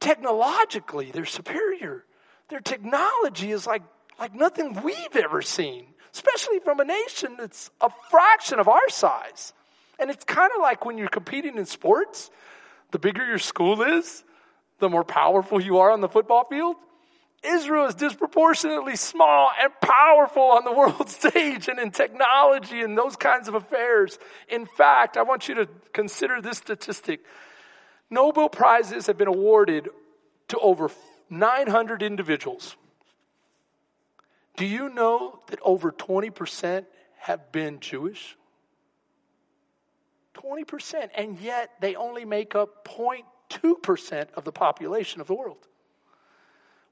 Technologically, 0.00 1.10
they're 1.10 1.24
superior. 1.24 2.04
Their 2.50 2.60
technology 2.60 3.52
is 3.52 3.66
like, 3.66 3.82
like 4.18 4.34
nothing 4.34 4.82
we've 4.82 5.16
ever 5.16 5.40
seen, 5.40 5.86
especially 6.12 6.58
from 6.58 6.80
a 6.80 6.84
nation 6.84 7.36
that's 7.38 7.70
a 7.80 7.90
fraction 8.10 8.58
of 8.58 8.68
our 8.68 8.88
size. 8.88 9.52
And 9.98 10.10
it's 10.10 10.24
kind 10.24 10.50
of 10.54 10.60
like 10.60 10.84
when 10.84 10.98
you're 10.98 11.08
competing 11.08 11.56
in 11.56 11.66
sports, 11.66 12.30
the 12.90 12.98
bigger 12.98 13.24
your 13.24 13.38
school 13.38 13.82
is, 13.82 14.24
the 14.80 14.88
more 14.88 15.04
powerful 15.04 15.62
you 15.62 15.78
are 15.78 15.90
on 15.92 16.00
the 16.00 16.08
football 16.08 16.44
field. 16.44 16.76
Israel 17.42 17.86
is 17.86 17.94
disproportionately 17.94 18.96
small 18.96 19.50
and 19.60 19.72
powerful 19.80 20.42
on 20.42 20.64
the 20.64 20.72
world 20.76 21.08
stage 21.08 21.68
and 21.68 21.78
in 21.78 21.90
technology 21.90 22.82
and 22.82 22.98
those 22.98 23.16
kinds 23.16 23.48
of 23.48 23.54
affairs. 23.54 24.18
In 24.48 24.66
fact, 24.66 25.16
I 25.16 25.22
want 25.22 25.48
you 25.48 25.54
to 25.54 25.68
consider 25.92 26.42
this 26.42 26.58
statistic. 26.58 27.20
Nobel 28.10 28.48
Prizes 28.48 29.06
have 29.06 29.16
been 29.16 29.28
awarded 29.28 29.88
to 30.48 30.58
over 30.58 30.88
900 31.30 32.02
individuals. 32.02 32.76
Do 34.56 34.66
you 34.66 34.90
know 34.90 35.40
that 35.46 35.60
over 35.62 35.92
20% 35.92 36.84
have 37.18 37.52
been 37.52 37.80
Jewish? 37.80 38.36
20%. 40.34 41.10
And 41.14 41.38
yet 41.38 41.70
they 41.80 41.94
only 41.94 42.24
make 42.24 42.54
up 42.54 42.86
0.2% 42.86 44.32
of 44.34 44.44
the 44.44 44.52
population 44.52 45.20
of 45.20 45.28
the 45.28 45.34
world. 45.34 45.66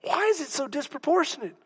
Why 0.03 0.29
is 0.31 0.41
it 0.41 0.49
so 0.49 0.69
disproportionate? 0.69 1.57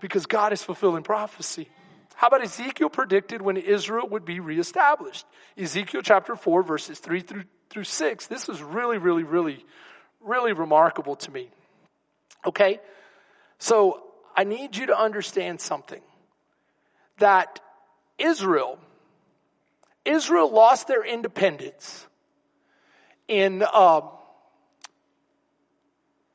Because 0.00 0.26
God 0.26 0.52
is 0.52 0.62
fulfilling 0.62 1.02
prophecy. 1.02 1.68
How 2.14 2.28
about 2.28 2.42
Ezekiel 2.42 2.90
predicted 2.90 3.42
when 3.42 3.56
Israel 3.56 4.08
would 4.08 4.24
be 4.24 4.40
reestablished? 4.40 5.26
Ezekiel 5.56 6.02
chapter 6.02 6.36
4, 6.36 6.62
verses 6.62 6.98
3 6.98 7.20
through, 7.20 7.44
through 7.68 7.84
6. 7.84 8.26
This 8.26 8.48
is 8.48 8.62
really, 8.62 8.98
really, 8.98 9.22
really, 9.22 9.64
really 10.20 10.52
remarkable 10.52 11.16
to 11.16 11.30
me. 11.30 11.50
Okay? 12.46 12.80
So 13.58 14.02
I 14.36 14.44
need 14.44 14.76
you 14.76 14.86
to 14.86 14.98
understand 14.98 15.60
something 15.60 16.00
that 17.18 17.60
Israel, 18.18 18.78
Israel 20.04 20.50
lost 20.50 20.88
their 20.88 21.04
independence 21.04 22.06
in. 23.28 23.62
Uh, 23.62 24.02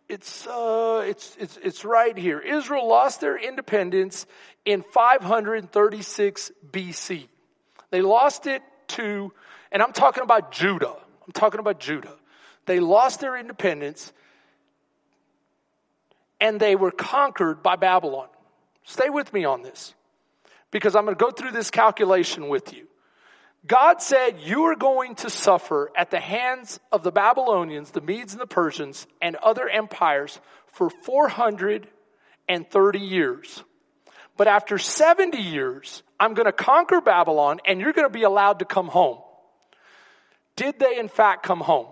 it's, 0.07 0.45
uh, 0.45 1.03
it's, 1.07 1.35
it's, 1.39 1.57
it's 1.57 1.83
right 1.83 2.15
here. 2.15 2.39
Israel 2.39 2.87
lost 2.87 3.21
their 3.21 3.37
independence 3.37 4.27
in 4.63 4.83
536 4.83 6.51
BC. 6.71 7.27
They 7.89 8.01
lost 8.01 8.45
it 8.45 8.61
to, 8.89 9.31
and 9.71 9.81
I'm 9.81 9.93
talking 9.93 10.23
about 10.23 10.51
Judah. 10.51 10.93
I'm 11.25 11.33
talking 11.33 11.59
about 11.59 11.79
Judah. 11.79 12.13
They 12.67 12.79
lost 12.79 13.19
their 13.19 13.35
independence 13.35 14.13
and 16.39 16.59
they 16.59 16.75
were 16.75 16.91
conquered 16.91 17.63
by 17.63 17.75
Babylon. 17.75 18.27
Stay 18.83 19.09
with 19.09 19.33
me 19.33 19.45
on 19.45 19.61
this 19.61 19.93
because 20.71 20.95
I'm 20.95 21.05
going 21.05 21.15
to 21.15 21.23
go 21.23 21.31
through 21.31 21.51
this 21.51 21.71
calculation 21.71 22.49
with 22.49 22.73
you. 22.73 22.87
God 23.65 24.01
said, 24.01 24.39
You 24.41 24.65
are 24.65 24.75
going 24.75 25.15
to 25.15 25.29
suffer 25.29 25.91
at 25.95 26.11
the 26.11 26.19
hands 26.19 26.79
of 26.91 27.03
the 27.03 27.11
Babylonians, 27.11 27.91
the 27.91 28.01
Medes 28.01 28.33
and 28.33 28.41
the 28.41 28.47
Persians, 28.47 29.07
and 29.21 29.35
other 29.37 29.67
empires 29.67 30.39
for 30.67 30.89
430 30.89 32.99
years. 32.99 33.63
But 34.37 34.47
after 34.47 34.77
70 34.77 35.37
years, 35.37 36.03
I'm 36.19 36.33
going 36.33 36.45
to 36.45 36.51
conquer 36.51 37.01
Babylon 37.01 37.59
and 37.65 37.79
you're 37.79 37.93
going 37.93 38.07
to 38.07 38.13
be 38.13 38.23
allowed 38.23 38.59
to 38.59 38.65
come 38.65 38.87
home. 38.87 39.19
Did 40.55 40.79
they, 40.79 40.99
in 40.99 41.07
fact, 41.07 41.43
come 41.43 41.61
home? 41.61 41.87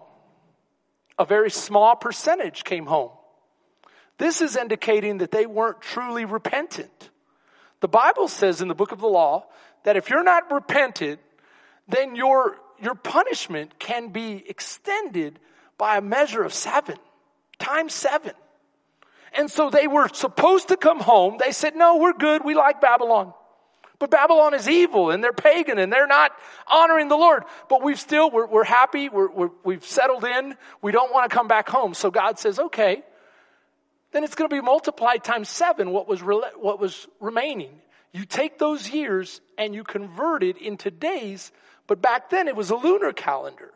A 1.18 1.26
very 1.26 1.52
small 1.52 1.96
percentage 1.96 2.64
came 2.64 2.86
home. 2.86 3.12
This 4.18 4.41
is 4.41 4.55
indicating 4.55 5.20
that 5.20 5.32
they 5.32 5.45
weren't 5.45 5.82
truly 5.82 6.26
repentant. 6.26 7.09
The 7.80 7.88
Bible 7.88 8.28
says 8.28 8.61
in 8.61 8.68
the 8.68 8.76
book 8.76 8.91
of 8.91 8.99
the 8.99 9.07
law 9.07 9.47
that 9.84 9.97
if 9.97 10.09
you're 10.09 10.24
not 10.24 10.51
repentant, 10.51 11.20
then 11.88 12.16
your, 12.16 12.57
your 12.82 12.95
punishment 12.95 13.78
can 13.80 14.09
be 14.09 14.43
extended 14.47 15.39
by 15.78 15.97
a 15.97 16.01
measure 16.01 16.43
of 16.43 16.53
seven, 16.53 16.95
times 17.59 17.93
seven. 17.93 18.32
And 19.34 19.49
so 19.49 19.70
they 19.70 19.88
were 19.88 20.07
supposed 20.14 20.68
to 20.70 20.78
come 20.78 20.99
home. 20.99 21.38
They 21.39 21.51
said, 21.51 21.76
no, 21.76 21.97
we're 21.97 22.14
good. 22.14 22.45
We 22.45 22.53
like 22.53 22.80
Babylon. 22.80 23.34
But 23.99 24.11
Babylon 24.11 24.53
is 24.53 24.70
evil 24.70 25.11
and 25.11 25.24
they're 25.24 25.34
pagan 25.34 25.80
and 25.80 25.91
they're 25.91 26.07
not 26.07 26.32
honoring 26.68 27.07
the 27.07 27.16
Lord. 27.16 27.43
But 27.70 27.84
we've 27.84 27.99
still, 27.99 28.30
we're, 28.30 28.45
we're 28.45 28.64
happy. 28.64 29.09
We're, 29.09 29.49
we 29.64 29.76
have 29.76 29.86
settled 29.86 30.24
in. 30.24 30.55
We 30.82 30.91
don't 30.91 31.11
want 31.11 31.30
to 31.30 31.36
come 31.36 31.47
back 31.47 31.68
home. 31.68 31.93
So 31.93 32.11
God 32.11 32.38
says, 32.38 32.59
okay, 32.59 33.03
then 34.14 34.24
it's 34.24 34.36
going 34.36 34.49
to 34.49 34.55
be 34.55 34.61
multiplied 34.61 35.24
times 35.24 35.49
seven 35.49 35.91
what 35.91 36.07
was, 36.07 36.22
re- 36.22 36.51
what 36.55 36.80
was 36.80 37.07
remaining. 37.20 37.82
You 38.14 38.26
take 38.26 38.59
those 38.59 38.89
years 38.89 39.41
and 39.57 39.74
you 39.74 39.84
convert 39.84 40.43
it 40.43 40.57
into 40.57 40.91
days 40.91 41.51
but 41.88 42.01
back 42.01 42.30
then 42.30 42.47
it 42.47 42.55
was 42.55 42.70
a 42.70 42.76
lunar 42.76 43.11
calendar. 43.14 43.72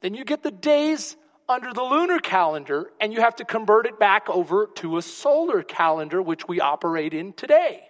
Then 0.00 0.14
you 0.14 0.24
get 0.24 0.42
the 0.42 0.50
days 0.50 1.16
under 1.48 1.72
the 1.72 1.82
lunar 1.82 2.18
calendar 2.18 2.90
and 3.00 3.12
you 3.12 3.20
have 3.20 3.36
to 3.36 3.44
convert 3.44 3.86
it 3.86 3.98
back 3.98 4.28
over 4.28 4.68
to 4.76 4.98
a 4.98 5.02
solar 5.02 5.62
calendar, 5.62 6.20
which 6.20 6.46
we 6.46 6.60
operate 6.60 7.14
in 7.14 7.32
today. 7.32 7.84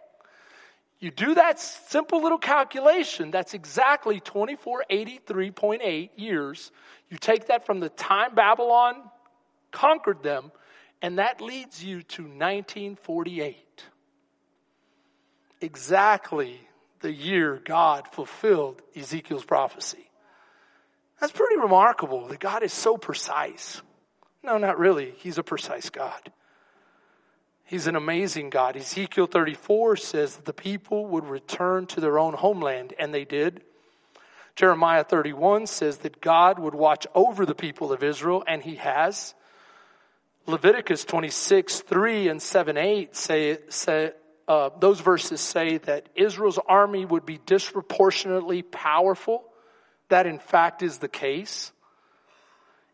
You 1.00 1.10
do 1.10 1.34
that 1.34 1.60
simple 1.60 2.22
little 2.22 2.38
calculation, 2.38 3.30
that's 3.30 3.54
exactly 3.54 4.20
2483.8 4.20 6.10
years. 6.16 6.72
You 7.08 7.18
take 7.18 7.46
that 7.48 7.66
from 7.66 7.78
the 7.80 7.88
time 7.88 8.34
Babylon 8.34 8.96
conquered 9.70 10.24
them, 10.24 10.50
and 11.00 11.18
that 11.18 11.40
leads 11.40 11.82
you 11.82 12.02
to 12.02 12.22
1948. 12.22 13.84
Exactly 15.60 16.60
the 17.00 17.12
year 17.12 17.60
God 17.64 18.08
fulfilled 18.08 18.82
Ezekiel's 18.96 19.44
prophecy. 19.44 20.10
That's 21.20 21.32
pretty 21.32 21.56
remarkable 21.56 22.28
that 22.28 22.40
God 22.40 22.62
is 22.62 22.72
so 22.72 22.96
precise. 22.96 23.82
No, 24.42 24.58
not 24.58 24.78
really. 24.78 25.14
He's 25.18 25.38
a 25.38 25.42
precise 25.42 25.90
God. 25.90 26.32
He's 27.64 27.86
an 27.86 27.96
amazing 27.96 28.50
God. 28.50 28.76
Ezekiel 28.76 29.26
34 29.26 29.96
says 29.96 30.36
that 30.36 30.44
the 30.46 30.52
people 30.52 31.06
would 31.06 31.26
return 31.26 31.86
to 31.86 32.00
their 32.00 32.18
own 32.18 32.34
homeland, 32.34 32.94
and 32.98 33.12
they 33.12 33.24
did. 33.24 33.62
Jeremiah 34.56 35.04
31 35.04 35.66
says 35.66 35.98
that 35.98 36.20
God 36.20 36.58
would 36.58 36.74
watch 36.74 37.06
over 37.14 37.44
the 37.44 37.54
people 37.54 37.92
of 37.92 38.02
Israel, 38.02 38.42
and 38.46 38.62
he 38.62 38.76
has. 38.76 39.34
Leviticus 40.48 41.04
26, 41.04 41.80
3 41.80 42.28
and 42.28 42.40
7, 42.40 42.78
8 42.78 43.14
say, 43.14 43.58
say 43.68 44.12
uh, 44.48 44.70
those 44.80 44.98
verses 44.98 45.42
say 45.42 45.76
that 45.76 46.08
Israel's 46.14 46.58
army 46.66 47.04
would 47.04 47.26
be 47.26 47.38
disproportionately 47.44 48.62
powerful. 48.62 49.44
That 50.08 50.26
in 50.26 50.38
fact 50.38 50.82
is 50.82 50.98
the 50.98 51.08
case. 51.08 51.70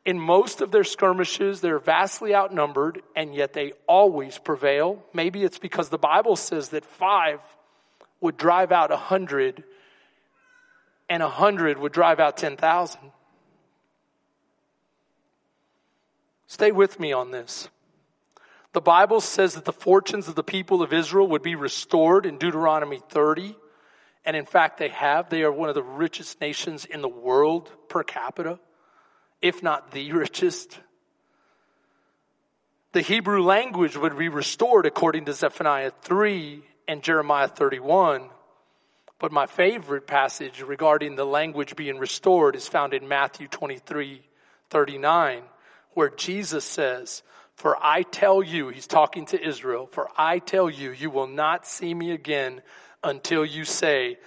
In 0.05 0.19
most 0.19 0.63
of 0.63 0.73
their 0.73 0.83
skirmishes, 0.83 1.61
they're 1.61 1.79
vastly 1.79 2.35
outnumbered, 2.35 3.03
and 3.15 3.33
yet 3.33 3.53
they 3.53 3.73
always 3.87 4.37
prevail. 4.37 5.05
Maybe 5.15 5.45
it's 5.45 5.61
because 5.61 5.89
the 5.91 5.97
Bible 5.97 6.35
says 6.35 6.71
that 6.71 6.85
five 6.85 7.39
would 8.21 8.37
drive 8.37 8.73
out 8.73 8.91
a 8.91 8.97
hundred, 8.97 9.63
and 11.09 11.23
a 11.23 11.29
hundred 11.29 11.79
would 11.79 11.93
drive 11.93 12.19
out 12.19 12.37
10,000. 12.37 12.99
Stay 16.55 16.71
with 16.71 17.01
me 17.01 17.13
on 17.13 17.33
this. 17.33 17.69
The 18.75 18.81
Bible 18.81 19.21
says 19.21 19.55
that 19.55 19.65
the 19.65 19.73
fortunes 19.73 20.29
of 20.29 20.37
the 20.37 20.45
people 20.45 20.83
of 20.83 20.93
Israel 20.93 21.27
would 21.31 21.43
be 21.43 21.57
restored 21.57 22.27
in 22.27 22.39
Deuteronomy 22.39 23.01
30. 23.09 23.57
And 24.25 24.37
in 24.37 24.47
fact, 24.47 24.79
they 24.79 24.91
have. 24.91 25.29
They 25.29 25.43
are 25.43 25.51
one 25.51 25.69
of 25.69 25.75
the 25.75 25.83
richest 25.83 26.41
nations 26.41 26.85
in 26.85 27.03
the 27.03 27.09
world 27.09 27.73
per 27.89 28.05
capita, 28.05 28.61
if 29.43 29.65
not 29.65 29.91
the 29.91 30.13
richest. 30.23 30.79
The 32.93 33.03
Hebrew 33.03 33.43
language 33.43 33.97
would 33.97 34.17
be 34.17 34.29
restored 34.29 34.87
according 34.87 35.25
to 35.25 35.33
Zephaniah 35.33 35.91
3 36.03 36.63
and 36.87 37.03
Jeremiah 37.03 37.49
31. 37.49 38.29
But 39.19 39.33
my 39.33 39.47
favorite 39.47 40.07
passage 40.07 40.63
regarding 40.63 41.17
the 41.17 41.27
language 41.27 41.75
being 41.75 41.99
restored 41.99 42.55
is 42.55 42.69
found 42.69 42.95
in 42.95 43.09
Matthew 43.09 43.49
23 43.49 44.23
39 44.71 45.43
where 45.95 46.11
Jesus 46.11 46.65
says, 46.65 47.23
For 47.55 47.77
I 47.83 48.03
tell 48.03 48.43
you, 48.43 48.69
he's 48.69 48.87
talking 48.87 49.27
to 49.27 49.43
Israel, 49.43 49.89
for 49.91 50.09
I 50.17 50.39
tell 50.39 50.69
you, 50.69 50.91
you 50.91 51.11
will 51.11 51.27
not 51.27 51.67
see 51.67 51.95
me 51.95 52.11
again 52.11 52.63
until 53.03 53.45
you 53.45 53.65
say, 53.65 54.19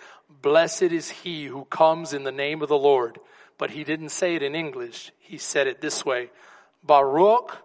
Blessed 0.41 0.84
is 0.84 1.09
he 1.09 1.45
who 1.45 1.65
comes 1.65 2.13
in 2.13 2.24
the 2.24 2.32
name 2.32 2.61
of 2.61 2.70
the 2.70 2.78
Lord. 2.78 3.20
But 3.57 3.72
he 3.72 3.84
didn't 3.84 4.09
say 4.09 4.36
it 4.36 4.43
in 4.43 4.55
English. 4.55 5.11
He 5.20 5.38
said 5.38 5.68
it 5.68 5.82
this 5.82 6.05
way 6.05 6.30
Baruch 6.84 7.57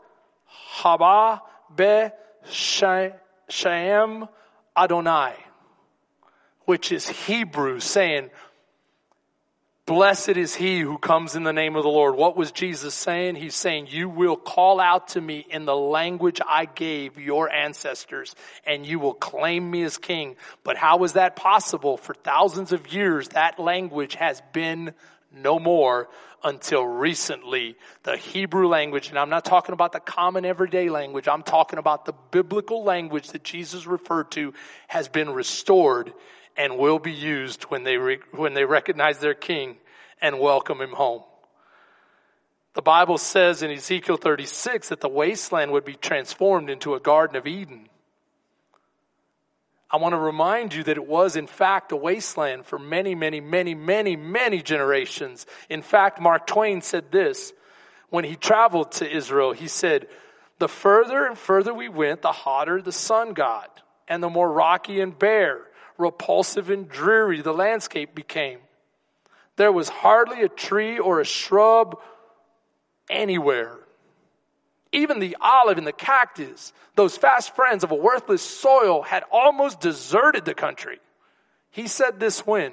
haba 0.80 1.40
be 1.74 2.08
Shem 2.44 4.28
Adonai, 4.76 5.34
which 6.64 6.92
is 6.92 7.08
Hebrew 7.08 7.78
saying, 7.80 8.30
Blessed 9.84 10.36
is 10.36 10.54
he 10.54 10.78
who 10.78 10.96
comes 10.96 11.34
in 11.34 11.42
the 11.42 11.52
name 11.52 11.74
of 11.74 11.82
the 11.82 11.88
Lord. 11.88 12.14
What 12.14 12.36
was 12.36 12.52
Jesus 12.52 12.94
saying? 12.94 13.34
He's 13.34 13.56
saying, 13.56 13.88
you 13.90 14.08
will 14.08 14.36
call 14.36 14.78
out 14.78 15.08
to 15.08 15.20
me 15.20 15.44
in 15.50 15.64
the 15.64 15.74
language 15.74 16.40
I 16.46 16.66
gave 16.66 17.18
your 17.18 17.50
ancestors 17.50 18.36
and 18.64 18.86
you 18.86 19.00
will 19.00 19.14
claim 19.14 19.68
me 19.68 19.82
as 19.82 19.98
king. 19.98 20.36
But 20.62 20.76
how 20.76 21.02
is 21.02 21.14
that 21.14 21.34
possible? 21.34 21.96
For 21.96 22.14
thousands 22.14 22.70
of 22.70 22.92
years, 22.92 23.30
that 23.30 23.58
language 23.58 24.14
has 24.14 24.40
been 24.52 24.94
no 25.34 25.58
more 25.58 26.08
until 26.44 26.84
recently. 26.84 27.76
The 28.04 28.16
Hebrew 28.16 28.68
language, 28.68 29.08
and 29.08 29.18
I'm 29.18 29.30
not 29.30 29.44
talking 29.44 29.72
about 29.72 29.90
the 29.90 30.00
common 30.00 30.44
everyday 30.44 30.90
language, 30.90 31.26
I'm 31.26 31.42
talking 31.42 31.80
about 31.80 32.04
the 32.04 32.14
biblical 32.30 32.84
language 32.84 33.30
that 33.30 33.42
Jesus 33.42 33.84
referred 33.86 34.30
to 34.32 34.54
has 34.86 35.08
been 35.08 35.30
restored 35.30 36.12
and 36.56 36.78
will 36.78 36.98
be 36.98 37.12
used 37.12 37.64
when 37.64 37.84
they, 37.84 37.96
re- 37.96 38.20
when 38.32 38.54
they 38.54 38.64
recognize 38.64 39.18
their 39.18 39.34
king 39.34 39.76
and 40.20 40.38
welcome 40.38 40.80
him 40.80 40.92
home. 40.92 41.22
The 42.74 42.82
Bible 42.82 43.18
says 43.18 43.62
in 43.62 43.70
Ezekiel 43.70 44.16
36 44.16 44.88
that 44.88 45.00
the 45.00 45.08
wasteland 45.08 45.72
would 45.72 45.84
be 45.84 45.94
transformed 45.94 46.70
into 46.70 46.94
a 46.94 47.00
Garden 47.00 47.36
of 47.36 47.46
Eden. 47.46 47.88
I 49.90 49.98
want 49.98 50.14
to 50.14 50.18
remind 50.18 50.72
you 50.72 50.82
that 50.84 50.96
it 50.96 51.06
was 51.06 51.36
in 51.36 51.46
fact 51.46 51.92
a 51.92 51.96
wasteland 51.96 52.64
for 52.64 52.78
many, 52.78 53.14
many, 53.14 53.40
many, 53.40 53.74
many, 53.74 54.16
many 54.16 54.62
generations. 54.62 55.44
In 55.68 55.82
fact, 55.82 56.18
Mark 56.18 56.46
Twain 56.46 56.80
said 56.80 57.12
this 57.12 57.52
when 58.08 58.24
he 58.24 58.36
traveled 58.36 58.92
to 58.92 59.10
Israel. 59.10 59.52
He 59.52 59.68
said, 59.68 60.08
the 60.58 60.68
further 60.68 61.26
and 61.26 61.36
further 61.36 61.74
we 61.74 61.90
went, 61.90 62.22
the 62.22 62.32
hotter 62.32 62.80
the 62.80 62.92
sun 62.92 63.34
got 63.34 63.82
and 64.08 64.22
the 64.22 64.30
more 64.30 64.50
rocky 64.50 65.00
and 65.00 65.18
bare 65.18 65.60
repulsive 65.98 66.70
and 66.70 66.88
dreary 66.88 67.40
the 67.40 67.52
landscape 67.52 68.14
became. 68.14 68.58
There 69.56 69.72
was 69.72 69.88
hardly 69.88 70.42
a 70.42 70.48
tree 70.48 70.98
or 70.98 71.20
a 71.20 71.24
shrub 71.24 72.00
anywhere. 73.10 73.78
Even 74.92 75.20
the 75.20 75.36
olive 75.40 75.78
and 75.78 75.86
the 75.86 75.92
cactus, 75.92 76.72
those 76.96 77.16
fast 77.16 77.54
friends 77.56 77.82
of 77.82 77.90
a 77.90 77.94
worthless 77.96 78.42
soil, 78.42 79.02
had 79.02 79.24
almost 79.30 79.80
deserted 79.80 80.44
the 80.44 80.54
country. 80.54 81.00
He 81.70 81.88
said 81.88 82.20
this 82.20 82.46
when? 82.46 82.72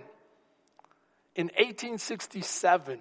In 1.36 1.47
1867. 1.47 2.99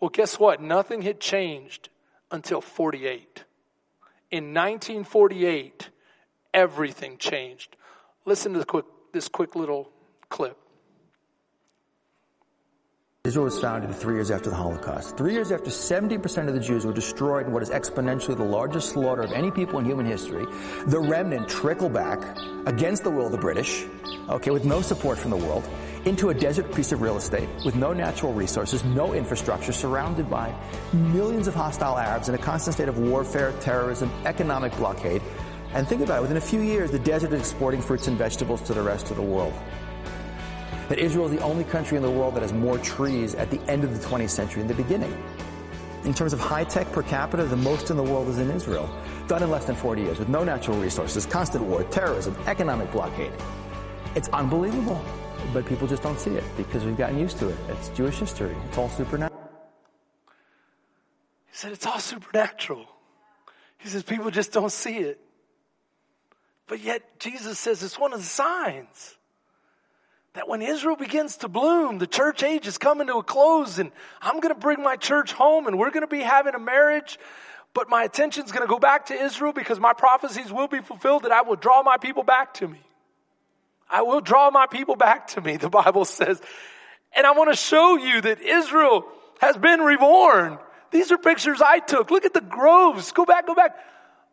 Well, 0.00 0.10
guess 0.10 0.38
what? 0.38 0.60
Nothing 0.60 1.02
had 1.02 1.20
changed 1.20 1.88
until 2.30 2.60
48. 2.60 3.44
In 4.30 4.52
1948, 4.52 5.90
everything 6.52 7.18
changed. 7.18 7.76
Listen 8.26 8.54
to 8.54 8.64
quick, 8.64 8.86
this 9.12 9.28
quick 9.28 9.54
little 9.54 9.90
clip. 10.30 10.56
Israel 13.24 13.46
was 13.46 13.58
founded 13.58 13.94
three 13.94 14.16
years 14.16 14.30
after 14.30 14.50
the 14.50 14.56
Holocaust. 14.56 15.16
Three 15.16 15.32
years 15.32 15.50
after 15.50 15.70
70% 15.70 16.46
of 16.46 16.52
the 16.52 16.60
Jews 16.60 16.84
were 16.84 16.92
destroyed 16.92 17.46
in 17.46 17.52
what 17.52 17.62
is 17.62 17.70
exponentially 17.70 18.36
the 18.36 18.44
largest 18.44 18.90
slaughter 18.90 19.22
of 19.22 19.32
any 19.32 19.50
people 19.50 19.78
in 19.78 19.86
human 19.86 20.04
history, 20.04 20.44
the 20.86 20.98
remnant 20.98 21.48
trickle 21.48 21.88
back 21.88 22.36
against 22.66 23.02
the 23.02 23.10
will 23.10 23.26
of 23.26 23.32
the 23.32 23.38
British, 23.38 23.86
okay, 24.28 24.50
with 24.50 24.66
no 24.66 24.82
support 24.82 25.16
from 25.16 25.30
the 25.30 25.38
world, 25.38 25.66
into 26.04 26.28
a 26.28 26.34
desert 26.34 26.70
piece 26.74 26.92
of 26.92 27.00
real 27.00 27.16
estate 27.16 27.48
with 27.64 27.74
no 27.76 27.94
natural 27.94 28.34
resources, 28.34 28.84
no 28.84 29.14
infrastructure, 29.14 29.72
surrounded 29.72 30.28
by 30.28 30.54
millions 30.92 31.46
of 31.46 31.54
hostile 31.54 31.96
Arabs 31.96 32.28
in 32.28 32.34
a 32.34 32.38
constant 32.38 32.74
state 32.74 32.88
of 32.88 32.98
warfare, 32.98 33.54
terrorism, 33.60 34.10
economic 34.26 34.76
blockade, 34.76 35.22
and 35.74 35.88
think 35.88 36.02
about 36.02 36.18
it, 36.18 36.22
within 36.22 36.36
a 36.36 36.40
few 36.40 36.60
years, 36.60 36.90
the 36.92 36.98
desert 37.00 37.32
is 37.32 37.40
exporting 37.40 37.82
fruits 37.82 38.06
and 38.06 38.16
vegetables 38.16 38.62
to 38.62 38.74
the 38.74 38.82
rest 38.82 39.10
of 39.10 39.16
the 39.16 39.22
world. 39.22 39.52
That 40.88 40.98
Israel 40.98 41.26
is 41.26 41.32
the 41.32 41.40
only 41.40 41.64
country 41.64 41.96
in 41.96 42.02
the 42.02 42.10
world 42.10 42.36
that 42.36 42.42
has 42.42 42.52
more 42.52 42.78
trees 42.78 43.34
at 43.34 43.50
the 43.50 43.60
end 43.62 43.82
of 43.82 43.92
the 43.92 44.06
20th 44.06 44.30
century 44.30 44.62
than 44.62 44.68
the 44.68 44.82
beginning. 44.82 45.12
In 46.04 46.14
terms 46.14 46.32
of 46.32 46.38
high 46.38 46.64
tech 46.64 46.92
per 46.92 47.02
capita, 47.02 47.44
the 47.44 47.56
most 47.56 47.90
in 47.90 47.96
the 47.96 48.02
world 48.02 48.28
is 48.28 48.38
in 48.38 48.50
Israel. 48.50 48.88
Done 49.26 49.42
in 49.42 49.50
less 49.50 49.64
than 49.64 49.74
40 49.74 50.02
years 50.02 50.18
with 50.18 50.28
no 50.28 50.44
natural 50.44 50.78
resources, 50.78 51.26
constant 51.26 51.64
war, 51.64 51.82
terrorism, 51.84 52.36
economic 52.46 52.92
blockade. 52.92 53.32
It's 54.14 54.28
unbelievable. 54.28 55.02
But 55.52 55.66
people 55.66 55.88
just 55.88 56.02
don't 56.02 56.20
see 56.20 56.30
it 56.30 56.44
because 56.56 56.84
we've 56.84 56.96
gotten 56.96 57.18
used 57.18 57.38
to 57.38 57.48
it. 57.48 57.56
It's 57.68 57.88
Jewish 57.88 58.18
history. 58.18 58.54
It's 58.68 58.78
all 58.78 58.88
supernatural. 58.88 59.40
He 61.50 61.56
said 61.56 61.72
it's 61.72 61.86
all 61.86 61.98
supernatural. 61.98 62.86
He 63.78 63.88
says 63.88 64.02
people 64.02 64.30
just 64.30 64.52
don't 64.52 64.72
see 64.72 64.98
it. 64.98 65.23
But 66.66 66.80
yet 66.80 67.18
Jesus 67.18 67.58
says 67.58 67.82
it's 67.82 67.98
one 67.98 68.12
of 68.12 68.20
the 68.20 68.26
signs 68.26 69.16
that 70.34 70.48
when 70.48 70.62
Israel 70.62 70.96
begins 70.96 71.36
to 71.38 71.48
bloom, 71.48 71.98
the 71.98 72.06
church 72.06 72.42
age 72.42 72.66
is 72.66 72.78
coming 72.78 73.06
to 73.06 73.16
a 73.16 73.22
close 73.22 73.78
and 73.78 73.92
I'm 74.20 74.40
going 74.40 74.54
to 74.54 74.60
bring 74.60 74.82
my 74.82 74.96
church 74.96 75.32
home 75.32 75.66
and 75.66 75.78
we're 75.78 75.90
going 75.90 76.02
to 76.02 76.08
be 76.08 76.20
having 76.20 76.54
a 76.54 76.58
marriage. 76.58 77.18
But 77.72 77.88
my 77.88 78.04
attention 78.04 78.44
is 78.44 78.52
going 78.52 78.66
to 78.66 78.70
go 78.70 78.78
back 78.78 79.06
to 79.06 79.14
Israel 79.14 79.52
because 79.52 79.78
my 79.78 79.92
prophecies 79.92 80.52
will 80.52 80.68
be 80.68 80.80
fulfilled 80.80 81.24
that 81.24 81.32
I 81.32 81.42
will 81.42 81.56
draw 81.56 81.82
my 81.82 81.96
people 81.98 82.22
back 82.22 82.54
to 82.54 82.68
me. 82.68 82.80
I 83.90 84.02
will 84.02 84.20
draw 84.20 84.50
my 84.50 84.66
people 84.66 84.96
back 84.96 85.28
to 85.28 85.40
me, 85.40 85.56
the 85.56 85.68
Bible 85.68 86.04
says. 86.04 86.40
And 87.14 87.26
I 87.26 87.32
want 87.32 87.50
to 87.50 87.56
show 87.56 87.96
you 87.96 88.20
that 88.22 88.40
Israel 88.40 89.04
has 89.40 89.56
been 89.56 89.80
reborn. 89.80 90.58
These 90.90 91.12
are 91.12 91.18
pictures 91.18 91.60
I 91.60 91.78
took. 91.80 92.10
Look 92.10 92.24
at 92.24 92.34
the 92.34 92.40
groves. 92.40 93.12
Go 93.12 93.24
back, 93.24 93.46
go 93.46 93.54
back. 93.54 93.76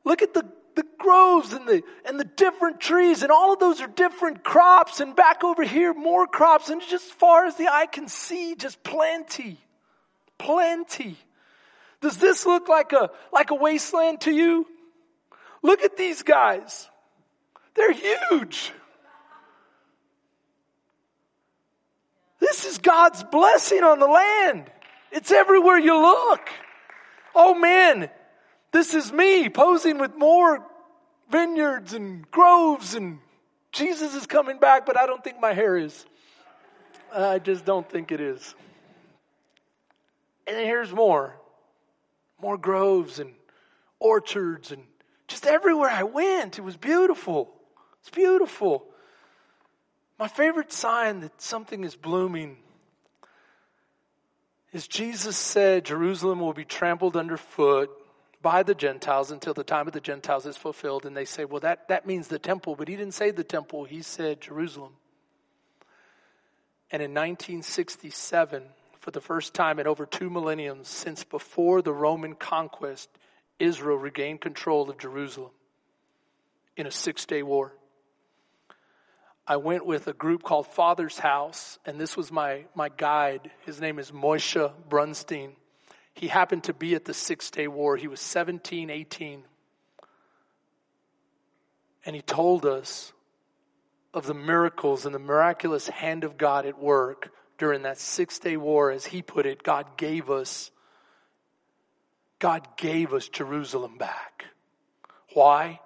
Look 0.03 0.21
at 0.21 0.33
the 0.33 0.45
the 0.75 0.85
groves 0.97 1.53
and 1.53 1.67
the, 1.67 1.83
and 2.05 2.19
the 2.19 2.25
different 2.25 2.79
trees 2.79 3.23
and 3.23 3.31
all 3.31 3.53
of 3.53 3.59
those 3.59 3.81
are 3.81 3.87
different 3.87 4.43
crops 4.43 4.99
and 4.99 5.15
back 5.15 5.43
over 5.43 5.63
here 5.63 5.93
more 5.93 6.27
crops 6.27 6.69
and 6.69 6.81
just 6.81 6.93
as 6.93 7.11
far 7.11 7.45
as 7.45 7.55
the 7.55 7.67
eye 7.67 7.87
can 7.87 8.07
see, 8.07 8.55
just 8.55 8.83
plenty. 8.83 9.57
Plenty. 10.37 11.17
Does 12.01 12.17
this 12.17 12.45
look 12.45 12.67
like 12.67 12.93
a, 12.93 13.11
like 13.31 13.51
a 13.51 13.55
wasteland 13.55 14.21
to 14.21 14.31
you? 14.31 14.67
Look 15.61 15.81
at 15.83 15.97
these 15.97 16.23
guys. 16.23 16.89
They're 17.75 17.93
huge. 17.93 18.71
This 22.39 22.65
is 22.65 22.79
God's 22.79 23.23
blessing 23.23 23.83
on 23.83 23.99
the 23.99 24.07
land. 24.07 24.69
It's 25.11 25.31
everywhere 25.31 25.77
you 25.77 25.95
look. 25.95 26.49
Oh 27.35 27.53
man, 27.53 28.09
this 28.71 28.93
is 28.93 29.11
me 29.11 29.49
posing 29.49 29.97
with 29.97 30.15
more 30.15 30.65
vineyards 31.29 31.93
and 31.93 32.29
groves 32.31 32.95
and 32.95 33.19
Jesus 33.71 34.15
is 34.15 34.25
coming 34.25 34.59
back, 34.59 34.85
but 34.85 34.99
I 34.99 35.05
don't 35.05 35.23
think 35.23 35.39
my 35.39 35.53
hair 35.53 35.77
is. 35.77 36.05
I 37.13 37.39
just 37.39 37.65
don't 37.65 37.89
think 37.89 38.11
it 38.11 38.19
is. 38.19 38.55
And 40.47 40.57
then 40.57 40.65
here's 40.65 40.91
more 40.91 41.35
more 42.41 42.57
groves 42.57 43.19
and 43.19 43.31
orchards 43.99 44.71
and 44.71 44.83
just 45.27 45.45
everywhere 45.45 45.89
I 45.89 46.03
went. 46.03 46.57
It 46.57 46.63
was 46.63 46.75
beautiful. 46.75 47.53
It's 47.99 48.09
beautiful. 48.09 48.85
My 50.17 50.27
favorite 50.27 50.73
sign 50.73 51.21
that 51.21 51.39
something 51.41 51.83
is 51.83 51.95
blooming 51.95 52.57
is 54.73 54.87
Jesus 54.87 55.37
said 55.37 55.85
Jerusalem 55.85 56.39
will 56.39 56.53
be 56.53 56.65
trampled 56.65 57.15
underfoot 57.15 57.91
by 58.41 58.63
the 58.63 58.75
Gentiles 58.75 59.31
until 59.31 59.53
the 59.53 59.63
time 59.63 59.87
of 59.87 59.93
the 59.93 60.01
Gentiles 60.01 60.45
is 60.45 60.57
fulfilled. 60.57 61.05
And 61.05 61.15
they 61.15 61.25
say, 61.25 61.45
well, 61.45 61.59
that, 61.61 61.87
that 61.89 62.05
means 62.05 62.27
the 62.27 62.39
temple. 62.39 62.75
But 62.75 62.87
he 62.87 62.95
didn't 62.95 63.13
say 63.13 63.31
the 63.31 63.43
temple, 63.43 63.85
he 63.85 64.01
said 64.01 64.41
Jerusalem. 64.41 64.93
And 66.91 67.01
in 67.01 67.11
1967, 67.11 68.63
for 68.99 69.11
the 69.11 69.21
first 69.21 69.53
time 69.53 69.79
in 69.79 69.87
over 69.87 70.05
two 70.05 70.29
millenniums 70.29 70.87
since 70.87 71.23
before 71.23 71.81
the 71.81 71.93
Roman 71.93 72.35
conquest, 72.35 73.09
Israel 73.59 73.97
regained 73.97 74.41
control 74.41 74.89
of 74.89 74.97
Jerusalem 74.97 75.51
in 76.75 76.87
a 76.87 76.91
six 76.91 77.25
day 77.25 77.43
war. 77.43 77.73
I 79.47 79.57
went 79.57 79.85
with 79.85 80.07
a 80.07 80.13
group 80.13 80.43
called 80.43 80.67
Father's 80.67 81.17
House, 81.17 81.79
and 81.85 81.99
this 81.99 82.15
was 82.15 82.31
my, 82.31 82.65
my 82.75 82.89
guide. 82.89 83.51
His 83.65 83.81
name 83.81 83.99
is 83.99 84.11
Moshe 84.11 84.71
Brunstein. 84.87 85.51
He 86.13 86.27
happened 86.27 86.65
to 86.65 86.73
be 86.73 86.95
at 86.95 87.05
the 87.05 87.13
Six 87.13 87.49
Day 87.51 87.67
War. 87.67 87.97
He 87.97 88.07
was 88.07 88.19
17, 88.19 88.89
18. 88.89 89.43
And 92.05 92.15
he 92.15 92.21
told 92.21 92.65
us 92.65 93.13
of 94.13 94.25
the 94.25 94.33
miracles 94.33 95.05
and 95.05 95.15
the 95.15 95.19
miraculous 95.19 95.87
hand 95.87 96.23
of 96.23 96.37
God 96.37 96.65
at 96.65 96.79
work 96.79 97.31
during 97.57 97.83
that 97.83 97.97
six 97.97 98.39
day 98.39 98.57
war. 98.57 98.91
As 98.91 99.05
he 99.05 99.21
put 99.21 99.45
it, 99.45 99.63
God 99.63 99.97
gave 99.97 100.29
us, 100.29 100.71
God 102.39 102.67
gave 102.75 103.13
us 103.13 103.29
Jerusalem 103.29 103.97
back. 103.97 104.45
Why? 105.33 105.79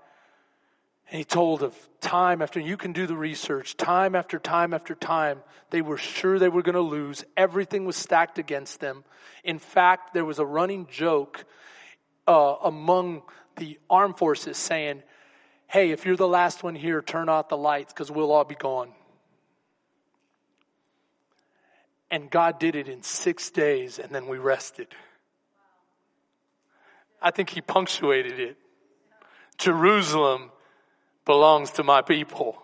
And 1.10 1.20
he 1.20 1.24
told 1.24 1.62
of 1.62 1.76
time 2.02 2.42
after, 2.42 2.60
you 2.60 2.78
can 2.78 2.94
do 2.94 3.06
the 3.06 3.16
research, 3.16 3.78
time 3.78 4.16
after 4.16 4.40
time 4.40 4.74
after 4.74 4.96
time, 4.96 5.42
they 5.70 5.82
were 5.82 5.98
sure 5.98 6.40
they 6.40 6.50
were 6.50 6.64
going 6.64 6.76
to 6.76 6.82
lose. 6.82 7.24
Everything 7.38 7.86
was 7.86 7.96
stacked 7.96 8.40
against 8.40 8.80
them. 8.80 9.04
In 9.44 9.60
fact, 9.60 10.14
there 10.14 10.26
was 10.26 10.40
a 10.40 10.46
running 10.46 10.88
joke 10.88 11.46
uh, 12.28 12.56
among 12.64 13.22
the 13.58 13.80
armed 13.90 14.18
forces 14.18 14.58
saying, 14.58 15.04
hey, 15.68 15.92
if 15.92 16.06
you're 16.06 16.16
the 16.16 16.28
last 16.28 16.64
one 16.64 16.76
here, 16.76 17.02
turn 17.02 17.30
out 17.30 17.50
the 17.50 17.58
lights 17.58 17.94
because 17.94 18.10
we'll 18.10 18.32
all 18.32 18.44
be 18.44 18.56
gone. 18.56 18.92
And 22.10 22.30
God 22.30 22.60
did 22.60 22.76
it 22.76 22.88
in 22.88 23.04
six 23.04 23.50
days 23.50 24.00
and 24.00 24.14
then 24.14 24.28
we 24.28 24.38
rested. 24.38 24.88
I 27.22 27.32
think 27.32 27.50
he 27.50 27.62
punctuated 27.62 28.40
it. 28.40 28.58
Jerusalem 29.58 30.52
belongs 31.26 31.72
to 31.72 31.84
my 31.84 32.02
people. 32.02 32.62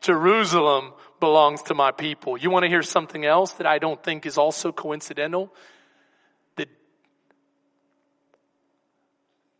Jerusalem 0.00 0.92
belongs 1.20 1.62
to 1.62 1.74
my 1.74 1.92
people. 1.92 2.36
You 2.36 2.50
want 2.50 2.64
to 2.64 2.68
hear 2.68 2.82
something 2.82 3.24
else 3.24 3.52
that 3.52 3.66
I 3.66 3.78
don't 3.78 4.02
think 4.02 4.26
is 4.26 4.38
also 4.38 4.72
coincidental? 4.72 5.52
That 6.56 6.68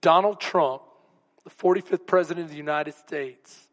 Donald 0.01 0.40
Trump, 0.40 0.82
the 1.44 1.51
45th 1.51 2.07
president 2.07 2.46
of 2.46 2.51
the 2.51 2.57
United 2.57 2.94
States, 2.94 3.68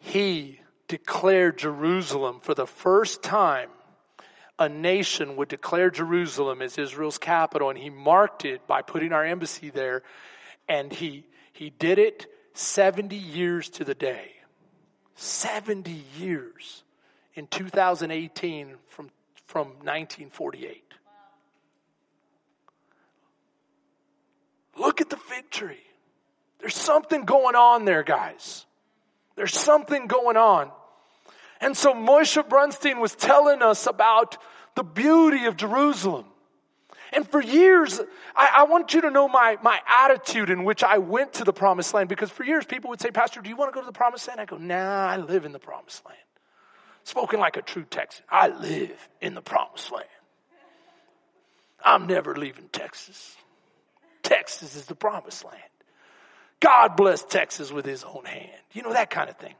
he 0.00 0.60
declared 0.88 1.58
Jerusalem 1.58 2.40
for 2.40 2.54
the 2.54 2.66
first 2.66 3.22
time. 3.22 3.70
A 4.58 4.68
nation 4.68 5.34
would 5.36 5.48
declare 5.48 5.90
Jerusalem 5.90 6.62
as 6.62 6.78
Israel's 6.78 7.18
capital, 7.18 7.70
and 7.70 7.78
he 7.78 7.90
marked 7.90 8.44
it 8.44 8.66
by 8.68 8.82
putting 8.82 9.12
our 9.12 9.24
embassy 9.24 9.70
there. 9.70 10.02
And 10.68 10.92
he, 10.92 11.26
he 11.52 11.70
did 11.70 11.98
it 11.98 12.26
70 12.54 13.16
years 13.16 13.68
to 13.70 13.84
the 13.84 13.94
day. 13.94 14.30
70 15.16 16.04
years 16.18 16.82
in 17.34 17.46
2018 17.48 18.74
from, 18.88 19.10
from 19.46 19.66
1948. 19.82 20.82
Look 24.76 25.00
at 25.00 25.10
the 25.10 25.16
fig 25.16 25.50
tree. 25.50 25.76
There's 26.60 26.74
something 26.74 27.24
going 27.24 27.54
on 27.54 27.84
there, 27.84 28.02
guys. 28.02 28.66
There's 29.36 29.56
something 29.56 30.06
going 30.06 30.36
on. 30.36 30.70
And 31.60 31.76
so 31.76 31.92
Moshe 31.92 32.42
Brunstein 32.48 33.00
was 33.00 33.14
telling 33.14 33.62
us 33.62 33.86
about 33.86 34.38
the 34.74 34.84
beauty 34.84 35.46
of 35.46 35.56
Jerusalem. 35.56 36.24
And 37.14 37.28
for 37.28 37.40
years, 37.40 38.00
I, 38.34 38.50
I, 38.58 38.62
want 38.64 38.92
you 38.92 39.02
to 39.02 39.10
know 39.10 39.28
my, 39.28 39.56
my 39.62 39.80
attitude 39.86 40.50
in 40.50 40.64
which 40.64 40.82
I 40.82 40.98
went 40.98 41.34
to 41.34 41.44
the 41.44 41.52
promised 41.52 41.94
land 41.94 42.08
because 42.08 42.30
for 42.30 42.44
years 42.44 42.64
people 42.64 42.90
would 42.90 43.00
say, 43.00 43.10
Pastor, 43.10 43.40
do 43.40 43.48
you 43.48 43.56
want 43.56 43.72
to 43.72 43.74
go 43.74 43.80
to 43.80 43.86
the 43.86 43.92
promised 43.92 44.26
land? 44.26 44.40
I 44.40 44.46
go, 44.46 44.56
nah, 44.56 45.06
I 45.06 45.16
live 45.16 45.44
in 45.44 45.52
the 45.52 45.58
promised 45.58 46.04
land. 46.04 46.18
Spoken 47.04 47.38
like 47.38 47.56
a 47.56 47.62
true 47.62 47.84
Texan. 47.88 48.24
I 48.28 48.48
live 48.48 49.08
in 49.20 49.34
the 49.34 49.42
promised 49.42 49.92
land. 49.92 50.06
I'm 51.84 52.06
never 52.06 52.34
leaving 52.34 52.68
Texas. 52.72 53.36
Texas 54.22 54.74
is 54.74 54.86
the 54.86 54.94
promised 54.94 55.44
land. 55.44 55.60
God 56.60 56.96
blessed 56.96 57.28
Texas 57.28 57.70
with 57.70 57.84
his 57.84 58.04
own 58.04 58.24
hand. 58.24 58.50
You 58.72 58.82
know, 58.82 58.94
that 58.94 59.10
kind 59.10 59.28
of 59.28 59.36
thing. 59.36 59.54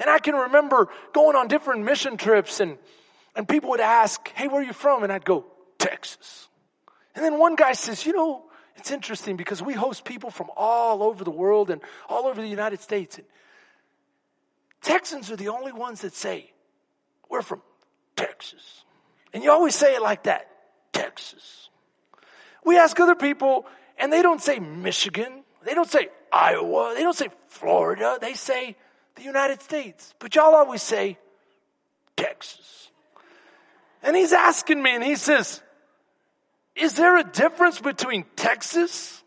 And 0.00 0.08
I 0.08 0.18
can 0.18 0.34
remember 0.34 0.88
going 1.12 1.36
on 1.36 1.46
different 1.46 1.84
mission 1.84 2.16
trips 2.16 2.60
and, 2.60 2.78
and 3.36 3.46
people 3.46 3.70
would 3.70 3.80
ask, 3.80 4.28
Hey, 4.34 4.48
where 4.48 4.62
are 4.62 4.64
you 4.64 4.72
from? 4.72 5.04
And 5.04 5.12
I'd 5.12 5.26
go, 5.26 5.44
Texas. 5.78 6.48
And 7.18 7.24
then 7.24 7.36
one 7.40 7.56
guy 7.56 7.72
says, 7.72 8.06
you 8.06 8.12
know, 8.12 8.44
it's 8.76 8.92
interesting 8.92 9.36
because 9.36 9.60
we 9.60 9.74
host 9.74 10.04
people 10.04 10.30
from 10.30 10.50
all 10.56 11.02
over 11.02 11.24
the 11.24 11.32
world 11.32 11.68
and 11.68 11.80
all 12.08 12.28
over 12.28 12.40
the 12.40 12.46
United 12.46 12.80
States. 12.80 13.18
And 13.18 13.26
Texans 14.82 15.28
are 15.32 15.34
the 15.34 15.48
only 15.48 15.72
ones 15.72 16.02
that 16.02 16.14
say, 16.14 16.52
we're 17.28 17.42
from 17.42 17.60
Texas. 18.14 18.84
And 19.34 19.42
you 19.42 19.50
always 19.50 19.74
say 19.74 19.96
it 19.96 20.00
like 20.00 20.22
that, 20.22 20.48
Texas. 20.92 21.70
We 22.64 22.78
ask 22.78 23.00
other 23.00 23.16
people 23.16 23.66
and 23.98 24.12
they 24.12 24.22
don't 24.22 24.40
say 24.40 24.60
Michigan. 24.60 25.42
They 25.64 25.74
don't 25.74 25.90
say 25.90 26.10
Iowa. 26.32 26.92
They 26.94 27.02
don't 27.02 27.16
say 27.16 27.30
Florida. 27.48 28.18
They 28.20 28.34
say 28.34 28.76
the 29.16 29.24
United 29.24 29.60
States. 29.60 30.14
But 30.20 30.36
y'all 30.36 30.54
always 30.54 30.84
say 30.84 31.18
Texas. 32.16 32.90
And 34.04 34.14
he's 34.14 34.32
asking 34.32 34.80
me 34.80 34.94
and 34.94 35.02
he 35.02 35.16
says, 35.16 35.62
is 36.78 36.94
there 36.94 37.16
a 37.16 37.24
difference 37.24 37.80
between 37.80 38.24
Texas 38.36 39.22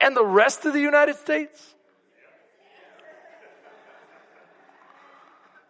and 0.00 0.16
the 0.16 0.24
rest 0.24 0.64
of 0.64 0.72
the 0.72 0.80
United 0.80 1.16
States? 1.16 1.74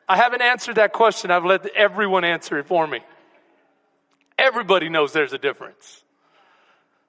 I 0.09 0.17
haven't 0.17 0.41
answered 0.41 0.77
that 0.77 0.93
question. 0.93 1.31
I've 1.31 1.45
let 1.45 1.67
everyone 1.75 2.25
answer 2.25 2.59
it 2.59 2.67
for 2.67 2.87
me. 2.87 3.01
Everybody 4.39 4.89
knows 4.89 5.13
there's 5.13 5.33
a 5.33 5.39
difference. 5.39 6.03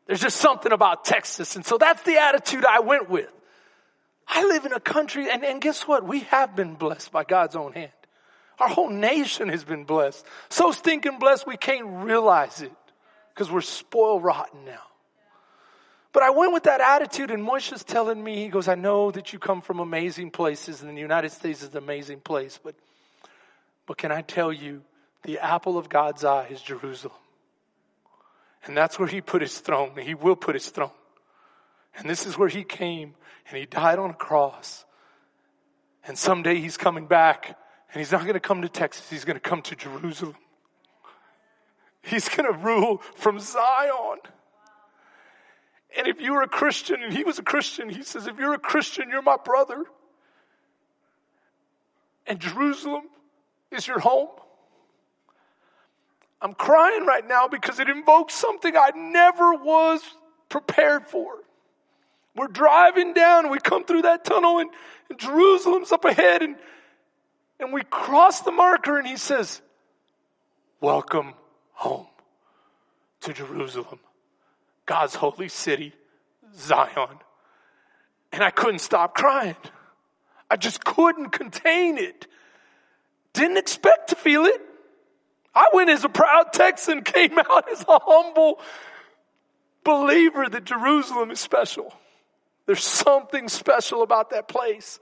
There's 0.07 0.19
just 0.19 0.37
something 0.37 0.71
about 0.71 1.05
Texas. 1.05 1.55
And 1.55 1.65
so 1.65 1.77
that's 1.77 2.01
the 2.03 2.17
attitude 2.17 2.65
I 2.65 2.79
went 2.79 3.09
with. 3.09 3.29
I 4.27 4.43
live 4.45 4.65
in 4.65 4.73
a 4.73 4.79
country, 4.79 5.29
and, 5.29 5.45
and 5.45 5.61
guess 5.61 5.87
what? 5.87 6.03
We 6.03 6.21
have 6.21 6.55
been 6.55 6.75
blessed 6.75 7.11
by 7.11 7.23
God's 7.23 7.55
own 7.55 7.73
hand. 7.73 7.91
Our 8.59 8.67
whole 8.67 8.89
nation 8.89 9.47
has 9.49 9.63
been 9.63 9.85
blessed. 9.85 10.25
So 10.49 10.71
stinking 10.71 11.19
blessed 11.19 11.47
we 11.47 11.55
can't 11.55 12.03
realize 12.03 12.61
it 12.61 12.71
because 13.39 13.49
we're 13.49 13.61
spoil 13.61 14.19
rotten 14.19 14.65
now. 14.65 14.81
But 16.11 16.23
I 16.23 16.29
went 16.31 16.51
with 16.51 16.63
that 16.63 16.81
attitude, 16.81 17.31
and 17.31 17.41
Moshe's 17.41 17.85
telling 17.85 18.21
me, 18.21 18.35
he 18.43 18.49
goes, 18.49 18.67
I 18.67 18.75
know 18.75 19.11
that 19.11 19.31
you 19.31 19.39
come 19.39 19.61
from 19.61 19.79
amazing 19.79 20.31
places, 20.31 20.81
and 20.81 20.97
the 20.97 20.99
United 20.99 21.31
States 21.31 21.63
is 21.63 21.69
an 21.69 21.77
amazing 21.77 22.19
place, 22.19 22.59
but, 22.61 22.75
but 23.85 23.97
can 23.97 24.11
I 24.11 24.23
tell 24.23 24.51
you, 24.51 24.81
the 25.23 25.39
apple 25.39 25.77
of 25.77 25.87
God's 25.87 26.25
eye 26.25 26.47
is 26.49 26.61
Jerusalem. 26.61 27.15
And 28.65 28.75
that's 28.75 28.99
where 28.99 29.07
he 29.07 29.21
put 29.21 29.41
his 29.41 29.57
throne. 29.57 29.95
He 29.95 30.15
will 30.15 30.35
put 30.35 30.53
his 30.53 30.67
throne. 30.67 30.91
And 31.95 32.09
this 32.09 32.25
is 32.25 32.37
where 32.37 32.49
he 32.49 32.65
came, 32.65 33.13
and 33.47 33.57
he 33.57 33.65
died 33.65 33.99
on 33.99 34.09
a 34.09 34.15
cross. 34.15 34.83
And 36.05 36.17
someday 36.17 36.55
he's 36.55 36.75
coming 36.75 37.05
back, 37.05 37.57
and 37.93 38.01
he's 38.01 38.11
not 38.11 38.23
going 38.23 38.33
to 38.33 38.41
come 38.41 38.63
to 38.63 38.69
Texas, 38.69 39.09
he's 39.09 39.23
going 39.23 39.37
to 39.37 39.49
come 39.49 39.61
to 39.61 39.77
Jerusalem. 39.77 40.35
He's 42.01 42.29
going 42.29 42.51
to 42.51 42.57
rule 42.57 43.01
from 43.15 43.39
Zion. 43.39 44.19
And 45.97 46.07
if 46.07 46.21
you 46.21 46.33
were 46.33 46.43
a 46.43 46.47
Christian, 46.47 47.01
and 47.03 47.11
he 47.11 47.23
was 47.23 47.39
a 47.39 47.43
Christian, 47.43 47.89
he 47.89 48.03
says, 48.03 48.27
if 48.27 48.37
you're 48.37 48.53
a 48.53 48.59
Christian, 48.59 49.09
you're 49.09 49.21
my 49.21 49.37
brother. 49.37 49.83
And 52.27 52.39
Jerusalem 52.39 53.03
is 53.71 53.87
your 53.87 53.99
home. 53.99 54.29
I'm 56.41 56.53
crying 56.53 57.05
right 57.05 57.27
now 57.27 57.47
because 57.47 57.79
it 57.79 57.89
invokes 57.89 58.33
something 58.33 58.77
I 58.77 58.91
never 58.95 59.55
was 59.55 60.01
prepared 60.47 61.07
for. 61.07 61.35
We're 62.35 62.47
driving 62.47 63.13
down 63.13 63.49
we 63.49 63.59
come 63.59 63.83
through 63.83 64.03
that 64.03 64.23
tunnel 64.23 64.59
and, 64.59 64.69
and 65.09 65.19
Jerusalem's 65.19 65.91
up 65.91 66.05
ahead 66.05 66.41
and, 66.41 66.55
and 67.59 67.73
we 67.73 67.81
cross 67.83 68.41
the 68.41 68.51
marker 68.51 68.97
and 68.97 69.07
he 69.07 69.17
says, 69.17 69.61
welcome 70.79 71.33
home 71.79 72.07
to 73.21 73.31
Jerusalem, 73.31 73.99
God's 74.85 75.15
holy 75.15 75.47
city, 75.47 75.93
Zion. 76.57 77.19
And 78.33 78.43
I 78.43 78.49
couldn't 78.51 78.79
stop 78.79 79.15
crying. 79.15 79.55
I 80.49 80.57
just 80.57 80.83
couldn't 80.83 81.29
contain 81.29 81.97
it. 81.97 82.27
Didn't 83.31 83.57
expect 83.57 84.09
to 84.09 84.15
feel 84.15 84.43
it. 84.45 84.59
I 85.55 85.69
went 85.73 85.89
as 85.89 86.03
a 86.03 86.09
proud 86.09 86.51
Texan, 86.51 87.01
came 87.03 87.39
out 87.39 87.71
as 87.71 87.85
a 87.87 87.97
humble 87.97 88.59
believer 89.85 90.49
that 90.49 90.65
Jerusalem 90.65 91.31
is 91.31 91.39
special. 91.39 91.93
There's 92.65 92.83
something 92.83 93.47
special 93.47 94.03
about 94.03 94.31
that 94.31 94.49
place. 94.49 94.99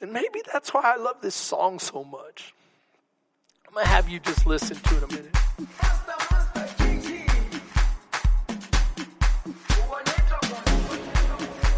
And 0.00 0.12
maybe 0.12 0.42
that's 0.52 0.74
why 0.74 0.82
I 0.82 0.96
love 0.96 1.20
this 1.22 1.36
song 1.36 1.78
so 1.78 2.02
much. 2.02 2.55
I'm 3.76 3.84
going 3.84 3.88
to 3.88 3.94
have 3.94 4.08
you 4.08 4.20
just 4.20 4.46
listen 4.46 4.74
to 4.74 4.96
it 4.96 5.02
a 5.02 5.06
minute. 5.08 5.36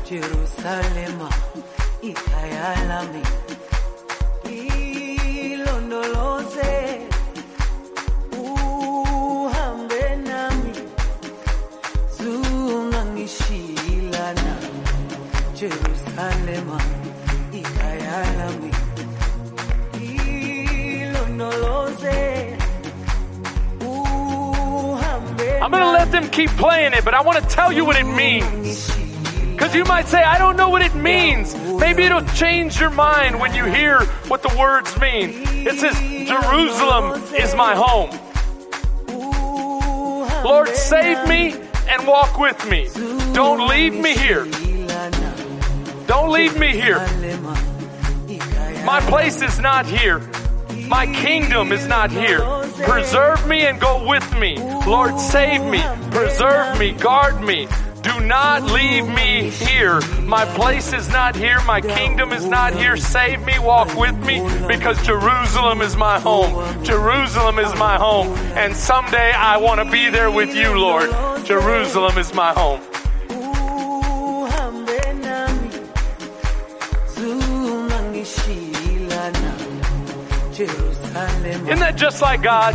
Jerusalema 0.08 1.28
ikayalami 2.02 3.22
ilondoloze 5.44 7.00
uhambe 8.32 10.16
nami 10.16 10.74
Jerusalema 15.54 16.97
I'm 25.68 25.72
going 25.72 25.84
to 25.84 25.90
let 25.90 26.10
them 26.10 26.30
keep 26.30 26.48
playing 26.52 26.94
it, 26.94 27.04
but 27.04 27.12
I 27.12 27.20
want 27.20 27.42
to 27.42 27.46
tell 27.46 27.70
you 27.70 27.84
what 27.84 27.94
it 27.96 28.06
means. 28.06 28.90
Because 29.52 29.74
you 29.74 29.84
might 29.84 30.08
say, 30.08 30.22
I 30.22 30.38
don't 30.38 30.56
know 30.56 30.70
what 30.70 30.80
it 30.80 30.94
means. 30.94 31.54
Maybe 31.54 32.04
it'll 32.04 32.24
change 32.24 32.80
your 32.80 32.88
mind 32.88 33.38
when 33.38 33.54
you 33.54 33.66
hear 33.66 34.00
what 34.28 34.42
the 34.42 34.56
words 34.58 34.98
mean. 34.98 35.28
It 35.34 35.78
says, 35.78 35.94
Jerusalem 36.26 37.22
is 37.34 37.54
my 37.54 37.74
home. 37.74 38.08
Lord, 40.42 40.68
save 40.70 41.28
me 41.28 41.52
and 41.90 42.06
walk 42.06 42.38
with 42.38 42.66
me. 42.70 42.88
Don't 43.34 43.68
leave 43.68 43.92
me 43.92 44.16
here. 44.16 44.46
Don't 46.06 46.32
leave 46.32 46.58
me 46.58 46.68
here. 46.68 47.00
My 48.86 49.00
place 49.06 49.42
is 49.42 49.58
not 49.58 49.84
here. 49.84 50.20
My 50.86 51.04
kingdom 51.04 51.72
is 51.72 51.86
not 51.86 52.10
here. 52.10 52.67
Preserve 52.84 53.46
me 53.46 53.66
and 53.66 53.80
go 53.80 54.06
with 54.08 54.38
me. 54.38 54.56
Lord, 54.86 55.18
save 55.18 55.62
me. 55.64 55.82
Preserve 56.10 56.78
me. 56.78 56.92
Guard 56.92 57.42
me. 57.42 57.68
Do 58.02 58.20
not 58.20 58.62
leave 58.62 59.06
me 59.06 59.50
here. 59.50 60.00
My 60.22 60.44
place 60.44 60.92
is 60.92 61.08
not 61.08 61.34
here. 61.34 61.60
My 61.64 61.80
kingdom 61.80 62.32
is 62.32 62.46
not 62.46 62.74
here. 62.74 62.96
Save 62.96 63.44
me. 63.44 63.58
Walk 63.58 63.94
with 63.96 64.16
me 64.24 64.40
because 64.66 65.04
Jerusalem 65.04 65.80
is 65.80 65.96
my 65.96 66.18
home. 66.20 66.84
Jerusalem 66.84 67.58
is 67.58 67.74
my 67.74 67.96
home. 67.96 68.28
And 68.56 68.74
someday 68.74 69.32
I 69.32 69.56
want 69.58 69.84
to 69.84 69.90
be 69.90 70.10
there 70.10 70.30
with 70.30 70.54
you, 70.54 70.78
Lord. 70.78 71.10
Jerusalem 71.44 72.18
is 72.18 72.32
my 72.32 72.52
home. 72.52 72.80
Jerusalem 80.54 80.97
Isn't 81.18 81.80
that 81.80 81.96
just 81.96 82.22
like 82.22 82.42
God? 82.42 82.74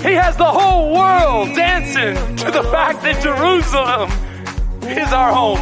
He 0.00 0.14
has 0.14 0.36
the 0.36 0.44
whole 0.44 0.92
world 0.92 1.54
dancing 1.54 2.16
to 2.36 2.50
the 2.50 2.64
fact 2.64 3.02
that 3.02 3.22
Jerusalem 3.22 4.10
is 4.82 5.12
our 5.12 5.32
home. 5.32 5.58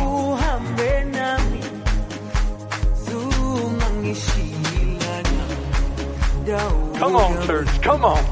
Come 6.99 7.17
on, 7.17 7.47
church. 7.47 7.83
Come 7.83 8.05
on. 8.05 8.25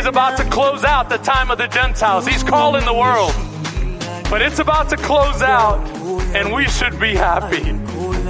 He's 0.00 0.06
about 0.06 0.38
to 0.38 0.44
close 0.44 0.82
out 0.82 1.10
the 1.10 1.18
time 1.18 1.50
of 1.50 1.58
the 1.58 1.66
Gentiles. 1.66 2.26
He's 2.26 2.42
calling 2.42 2.86
the 2.86 2.94
world. 2.94 3.34
But 4.30 4.40
it's 4.40 4.58
about 4.58 4.88
to 4.88 4.96
close 4.96 5.42
out, 5.42 5.78
and 6.34 6.54
we 6.54 6.66
should 6.68 6.98
be 6.98 7.14
happy 7.14 7.70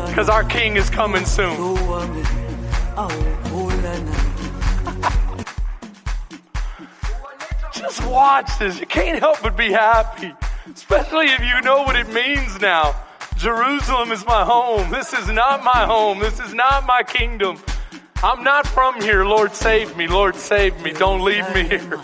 because 0.08 0.28
our 0.28 0.42
King 0.42 0.76
is 0.76 0.90
coming 0.90 1.24
soon. 1.24 1.56
Just 7.72 8.04
watch 8.04 8.50
this. 8.58 8.80
You 8.80 8.86
can't 8.86 9.20
help 9.20 9.40
but 9.40 9.56
be 9.56 9.70
happy, 9.70 10.34
especially 10.74 11.26
if 11.26 11.38
you 11.38 11.60
know 11.60 11.84
what 11.84 11.94
it 11.94 12.08
means 12.08 12.60
now. 12.60 12.96
Jerusalem 13.36 14.10
is 14.10 14.26
my 14.26 14.44
home. 14.44 14.90
This 14.90 15.12
is 15.12 15.28
not 15.28 15.62
my 15.62 15.86
home. 15.86 16.18
This 16.18 16.40
is 16.40 16.52
not 16.52 16.84
my 16.84 17.04
kingdom. 17.04 17.58
I'm 18.22 18.44
not 18.44 18.66
from 18.66 19.00
here. 19.00 19.24
Lord, 19.24 19.54
save 19.54 19.96
me. 19.96 20.06
Lord, 20.06 20.36
save 20.36 20.78
me. 20.82 20.92
Don't 20.92 21.22
leave 21.24 21.48
me 21.54 21.64
here. 21.64 22.00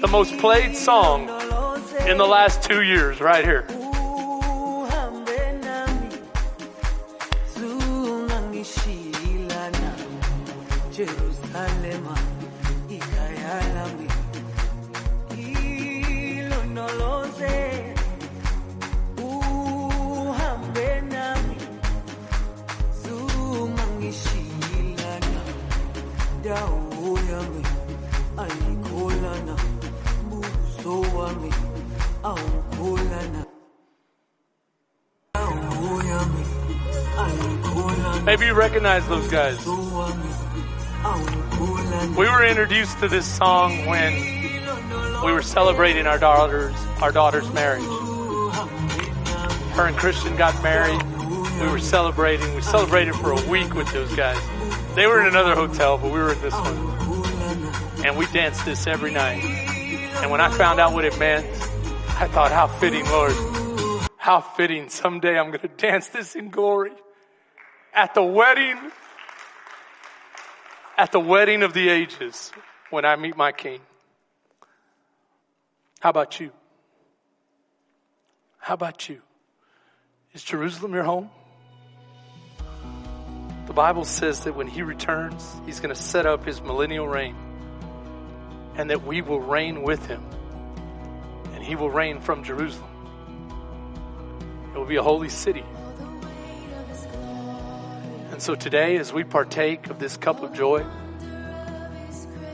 The 0.00 0.08
most 0.10 0.36
played 0.38 0.76
song 0.76 1.22
in 2.06 2.18
the 2.18 2.26
last 2.26 2.62
two 2.62 2.82
years, 2.82 3.20
right 3.20 3.44
here. 3.44 3.66
Dawo 26.54 27.18
yami 27.30 27.62
ayikholana 28.42 29.54
buso 30.30 30.94
wami 31.16 31.50
awukholana 32.30 33.42
Maybe 38.24 38.46
you 38.46 38.54
recognize 38.54 39.06
those 39.08 39.28
guys. 39.28 39.58
buso 39.58 39.74
wami 39.96 40.30
awukholana 41.02 42.16
We 42.16 42.26
were 42.30 42.44
introduced 42.44 42.98
to 43.00 43.08
this 43.08 43.26
song 43.26 43.86
when 43.86 44.12
we 45.24 45.32
were 45.32 45.42
celebrating 45.42 46.06
our 46.06 46.18
daughter's 46.18 46.76
our 47.02 47.10
daughter's 47.10 47.50
marriage. 47.52 47.90
Her 49.76 49.86
and 49.90 49.96
Christian 49.96 50.36
got 50.36 50.54
married. 50.62 51.02
We 51.60 51.66
were 51.66 51.80
celebrating. 51.80 52.54
We 52.54 52.62
celebrated 52.62 53.14
for 53.16 53.32
a 53.32 53.42
week 53.50 53.74
with 53.74 53.90
those 53.92 54.14
guys. 54.14 54.38
They 54.94 55.08
were 55.08 55.20
in 55.20 55.26
another 55.26 55.56
hotel, 55.56 55.98
but 55.98 56.12
we 56.12 56.20
were 56.20 56.32
in 56.32 56.40
this 56.40 56.54
one. 56.54 58.06
And 58.06 58.16
we 58.16 58.26
danced 58.26 58.64
this 58.64 58.86
every 58.86 59.12
night. 59.12 59.42
And 60.22 60.30
when 60.30 60.40
I 60.40 60.48
found 60.50 60.78
out 60.78 60.92
what 60.92 61.04
it 61.04 61.18
meant, 61.18 61.44
I 62.16 62.28
thought, 62.28 62.52
how 62.52 62.68
fitting, 62.68 63.04
Lord. 63.06 63.32
How 64.16 64.40
fitting. 64.40 64.88
Someday 64.88 65.36
I'm 65.36 65.48
going 65.48 65.60
to 65.60 65.68
dance 65.68 66.08
this 66.08 66.36
in 66.36 66.50
glory. 66.50 66.92
At 67.92 68.14
the 68.14 68.22
wedding, 68.22 68.78
at 70.96 71.10
the 71.10 71.18
wedding 71.18 71.64
of 71.64 71.72
the 71.72 71.88
ages, 71.88 72.52
when 72.90 73.04
I 73.04 73.16
meet 73.16 73.36
my 73.36 73.50
King. 73.50 73.80
How 75.98 76.10
about 76.10 76.38
you? 76.38 76.52
How 78.58 78.74
about 78.74 79.08
you? 79.08 79.20
Is 80.32 80.44
Jerusalem 80.44 80.94
your 80.94 81.02
home? 81.02 81.30
The 83.66 83.72
Bible 83.72 84.04
says 84.04 84.40
that 84.40 84.54
when 84.54 84.66
He 84.66 84.82
returns, 84.82 85.50
He's 85.66 85.80
going 85.80 85.94
to 85.94 86.00
set 86.00 86.26
up 86.26 86.44
His 86.44 86.60
millennial 86.60 87.08
reign 87.08 87.36
and 88.76 88.90
that 88.90 89.04
we 89.04 89.22
will 89.22 89.40
reign 89.40 89.82
with 89.82 90.06
Him 90.06 90.22
and 91.54 91.62
He 91.62 91.76
will 91.76 91.90
reign 91.90 92.20
from 92.20 92.44
Jerusalem. 92.44 92.90
It 94.74 94.78
will 94.78 94.86
be 94.86 94.96
a 94.96 95.02
holy 95.02 95.28
city. 95.28 95.64
And 98.34 98.42
so 98.42 98.56
today, 98.56 98.96
as 98.96 99.12
we 99.12 99.22
partake 99.22 99.88
of 99.90 100.00
this 100.00 100.16
cup 100.16 100.42
of 100.42 100.52
joy, 100.52 100.84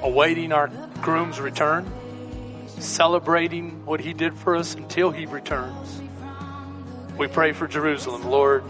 awaiting 0.02 0.52
our 0.52 0.68
groom's 1.00 1.40
return, 1.40 1.90
celebrating 2.66 3.86
what 3.86 4.00
he 4.00 4.12
did 4.12 4.36
for 4.36 4.56
us 4.56 4.74
until 4.74 5.10
he 5.10 5.24
returns, 5.24 6.02
we 7.16 7.28
pray 7.28 7.52
for 7.52 7.66
Jerusalem. 7.66 8.28
Lord, 8.28 8.62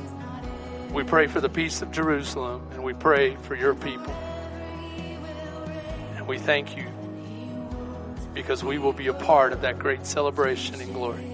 we 0.93 1.05
pray 1.05 1.27
for 1.27 1.41
the 1.41 1.49
peace 1.49 1.83
of 1.83 1.93
Jerusalem, 1.93 2.67
and 2.73 2.83
we 2.83 2.93
pray 2.93 3.37
for 3.37 3.55
your 3.55 3.75
people. 3.75 4.13
And 6.17 6.27
we 6.27 6.39
thank 6.39 6.77
you 6.77 6.87
because 8.35 8.65
we 8.65 8.79
will 8.79 8.93
be 8.93 9.07
a 9.09 9.15
part 9.15 9.53
of 9.53 9.61
that 9.61 9.79
great 9.79 10.05
celebration 10.07 10.81
in 10.81 10.93
glory. 10.93 11.27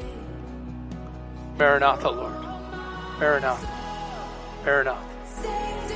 Maranatha, 1.58 2.10
Lord. 2.10 2.34
Maranatha. 3.18 3.68
Maranatha. 4.64 5.02
Sing 5.24 5.88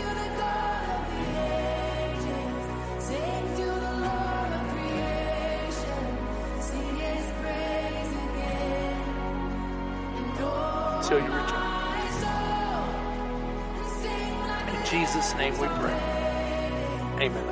to 11.13 11.19
the 11.19 11.60
Jesus' 14.91 15.35
name 15.37 15.57
we 15.59 15.69
pray. 15.69 15.93
Amen. 17.21 17.47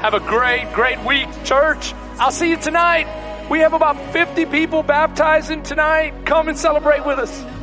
Have 0.00 0.12
a 0.12 0.20
great, 0.20 0.70
great 0.74 1.02
week, 1.06 1.28
church. 1.44 1.94
I'll 2.18 2.30
see 2.30 2.50
you 2.50 2.58
tonight. 2.58 3.06
We 3.48 3.60
have 3.60 3.72
about 3.72 4.12
50 4.12 4.44
people 4.46 4.82
baptizing 4.82 5.62
tonight. 5.62 6.26
Come 6.26 6.48
and 6.48 6.58
celebrate 6.58 7.06
with 7.06 7.18
us. 7.18 7.57